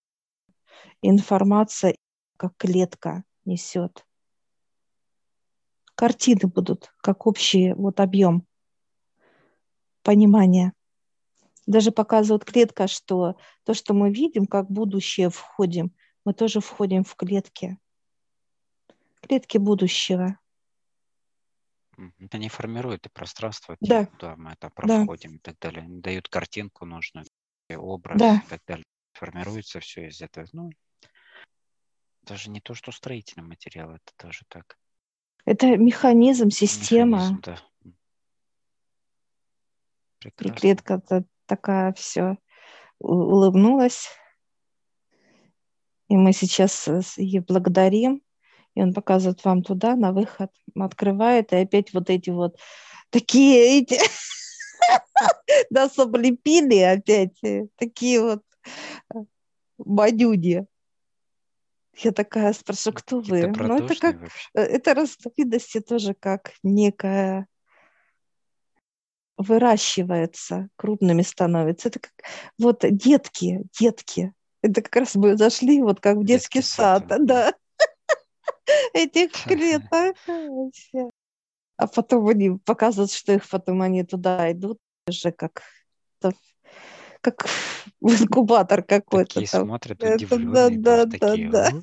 информация, 1.01 1.95
как 2.37 2.57
клетка 2.57 3.23
несет. 3.45 4.05
Картины 5.93 6.47
будут, 6.47 6.93
как 7.01 7.25
общий 7.27 7.73
вот 7.73 7.99
объем 7.99 8.45
понимания. 10.01 10.73
Даже 11.65 11.91
показывает 11.91 12.45
клетка, 12.45 12.87
что 12.87 13.35
то, 13.63 13.73
что 13.73 13.93
мы 13.93 14.11
видим, 14.11 14.45
как 14.47 14.71
будущее 14.71 15.29
входим, 15.29 15.93
мы 16.23 16.33
тоже 16.33 16.61
входим 16.61 17.03
в 17.03 17.15
клетки. 17.15 17.77
Клетки 19.21 19.57
будущего. 19.57 20.39
Они 22.31 22.49
формируют 22.49 23.05
и 23.05 23.09
пространство, 23.09 23.75
Да, 23.81 24.05
куда 24.05 24.35
мы 24.35 24.51
это 24.51 24.69
да, 24.69 24.69
проходим 24.69 25.37
и 25.37 25.39
так 25.39 25.57
далее. 25.59 25.83
Они 25.83 25.99
дают 25.99 26.29
картинку 26.29 26.85
нужную, 26.85 27.25
образ 27.69 28.19
да. 28.19 28.43
и 28.45 28.49
так 28.49 28.61
далее. 28.67 28.85
Формируется 29.13 29.79
все 29.79 30.07
из 30.07 30.21
этого. 30.21 30.47
Ну, 30.53 30.69
даже 32.21 32.49
не 32.49 32.61
то, 32.61 32.75
что 32.75 32.91
строительный 32.91 33.47
материал, 33.47 33.91
это 33.91 34.11
тоже 34.17 34.45
так. 34.47 34.77
Это 35.45 35.77
механизм, 35.77 36.49
система. 36.49 37.17
Механизм, 37.17 37.41
да. 37.41 37.61
Прекрасно. 40.19 40.59
клетка 40.59 41.25
такая 41.45 41.93
все 41.93 42.37
улыбнулась. 42.99 44.09
И 46.09 46.15
мы 46.15 46.33
сейчас 46.33 46.87
ее 47.17 47.41
благодарим 47.41 48.21
и 48.77 48.81
он 48.81 48.93
показывает 48.93 49.43
вам 49.43 49.63
туда, 49.63 49.95
на 49.95 50.11
выход, 50.13 50.51
открывает, 50.75 51.51
и 51.51 51.55
опять 51.55 51.93
вот 51.93 52.11
эти 52.11 52.29
вот 52.29 52.59
такие 53.09 53.79
эти, 53.79 53.97
нас 55.71 55.97
облепили 55.97 56.77
опять, 56.77 57.43
э, 57.43 57.65
такие 57.75 58.21
вот 58.21 58.43
бадюди. 59.79 60.57
Э, 60.57 60.65
Я 62.03 62.11
такая 62.11 62.53
спрашиваю, 62.53 62.97
кто 62.97 63.19
вы? 63.19 63.47
Ну, 63.47 63.77
это 63.83 63.95
как, 63.95 64.21
вообще. 64.21 64.49
Э, 64.53 64.61
это 64.61 64.93
разновидности 64.93 65.79
тоже 65.79 66.13
как 66.13 66.53
некая 66.61 67.47
выращивается, 69.37 70.69
крупными 70.75 71.23
становится. 71.23 71.89
Это 71.89 71.99
как 71.99 72.13
вот 72.59 72.85
детки, 72.91 73.63
детки. 73.79 74.33
Это 74.61 74.83
как 74.83 74.97
раз 74.97 75.15
мы 75.15 75.35
зашли 75.35 75.81
вот 75.81 75.99
как 75.99 76.17
в 76.17 76.23
детский, 76.23 76.59
детский 76.59 76.75
сад, 76.75 77.05
сад, 77.09 77.25
да 77.25 77.53
этих 78.93 79.31
клеток. 79.43 80.15
А 81.77 81.87
потом 81.87 82.27
они 82.27 82.57
показывают, 82.57 83.11
что 83.11 83.33
их 83.33 83.47
потом 83.49 83.81
они 83.81 84.03
туда 84.03 84.51
идут 84.51 84.79
уже 85.07 85.31
как 85.31 85.61
как 87.21 87.45
инкубатор 88.01 88.83
какой-то. 88.83 89.35
Такие 89.35 89.47
там. 89.47 89.67
смотрят 89.67 90.01
удивленные, 90.01 90.79
да, 90.79 91.05
да, 91.05 91.11
такие, 91.11 91.49
да, 91.49 91.71
да. 91.71 91.81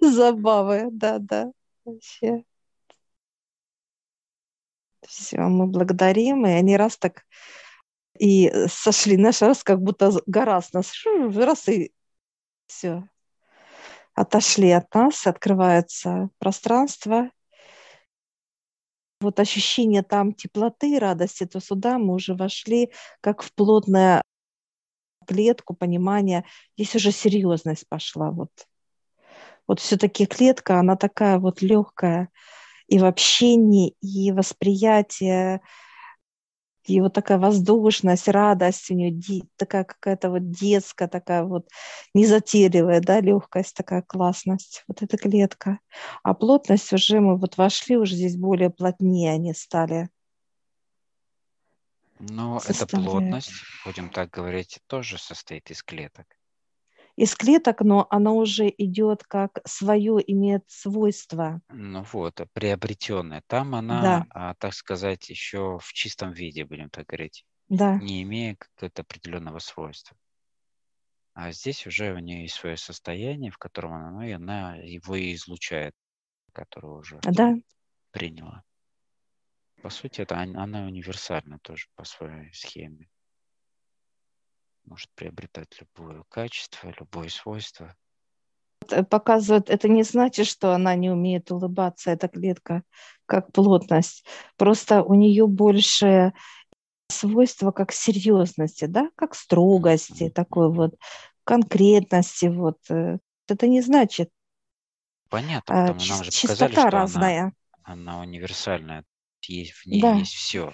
Забавы, 0.10 0.88
да, 0.92 1.18
да. 1.18 1.52
Вообще. 1.84 2.44
Все, 5.06 5.38
мы 5.38 5.66
благодарим, 5.66 6.46
и 6.46 6.50
они 6.50 6.76
раз 6.76 6.96
так 6.96 7.24
и 8.18 8.52
сошли, 8.68 9.16
наш 9.16 9.42
раз 9.42 9.64
как 9.64 9.82
будто 9.82 10.12
гора 10.26 10.60
с 10.60 10.72
нас, 10.72 10.92
раз 11.34 11.68
и 11.68 11.92
все, 12.66 13.08
отошли 14.14 14.70
от 14.70 14.92
нас, 14.94 15.26
открывается 15.26 16.30
пространство. 16.38 17.30
Вот 19.20 19.38
ощущение 19.38 20.02
там 20.02 20.32
теплоты, 20.32 20.98
радости, 20.98 21.46
то 21.46 21.60
сюда 21.60 21.98
мы 21.98 22.14
уже 22.14 22.34
вошли 22.34 22.90
как 23.20 23.42
в 23.42 23.52
плотную 23.54 24.22
клетку 25.26 25.74
понимания. 25.74 26.44
Здесь 26.76 26.96
уже 26.96 27.12
серьезность 27.12 27.88
пошла. 27.88 28.30
Вот, 28.30 28.50
вот 29.68 29.80
все-таки 29.80 30.26
клетка, 30.26 30.78
она 30.78 30.96
такая 30.96 31.38
вот 31.38 31.62
легкая 31.62 32.28
и 32.88 32.98
в 32.98 33.04
общении, 33.04 33.94
и 34.00 34.32
восприятие, 34.32 35.60
и 36.84 37.00
вот 37.00 37.12
такая 37.12 37.38
воздушность, 37.38 38.28
радость 38.28 38.90
у 38.90 38.94
нее, 38.94 39.42
такая 39.56 39.84
какая-то 39.84 40.30
вот 40.30 40.50
детская, 40.50 41.08
такая 41.08 41.44
вот 41.44 41.68
незатейливая, 42.14 43.00
да, 43.00 43.20
легкость, 43.20 43.74
такая 43.74 44.02
классность, 44.02 44.84
вот 44.88 45.02
эта 45.02 45.16
клетка. 45.16 45.78
А 46.22 46.34
плотность 46.34 46.92
уже 46.92 47.20
мы 47.20 47.36
вот 47.36 47.56
вошли, 47.56 47.96
уже 47.96 48.14
здесь 48.14 48.36
более 48.36 48.70
плотнее 48.70 49.32
они 49.32 49.54
стали. 49.54 50.08
Но 52.18 52.60
эта 52.66 52.86
плотность, 52.86 53.52
будем 53.84 54.10
так 54.10 54.30
говорить, 54.30 54.80
тоже 54.86 55.18
состоит 55.18 55.70
из 55.70 55.82
клеток 55.82 56.26
из 57.16 57.34
клеток, 57.34 57.80
но 57.82 58.06
она 58.10 58.32
уже 58.32 58.72
идет 58.78 59.22
как 59.24 59.60
свое, 59.66 60.18
имеет 60.32 60.64
свойство. 60.68 61.60
Ну 61.68 62.04
вот, 62.12 62.40
приобретенная. 62.52 63.42
Там 63.46 63.74
она, 63.74 64.02
да. 64.02 64.26
а, 64.30 64.54
так 64.54 64.74
сказать, 64.74 65.28
еще 65.28 65.78
в 65.80 65.92
чистом 65.92 66.32
виде, 66.32 66.64
будем 66.64 66.88
так 66.90 67.06
говорить, 67.06 67.44
да. 67.68 67.96
не 67.96 68.22
имея 68.22 68.56
какого-то 68.56 69.02
определенного 69.02 69.58
свойства. 69.58 70.16
А 71.34 71.52
здесь 71.52 71.86
уже 71.86 72.12
у 72.12 72.18
нее 72.18 72.42
есть 72.42 72.54
свое 72.54 72.76
состояние, 72.76 73.50
в 73.50 73.58
котором 73.58 73.94
она, 73.94 74.10
ну, 74.10 74.22
и 74.22 74.30
она 74.32 74.76
его 74.76 75.16
и 75.16 75.34
излучает, 75.34 75.94
которое 76.52 76.98
уже 76.98 77.18
да. 77.22 77.54
приняла. 78.10 78.62
По 79.82 79.90
сути, 79.90 80.20
это 80.20 80.38
она 80.38 80.84
универсальна 80.84 81.58
тоже 81.60 81.86
по 81.94 82.04
своей 82.04 82.52
схеме 82.52 83.08
может 84.84 85.10
приобретать 85.14 85.80
любое 85.80 86.24
качество, 86.28 86.92
любое 86.98 87.28
свойство. 87.28 87.94
Э, 88.90 89.02
показывает, 89.02 89.70
это 89.70 89.88
не 89.88 90.02
значит, 90.02 90.46
что 90.46 90.74
она 90.74 90.94
не 90.94 91.10
умеет 91.10 91.50
улыбаться, 91.50 92.10
эта 92.10 92.28
клетка, 92.28 92.82
как 93.26 93.52
плотность. 93.52 94.24
Просто 94.56 95.02
у 95.02 95.14
нее 95.14 95.46
больше 95.46 96.32
свойства 97.08 97.70
как 97.70 97.92
серьезности, 97.92 98.86
да, 98.86 99.10
как 99.16 99.34
строгости, 99.34 100.30
такой 100.30 100.72
вот 100.72 100.94
конкретности. 101.44 102.46
Вот. 102.46 102.78
Э. 102.90 103.18
Это 103.48 103.66
не 103.66 103.82
значит. 103.82 104.30
Понятно, 105.28 105.74
потому 105.74 106.00
что 106.00 106.14
нам 106.14 106.24
же 106.24 106.30
показали, 106.30 106.72
что 106.72 106.90
разная. 106.90 107.52
Она, 107.82 108.12
она 108.14 108.20
универсальная, 108.20 109.04
есть, 109.42 109.72
в 109.72 109.86
ней 109.86 110.00
да. 110.00 110.14
есть 110.14 110.34
все 110.34 110.72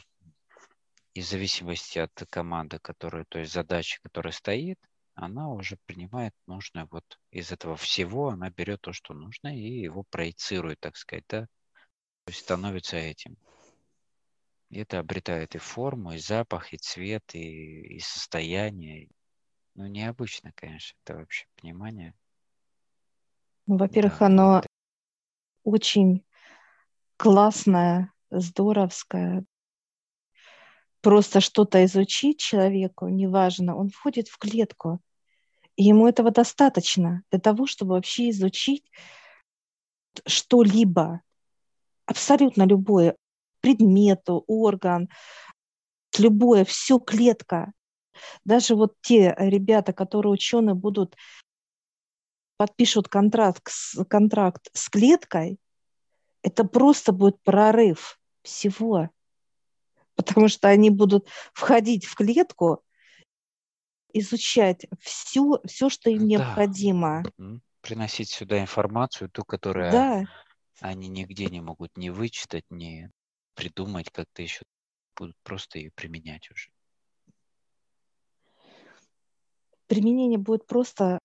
и 1.18 1.20
в 1.20 1.26
зависимости 1.26 1.98
от 1.98 2.12
команды, 2.30 2.78
которая, 2.78 3.24
то 3.24 3.40
есть 3.40 3.52
задачи, 3.52 3.98
которая 4.04 4.32
стоит, 4.32 4.78
она 5.14 5.50
уже 5.50 5.76
принимает 5.84 6.32
нужное 6.46 6.86
вот 6.92 7.18
из 7.32 7.50
этого 7.50 7.74
всего, 7.74 8.28
она 8.28 8.50
берет 8.50 8.82
то, 8.82 8.92
что 8.92 9.14
нужно, 9.14 9.48
и 9.48 9.80
его 9.80 10.04
проецирует, 10.04 10.78
так 10.78 10.96
сказать, 10.96 11.24
да, 11.28 11.40
то 11.42 12.28
есть 12.28 12.38
становится 12.38 12.96
этим. 12.96 13.36
И 14.70 14.78
это 14.78 15.00
обретает 15.00 15.56
и 15.56 15.58
форму, 15.58 16.12
и 16.12 16.18
запах, 16.18 16.72
и 16.72 16.76
цвет, 16.76 17.34
и, 17.34 17.96
и 17.96 17.98
состояние. 17.98 19.08
Ну, 19.74 19.88
необычно, 19.88 20.52
конечно, 20.54 20.96
это 21.02 21.16
вообще 21.16 21.46
понимание. 21.56 22.14
Ну, 23.66 23.76
во-первых, 23.76 24.20
да, 24.20 24.26
оно 24.26 24.58
это... 24.58 24.68
очень 25.64 26.24
классное, 27.16 28.12
здоровское, 28.30 29.44
просто 31.08 31.40
что-то 31.40 31.82
изучить 31.86 32.38
человеку, 32.38 33.08
неважно, 33.08 33.74
он 33.74 33.88
входит 33.88 34.28
в 34.28 34.36
клетку. 34.36 35.00
И 35.74 35.84
ему 35.84 36.06
этого 36.06 36.30
достаточно 36.30 37.22
для 37.30 37.40
того, 37.40 37.66
чтобы 37.66 37.92
вообще 37.92 38.28
изучить 38.28 38.84
что-либо, 40.26 41.22
абсолютно 42.04 42.64
любое, 42.66 43.16
предмету, 43.60 44.44
орган, 44.48 45.08
любое, 46.18 46.66
все 46.66 46.98
клетка. 46.98 47.72
Даже 48.44 48.74
вот 48.74 48.92
те 49.00 49.34
ребята, 49.38 49.94
которые 49.94 50.32
ученые 50.32 50.74
будут 50.74 51.16
подпишут 52.58 53.08
контракт, 53.08 53.66
контракт 54.10 54.68
с 54.74 54.90
клеткой, 54.90 55.58
это 56.42 56.64
просто 56.64 57.12
будет 57.12 57.42
прорыв 57.44 58.20
всего 58.42 59.08
потому 60.18 60.48
что 60.48 60.68
они 60.68 60.90
будут 60.90 61.28
входить 61.54 62.04
в 62.04 62.14
клетку 62.14 62.82
изучать 64.12 64.86
все, 65.00 65.60
все 65.64 65.88
что 65.88 66.10
им 66.10 66.18
Да. 66.20 66.26
необходимо. 66.26 67.24
Приносить 67.80 68.28
сюда 68.28 68.60
информацию, 68.60 69.30
ту, 69.30 69.44
которую 69.44 69.90
Да, 69.92 70.26
они 70.80 71.08
нигде 71.08 71.46
не 71.46 71.60
могут 71.60 71.96
ни 71.96 72.10
вычитать, 72.10 72.64
ни 72.70 73.10
придумать 73.54 74.10
как-то 74.10 74.42
еще. 74.42 74.62
Будут 75.16 75.36
просто 75.42 75.78
ее 75.78 75.90
применять 75.94 76.50
уже. 76.50 76.70
применение 79.86 80.38
будет 80.38 80.66
просто 80.66 81.18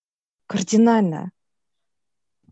кардинально. 0.48 1.32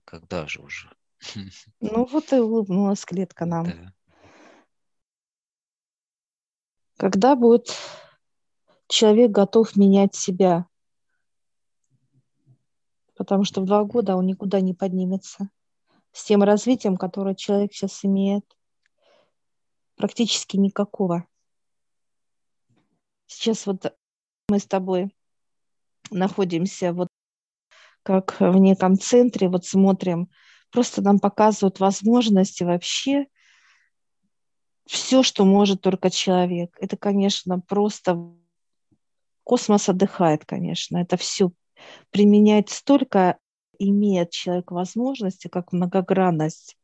Когда 0.06 0.46
же 0.48 0.62
уже? 0.62 0.92
Ну 1.84 2.06
вот 2.06 2.32
и 2.32 2.36
улыбнулась 2.36 3.04
клетка 3.06 3.46
нам. 3.46 3.66
Да. 3.66 3.94
Когда 7.02 7.36
будет 7.36 7.76
человек 8.88 9.32
готов 9.32 9.76
менять 9.76 10.14
себя? 10.14 10.68
Потому 13.16 13.44
что 13.44 13.62
в 13.62 13.66
два 13.66 13.84
года 13.86 14.16
он 14.16 14.28
никуда 14.28 14.62
не 14.62 14.76
поднимется. 14.76 15.50
С 16.12 16.24
тем 16.24 16.44
развитием, 16.44 16.98
которое 16.98 17.34
человек 17.34 17.74
сейчас 17.74 18.06
имеет, 18.06 18.46
практически 19.96 20.58
никакого. 20.58 21.26
Сейчас 23.26 23.66
вот 23.66 23.98
мы 24.50 24.60
с 24.60 24.68
тобой 24.68 25.12
находимся 26.12 26.94
вот 26.94 27.08
как 28.04 28.40
в 28.40 28.58
неком 28.58 29.00
центре, 29.00 29.50
вот 29.50 29.66
смотрим, 29.66 30.30
просто 30.70 31.02
нам 31.02 31.18
показывают 31.18 31.80
возможности 31.80 32.62
вообще 32.62 33.26
все, 34.86 35.24
что 35.24 35.46
может 35.46 35.82
только 35.82 36.10
человек. 36.10 36.76
Это, 36.80 36.98
конечно, 36.98 37.60
просто 37.60 38.32
космос 39.44 39.90
отдыхает, 39.90 40.46
конечно. 40.46 40.98
Это 40.98 41.18
все 41.18 41.52
применять 42.10 42.70
столько 42.70 43.38
имеет 43.80 44.32
человек 44.32 44.72
возможности, 44.72 45.48
как 45.48 45.72
многогранность. 45.72 46.78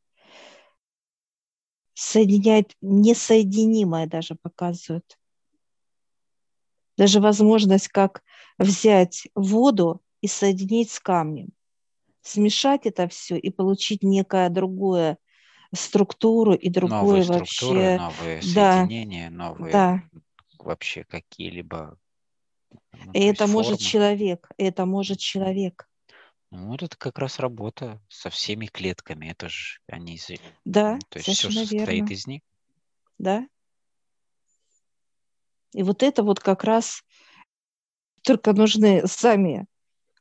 Соединять 1.93 2.75
несоединимое 2.81 4.07
даже 4.07 4.35
показывают. 4.35 5.17
Даже 6.97 7.19
возможность, 7.19 7.89
как 7.89 8.23
взять 8.57 9.27
воду 9.35 10.01
и 10.21 10.27
соединить 10.27 10.91
с 10.91 10.99
камнем. 10.99 11.49
Смешать 12.21 12.85
это 12.85 13.07
все 13.07 13.37
и 13.37 13.49
получить 13.49 14.03
некое 14.03 14.49
другое 14.49 15.17
структуру 15.73 16.53
и 16.53 16.69
другое 16.69 16.99
Новые 16.99 17.23
вообще. 17.23 17.97
новые 17.97 18.41
да, 18.55 18.73
соединения, 18.73 19.29
новые 19.29 19.71
Да. 19.71 20.03
вообще 20.59 21.03
какие-либо. 21.03 21.97
ну, 22.93 23.11
И 23.13 23.19
то 23.19 23.19
это 23.19 23.43
есть 23.43 23.53
может 23.53 23.79
формы. 23.79 23.89
человек, 23.89 24.49
это 24.57 24.85
может 24.85 25.19
человек. 25.19 25.89
Ну, 26.49 26.67
вот 26.69 26.81
это 26.83 26.95
как 26.97 27.17
раз 27.19 27.39
работа 27.39 28.01
со 28.07 28.29
всеми 28.29 28.67
клетками. 28.67 29.27
Это 29.27 29.49
же 29.49 29.79
они, 29.87 30.15
из- 30.15 30.31
Да, 30.63 30.95
ну, 30.95 31.01
то 31.09 31.19
есть 31.19 31.29
все 31.29 31.51
состоит 31.51 31.87
верно. 31.87 32.13
из 32.13 32.27
них. 32.27 32.41
Да. 33.17 33.47
И 35.73 35.83
вот 35.83 36.03
это 36.03 36.23
вот 36.23 36.39
как 36.39 36.63
раз 36.63 37.03
только 38.23 38.53
нужны 38.53 39.05
сами, 39.07 39.67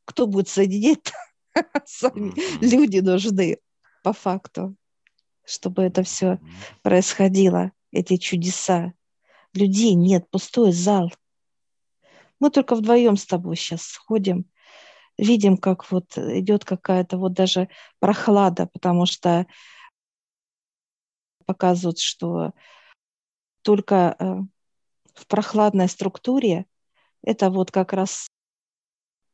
кто 0.04 0.26
будет 0.26 0.48
соединять, 0.48 1.12
сами 1.86 2.34
люди 2.64 2.98
нужны 2.98 3.58
по 4.02 4.12
факту, 4.12 4.76
чтобы 5.46 5.84
это 5.84 6.02
все 6.02 6.38
происходило, 6.82 7.72
эти 7.92 8.16
чудеса. 8.16 8.92
Людей 9.54 9.94
нет, 9.94 10.28
пустой 10.28 10.72
зал. 10.72 11.10
Мы 12.40 12.50
только 12.50 12.74
вдвоем 12.74 13.16
с 13.16 13.24
тобой 13.24 13.56
сейчас 13.56 13.82
сходим, 13.82 14.44
видим, 15.16 15.56
как 15.56 15.90
вот 15.90 16.18
идет 16.18 16.64
какая-то 16.64 17.16
вот 17.16 17.32
даже 17.32 17.68
прохлада, 17.98 18.66
потому 18.66 19.06
что 19.06 19.46
показывают, 21.46 21.98
что 21.98 22.52
только 23.62 24.16
э, 24.18 24.24
в 25.14 25.26
прохладной 25.26 25.88
структуре 25.88 26.66
это 27.22 27.50
вот 27.50 27.70
как 27.70 27.92
раз 27.92 28.28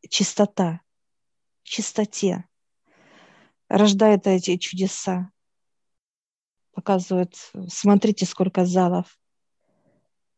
чистота, 0.08 0.80
чистоте 1.64 2.44
рождает 3.68 4.26
эти 4.26 4.56
чудеса. 4.58 5.31
Показывает, 6.82 7.36
смотрите, 7.68 8.26
сколько 8.26 8.64
залов. 8.64 9.06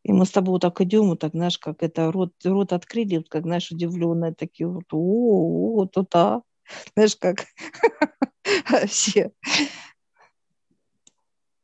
И 0.03 0.12
мы 0.12 0.26
с 0.26 0.30
тобой 0.30 0.53
вот 0.53 0.61
так 0.61 0.78
идем, 0.82 1.07
вот 1.07 1.20
так, 1.20 1.30
знаешь, 1.32 1.59
как 1.59 1.82
это, 1.82 2.12
рот, 2.12 2.34
рот 2.45 2.74
открыли, 2.74 3.16
вот 3.16 3.30
как, 3.30 3.45
знаешь, 3.45 3.70
удивленные 3.70 4.34
такие, 4.34 4.68
вот, 4.68 4.84
о, 4.92 5.72
вот 5.76 5.97
это, 5.97 6.42
знаешь, 6.95 7.16
как 7.16 7.47
все 8.86 9.32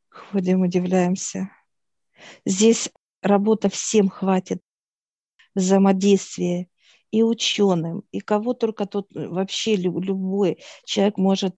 ходим, 0.08 0.62
удивляемся. 0.62 1.50
Здесь 2.46 2.88
работа 3.20 3.68
всем 3.68 4.08
хватит, 4.08 4.62
взаимодействие 5.54 6.70
и 7.10 7.22
ученым, 7.22 8.04
и 8.12 8.20
кого 8.20 8.54
только 8.54 8.86
тут 8.86 9.14
э, 9.14 9.28
вообще 9.28 9.76
лю- 9.76 10.00
любой 10.00 10.62
человек 10.86 11.18
может 11.18 11.54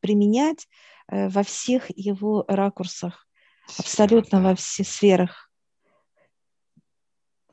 применять 0.00 0.68
во 1.08 1.42
всех 1.42 1.90
его 1.96 2.44
ракурсах, 2.48 3.26
абсолютно 3.78 4.40
да. 4.40 4.50
во 4.50 4.54
всех 4.54 4.86
сферах. 4.86 5.50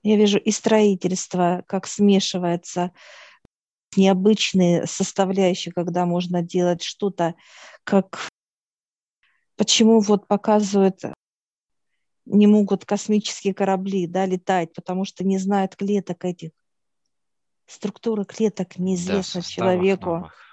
Я 0.03 0.15
вижу 0.15 0.39
и 0.39 0.51
строительство, 0.51 1.63
как 1.67 1.85
смешивается 1.85 2.91
необычные 3.95 4.87
составляющие, 4.87 5.73
когда 5.73 6.05
можно 6.05 6.41
делать 6.41 6.81
что-то, 6.81 7.35
как 7.83 8.27
почему 9.57 9.99
вот 9.99 10.27
показывают 10.27 11.01
не 12.25 12.47
могут 12.47 12.85
космические 12.85 13.53
корабли 13.53 14.07
да, 14.07 14.25
летать, 14.25 14.73
потому 14.73 15.05
что 15.05 15.23
не 15.23 15.37
знают 15.37 15.75
клеток 15.75 16.23
этих. 16.23 16.51
Структура 17.65 18.23
клеток 18.23 18.69
Да, 18.77 18.83
неизвестна 18.83 19.41
составов 19.41 19.49
человеку. 19.49 20.09
новых. 20.09 20.50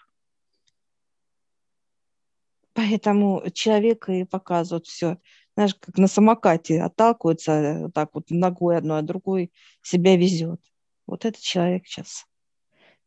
Поэтому 2.78 3.42
человек 3.54 4.08
и 4.08 4.22
показывают 4.22 4.86
все. 4.86 5.18
Знаешь, 5.56 5.74
как 5.74 5.98
на 5.98 6.06
самокате 6.06 6.80
отталкивается 6.80 7.50
э, 7.50 7.82
вот 7.82 7.92
так 7.92 8.14
вот 8.14 8.30
ногой 8.30 8.76
одной, 8.76 9.00
а 9.00 9.02
другой 9.02 9.52
себя 9.82 10.16
везет. 10.16 10.60
Вот 11.04 11.24
это 11.24 11.42
человек 11.42 11.88
сейчас. 11.88 12.24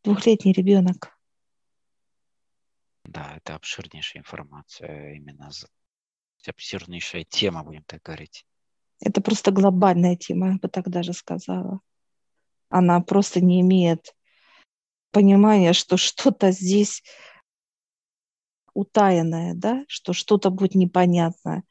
Двухлетний 0.04 0.52
ребенок. 0.52 1.18
Да, 3.04 3.32
это 3.38 3.54
обширнейшая 3.54 4.20
информация, 4.20 5.14
именно 5.14 5.50
за- 5.50 5.68
обширнейшая 6.46 7.24
тема, 7.24 7.64
будем 7.64 7.84
так 7.84 8.02
говорить. 8.02 8.44
Это 9.00 9.22
просто 9.22 9.52
глобальная 9.52 10.16
тема, 10.16 10.48
я 10.48 10.58
бы 10.58 10.68
так 10.68 10.90
даже 10.90 11.14
сказала. 11.14 11.80
Она 12.68 13.00
просто 13.00 13.40
не 13.40 13.62
имеет 13.62 14.14
понимания, 15.12 15.72
что 15.72 15.96
что-то 15.96 16.50
здесь 16.50 17.02
утаянное, 18.74 19.54
да, 19.54 19.84
что 19.88 20.12
что-то 20.12 20.50
будет 20.50 20.74
непонятно. 20.74 21.62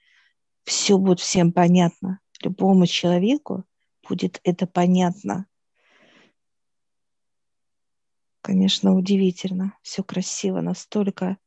Все 0.64 0.98
будет 0.98 1.20
всем 1.20 1.52
понятно. 1.52 2.20
Любому 2.44 2.88
человеку 2.88 3.64
будет 4.08 4.40
это 4.44 4.68
понятно. 4.68 5.46
Конечно, 8.42 8.96
удивительно. 8.96 9.78
Все 9.82 10.04
красиво, 10.04 10.62
настолько 10.62 11.38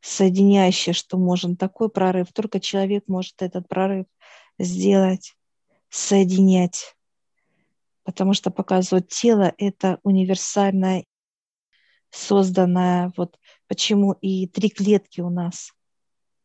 соединяющее, 0.00 0.92
что 0.92 1.16
можно 1.16 1.56
такой 1.56 1.88
прорыв. 1.88 2.32
Только 2.32 2.60
человек 2.60 3.04
может 3.08 3.42
этот 3.42 3.68
прорыв 3.68 4.06
сделать, 4.58 5.34
соединять. 5.88 6.94
Потому 8.04 8.34
что 8.34 8.50
показывает 8.50 9.08
тело– 9.08 9.52
это 9.58 9.98
универсальное, 10.02 11.06
созданное. 12.10 13.12
Вот 13.16 13.38
почему 13.68 14.12
и 14.12 14.46
три 14.46 14.68
клетки 14.70 15.20
у 15.20 15.30
нас. 15.30 15.72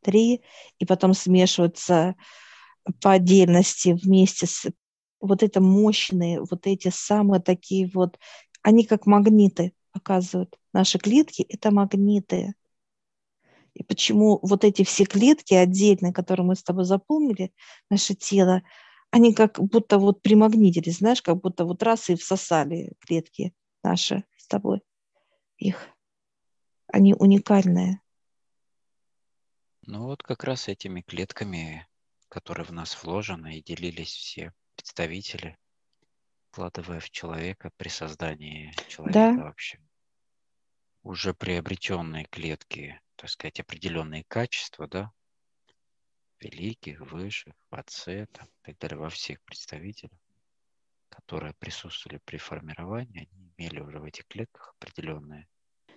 Три, 0.02 0.42
и 0.78 0.86
потом 0.86 1.14
смешиваются 1.14 2.16
по 3.02 3.12
отдельности 3.12 3.90
вместе 3.90 4.48
с 4.48 4.68
вот 5.20 5.44
это 5.44 5.60
мощные, 5.62 6.42
вот 6.42 6.66
эти 6.66 6.90
самые 6.90 7.42
такие 7.42 7.90
вот, 7.94 8.18
они 8.62 8.86
как 8.86 9.06
магниты 9.06 9.74
показывают. 9.92 10.58
Наши 10.74 10.98
клетки– 10.98 11.42
это 11.50 11.72
магниты. 11.72 12.54
И 13.74 13.84
почему 13.84 14.40
вот 14.42 14.64
эти 14.64 14.84
все 14.84 15.06
клетки 15.06 15.54
отдельные, 15.54 16.14
которые 16.14 16.46
мы 16.46 16.56
с 16.56 16.64
тобой 16.64 16.86
запомнили, 16.86 17.54
наше 17.90 18.16
тело, 18.16 18.62
они 19.12 19.34
как 19.34 19.60
будто 19.60 19.98
вот 19.98 20.22
примагнитились, 20.22 20.98
знаешь, 20.98 21.22
как 21.22 21.42
будто 21.42 21.66
вот 21.66 21.82
раз 21.84 22.10
и 22.10 22.16
всосали 22.16 22.94
клетки 23.00 23.54
наши 23.84 24.24
с 24.38 24.48
тобой. 24.48 24.82
Их. 25.58 25.90
Они 26.92 27.14
уникальные. 27.14 28.02
Ну 29.84 30.04
вот 30.04 30.24
как 30.24 30.44
раз 30.44 30.68
этими 30.68 31.02
клетками, 31.02 31.88
которые 32.30 32.66
в 32.66 32.72
нас 32.72 33.04
вложены 33.04 33.58
и 33.58 33.64
делились 33.64 34.12
все 34.12 34.54
представители, 34.76 35.58
вкладывая 36.50 37.00
в 37.00 37.10
человека 37.10 37.72
при 37.78 37.90
создании 37.90 38.74
человека 38.88 39.36
да. 39.38 39.44
вообще. 39.44 39.80
Уже 41.04 41.34
приобретенные 41.34 42.26
клетки, 42.26 43.00
так 43.16 43.30
сказать, 43.30 43.60
определенные 43.60 44.24
качества, 44.28 44.88
да, 44.88 45.12
великих, 46.40 47.02
высших, 47.02 47.54
в 47.70 47.76
отце, 47.76 48.26
там, 48.28 48.48
и 48.48 48.72
так 48.72 48.78
далее, 48.80 48.98
во 48.98 49.10
всех 49.10 49.42
представителях, 49.44 50.20
которые 51.10 51.54
присутствовали 51.54 52.20
при 52.26 52.38
формировании, 52.38 53.30
они 53.32 53.52
имели 53.58 53.80
уже 53.80 54.00
в 54.00 54.04
этих 54.04 54.28
клетках 54.28 54.76
определенные 54.80 55.48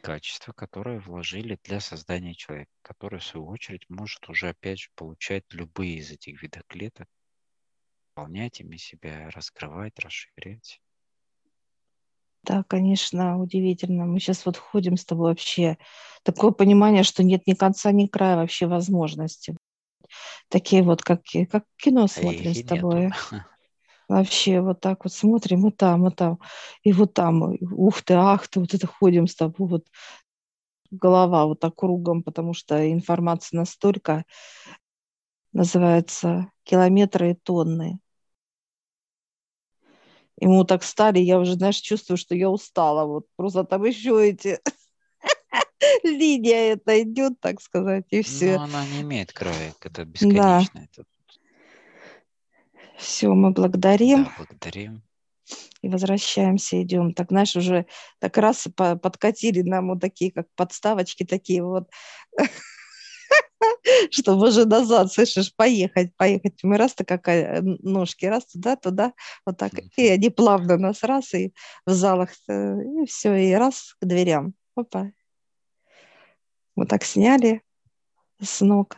качества, 0.03 0.53
которые 0.53 1.01
вложили 1.01 1.59
для 1.63 1.81
создания 1.81 2.35
человека, 2.35 2.73
который, 2.83 3.21
в 3.21 3.25
свою 3.25 3.47
очередь, 3.47 3.89
может 3.89 4.29
уже, 4.29 4.51
опять 4.51 4.81
же, 4.81 4.91
получать 4.95 5.45
любые 5.51 5.97
из 5.97 6.11
этих 6.11 6.43
видов 6.43 6.63
клеток, 6.67 7.09
наполнять 8.15 8.61
ими 8.61 8.77
себя, 8.77 9.31
раскрывать, 9.31 9.99
расширять. 9.99 10.83
Да, 12.43 12.65
конечно, 12.69 13.39
удивительно. 13.39 14.05
Мы 14.05 14.19
сейчас 14.19 14.45
вот 14.45 14.57
ходим 14.57 14.97
с 14.97 15.05
тобой 15.05 15.31
вообще. 15.31 15.79
Такое 16.25 16.51
понимание, 16.51 17.05
что 17.05 17.23
нет 17.23 17.47
ни 17.47 17.55
конца, 17.55 17.93
ни 17.93 18.07
края 18.07 18.37
вообще 18.37 18.67
возможности. 18.67 19.57
Такие 20.49 20.83
вот, 20.83 21.03
как, 21.03 21.23
как 21.51 21.65
кино 21.77 22.09
смотрим 22.09 22.55
с 22.55 22.63
тобой. 22.65 23.05
Нету. 23.05 23.17
Вообще 24.13 24.61
вот 24.61 24.79
так 24.81 25.05
вот 25.05 25.13
смотрим, 25.15 25.67
и 25.67 25.71
там, 25.71 26.07
и 26.07 26.15
там, 26.15 26.39
и 26.83 26.93
вот 26.93 27.15
там, 27.15 27.57
ух 27.63 28.03
ты, 28.03 28.13
ах 28.13 28.47
ты, 28.47 28.61
вот 28.61 28.75
это 28.75 28.87
ходим 28.87 29.27
с 29.27 29.35
тобой, 29.35 29.69
вот 29.69 29.87
голова 30.91 31.47
вот 31.47 31.61
так 31.61 31.75
кругом, 31.75 32.23
потому 32.23 32.53
что 32.53 32.93
информация 32.93 33.57
настолько 33.57 34.27
называется 35.55 36.51
километры 36.65 37.31
и 37.31 37.35
тонны. 37.35 38.01
И 40.39 40.47
мы 40.47 40.67
так 40.67 40.83
стали, 40.83 41.19
я 41.21 41.39
уже, 41.39 41.55
знаешь, 41.55 41.77
чувствую, 41.77 42.19
что 42.19 42.35
я 42.35 42.51
устала. 42.51 43.07
Вот 43.07 43.25
просто 43.37 43.65
там 43.65 43.83
еще 43.85 44.29
эти 44.29 44.61
линия 46.03 46.75
это 46.75 47.01
идет, 47.03 47.41
так 47.41 47.63
сказать, 47.63 48.05
и 48.11 48.21
все. 48.21 48.57
Но 48.57 48.65
она 48.65 48.85
не 48.89 49.01
имеет 49.01 49.33
края, 49.33 49.75
это 49.81 50.05
бесконечно. 50.05 50.71
Да. 50.75 50.81
Это 50.93 51.05
все, 53.03 53.29
мы 53.35 53.51
благодарим. 53.51 54.25
Да, 54.25 54.33
благодарим. 54.39 55.03
И 55.83 55.89
возвращаемся, 55.89 56.81
идем. 56.83 57.13
Так, 57.13 57.29
знаешь, 57.29 57.57
уже 57.57 57.87
так 58.21 58.39
раз 58.39 58.69
подкатили 58.77 59.63
нам 59.63 59.89
вот 59.89 60.01
такие, 60.01 60.31
как 60.31 60.47
подставочки 60.55 61.25
такие 61.25 61.63
вот, 61.63 61.91
чтобы 64.11 64.49
уже 64.49 64.65
назад, 64.65 65.13
слышишь, 65.13 65.55
поехать, 65.55 66.15
поехать. 66.17 66.61
Мы 66.63 66.79
раз-то 66.79 67.05
какая 67.05 67.61
ножки, 67.63 68.27
раз 68.27 68.47
туда, 68.47 68.77
туда, 68.77 69.13
вот 69.45 69.59
так. 69.59 69.73
И 69.97 70.09
они 70.09 70.31
плавно 70.31 70.77
нас 70.79 71.03
раз, 71.03 71.35
и 71.35 71.53
в 71.85 71.91
залах, 71.91 72.31
э, 72.49 73.03
и 73.03 73.07
все, 73.07 73.35
и 73.35 73.53
раз 73.53 73.97
к 74.01 74.07
дверям. 74.07 74.55
Опа. 74.77 75.11
Вот 76.77 76.89
так 76.89 77.05
сняли 77.05 77.63
с 78.41 78.61
ног 78.61 78.97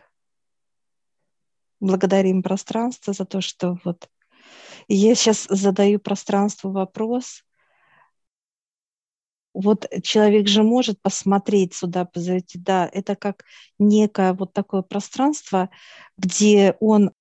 благодарим 1.85 2.43
пространство 2.43 3.13
за 3.13 3.25
то, 3.25 3.41
что 3.41 3.79
вот 3.85 4.09
я 4.89 5.15
сейчас 5.15 5.47
задаю 5.49 5.99
пространству 5.99 6.71
вопрос. 6.71 7.45
Вот 9.53 9.87
человек 10.03 10.49
же 10.49 10.63
может 10.63 11.01
посмотреть 11.01 11.75
сюда, 11.75 12.05
позайти, 12.05 12.59
да, 12.59 12.89
это 12.93 13.15
как 13.15 13.45
некое 13.79 14.33
вот 14.33 14.53
такое 14.53 14.83
пространство, 14.83 15.71
где 16.19 16.77
он 16.81 17.13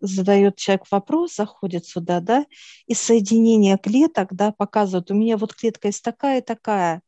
задает 0.00 0.56
человек 0.56 0.84
вопрос, 0.90 1.34
заходит 1.34 1.86
сюда, 1.86 2.20
да, 2.20 2.46
и 2.86 2.94
соединение 2.94 3.76
клеток, 3.76 4.34
да, 4.34 4.52
показывает, 4.52 5.10
у 5.10 5.14
меня 5.14 5.36
вот 5.36 5.54
клетка 5.54 5.88
есть 5.88 6.04
такая 6.04 6.38
и 6.38 6.44
такая, 6.44 7.02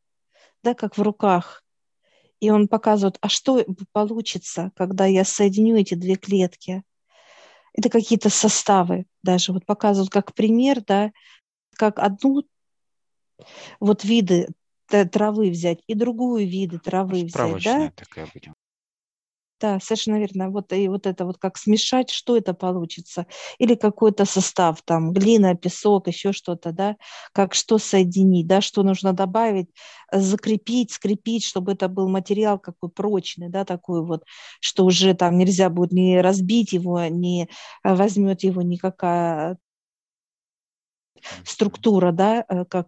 да, 0.63 0.73
как 0.73 0.97
в 0.97 1.01
руках. 1.01 1.63
И 2.41 2.49
он 2.49 2.67
показывает, 2.67 3.17
а 3.21 3.29
что 3.29 3.63
получится, 3.93 4.71
когда 4.75 5.05
я 5.05 5.23
соединю 5.23 5.77
эти 5.77 5.93
две 5.93 6.15
клетки? 6.15 6.83
Это 7.73 7.89
какие-то 7.89 8.29
составы 8.29 9.05
даже. 9.23 9.53
Вот 9.53 9.65
показывают 9.65 10.11
как 10.11 10.33
пример, 10.33 10.81
да, 10.85 11.11
как 11.75 11.99
одну 11.99 12.43
вот 13.79 14.03
виды 14.03 14.49
травы 14.87 15.49
взять 15.49 15.79
и 15.87 15.95
другую 15.95 16.47
виды 16.47 16.79
травы 16.79 17.23
взять, 17.25 17.63
да? 17.63 17.91
такая 17.95 18.27
будем. 18.33 18.52
Да, 19.63 19.79
совершенно 19.79 20.17
верно. 20.19 20.49
Вот 20.49 20.73
и 20.73 20.89
вот 20.89 21.07
это 21.07 21.25
вот 21.25 21.37
как 21.37 21.57
смешать, 21.57 22.09
что 22.09 22.35
это 22.35 22.53
получится. 22.53 23.27
Или 23.59 23.75
какой-то 23.75 24.25
состав, 24.25 24.81
там, 24.83 25.13
глина, 25.13 25.55
песок, 25.55 26.07
еще 26.09 26.33
что-то, 26.33 26.73
да, 26.73 26.97
как 27.31 27.53
что 27.53 27.77
соединить, 27.77 28.45
да, 28.45 28.59
что 28.59 28.83
нужно 28.83 29.13
добавить, 29.13 29.69
закрепить, 30.11 30.91
скрепить, 30.91 31.45
чтобы 31.45 31.71
это 31.71 31.87
был 31.87 32.09
материал 32.09 32.59
какой 32.59 32.89
прочный, 32.89 33.47
да, 33.47 33.63
такой 33.63 34.05
вот, 34.05 34.23
что 34.59 34.83
уже 34.83 35.13
там 35.13 35.37
нельзя 35.37 35.69
будет 35.69 35.93
не 35.93 36.19
разбить 36.19 36.73
его, 36.73 37.01
не 37.05 37.47
возьмет 37.85 38.43
его 38.43 38.61
никакая 38.61 39.57
структура, 41.45 42.11
да, 42.11 42.45
э, 42.47 42.65
как 42.65 42.87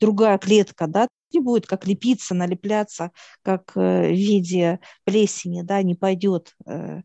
другая 0.00 0.38
клетка, 0.38 0.86
да, 0.86 1.08
не 1.32 1.40
будет 1.40 1.66
как 1.66 1.86
лепиться, 1.86 2.34
налепляться, 2.34 3.12
как 3.42 3.72
э, 3.76 4.08
в 4.08 4.12
виде 4.12 4.80
плесени, 5.04 5.62
да, 5.62 5.82
не 5.82 5.94
пойдет. 5.94 6.54
Э. 6.66 7.02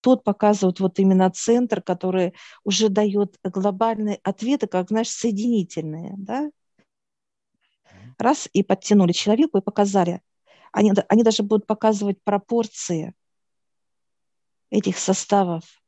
Тот 0.00 0.24
показывает 0.24 0.80
вот 0.80 0.98
именно 0.98 1.30
центр, 1.30 1.80
который 1.80 2.34
уже 2.64 2.88
дает 2.88 3.36
глобальные 3.44 4.18
ответы, 4.24 4.66
как, 4.66 4.88
знаешь, 4.88 5.10
соединительные, 5.10 6.14
да. 6.16 6.50
Раз 8.18 8.48
и 8.52 8.62
подтянули 8.62 9.12
человеку 9.12 9.58
и 9.58 9.62
показали. 9.62 10.20
Они, 10.72 10.92
они 11.08 11.22
даже 11.22 11.42
будут 11.42 11.66
показывать 11.66 12.22
пропорции 12.22 13.14
этих 14.70 14.98
составов. 14.98 15.81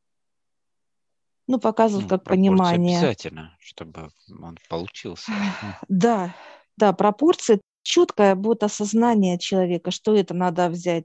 Ну, 1.46 1.58
показывают 1.58 2.10
ну, 2.10 2.18
как 2.18 2.24
понимание. 2.24 2.98
Обязательно, 2.98 3.56
чтобы 3.60 4.10
он 4.28 4.58
получился. 4.68 5.32
Да, 5.88 6.34
да, 6.76 6.92
пропорции, 6.92 7.60
четкое 7.82 8.34
будет 8.34 8.62
осознание 8.62 9.38
человека, 9.38 9.90
что 9.90 10.16
это 10.16 10.34
надо 10.34 10.68
взять 10.68 11.04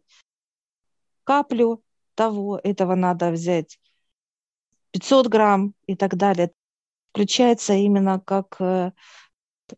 каплю 1.24 1.84
того, 2.16 2.60
этого 2.64 2.96
надо 2.96 3.32
взять 3.32 3.80
500 4.92 5.28
грамм 5.28 5.74
и 5.86 5.96
так 5.96 6.16
далее. 6.16 6.52
Включается 7.12 7.74
именно 7.74 8.20
как 8.20 8.60
э, 8.60 8.92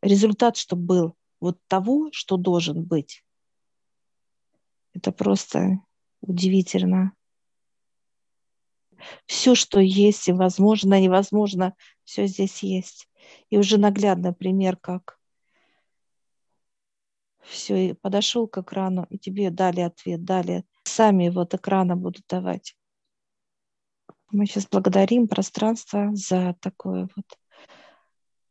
результат, 0.01 0.57
чтобы 0.57 0.85
был 0.85 1.15
вот 1.39 1.57
того, 1.67 2.09
что 2.11 2.37
должен 2.37 2.83
быть. 2.83 3.23
Это 4.93 5.11
просто 5.11 5.79
удивительно. 6.21 7.13
Все, 9.25 9.55
что 9.55 9.79
есть, 9.79 10.27
и 10.27 10.33
возможно, 10.33 10.99
невозможно, 10.99 11.73
все 12.03 12.27
здесь 12.27 12.63
есть. 12.63 13.07
И 13.49 13.57
уже 13.57 13.77
наглядный 13.77 14.33
пример, 14.33 14.77
как 14.77 15.19
все, 17.41 17.89
и 17.89 17.93
подошел 17.93 18.47
к 18.47 18.57
экрану, 18.59 19.05
и 19.09 19.17
тебе 19.17 19.49
дали 19.49 19.81
ответ, 19.81 20.23
дали. 20.23 20.63
Сами 20.83 21.29
вот 21.29 21.53
экрана 21.53 21.95
будут 21.95 22.25
давать. 22.27 22.75
Мы 24.31 24.45
сейчас 24.45 24.67
благодарим 24.67 25.27
пространство 25.27 26.09
за 26.13 26.55
такое 26.61 27.09
вот 27.15 27.25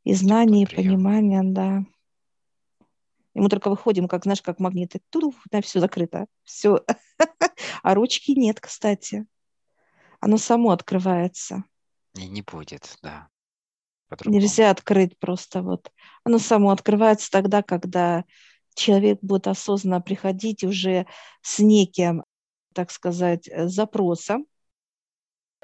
и 0.05 0.15
знание, 0.15 0.65
и 0.65 0.75
понимание, 0.75 1.43
да. 1.43 1.85
И 3.35 3.41
мы 3.41 3.49
только 3.49 3.71
выходим, 3.71 4.09
как, 4.09 4.25
знаешь, 4.25 4.43
как 4.43 4.59
магниты. 4.59 5.01
Тут 5.11 5.35
все 5.63 5.81
закрыто. 5.81 6.27
Все. 6.45 6.85
А 7.83 7.95
ручки 7.95 8.33
нет, 8.33 8.61
кстати. 8.61 9.27
Оно 10.21 10.37
само 10.37 10.71
открывается. 10.71 11.65
И 12.15 12.29
не 12.29 12.43
будет, 12.43 12.99
да. 13.03 13.29
Нельзя 14.25 14.71
открыть 14.71 15.19
просто 15.19 15.63
вот. 15.63 15.91
Оно 16.25 16.39
само 16.39 16.71
открывается 16.71 17.31
тогда, 17.31 17.63
когда 17.63 18.25
человек 18.75 19.19
будет 19.23 19.47
осознанно 19.47 20.01
приходить 20.01 20.65
уже 20.65 21.07
с 21.43 21.59
неким, 21.61 22.25
так 22.75 22.91
сказать, 22.91 23.49
э, 23.49 23.69
запросом, 23.69 24.47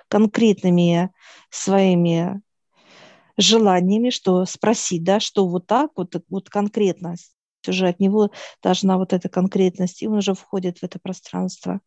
конкретными 0.08 1.10
своими 1.50 2.40
желаниями, 3.36 4.10
что 4.10 4.44
спросить, 4.44 5.02
да, 5.02 5.20
что 5.20 5.46
вот 5.46 5.66
так, 5.66 5.90
вот, 5.96 6.14
вот 6.28 6.48
конкретно, 6.48 7.16
уже 7.66 7.88
от 7.88 7.98
него 7.98 8.30
должна 8.62 8.96
вот 8.96 9.12
эта 9.12 9.28
конкретность, 9.28 10.02
и 10.02 10.06
он 10.06 10.18
уже 10.18 10.34
входит 10.34 10.78
в 10.78 10.84
это 10.84 10.98
пространство. 11.00 11.80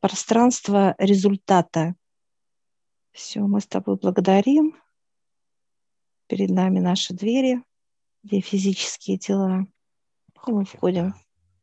Пространство 0.00 0.94
результата. 0.98 1.94
Все, 3.10 3.40
мы 3.40 3.60
с 3.60 3.66
тобой 3.66 3.96
благодарим. 3.96 4.76
Перед 6.28 6.50
нами 6.50 6.78
наши 6.78 7.14
двери, 7.14 7.62
где 8.22 8.40
физические 8.40 9.18
тела. 9.18 9.66
Мы 10.46 10.64
входим 10.64 11.14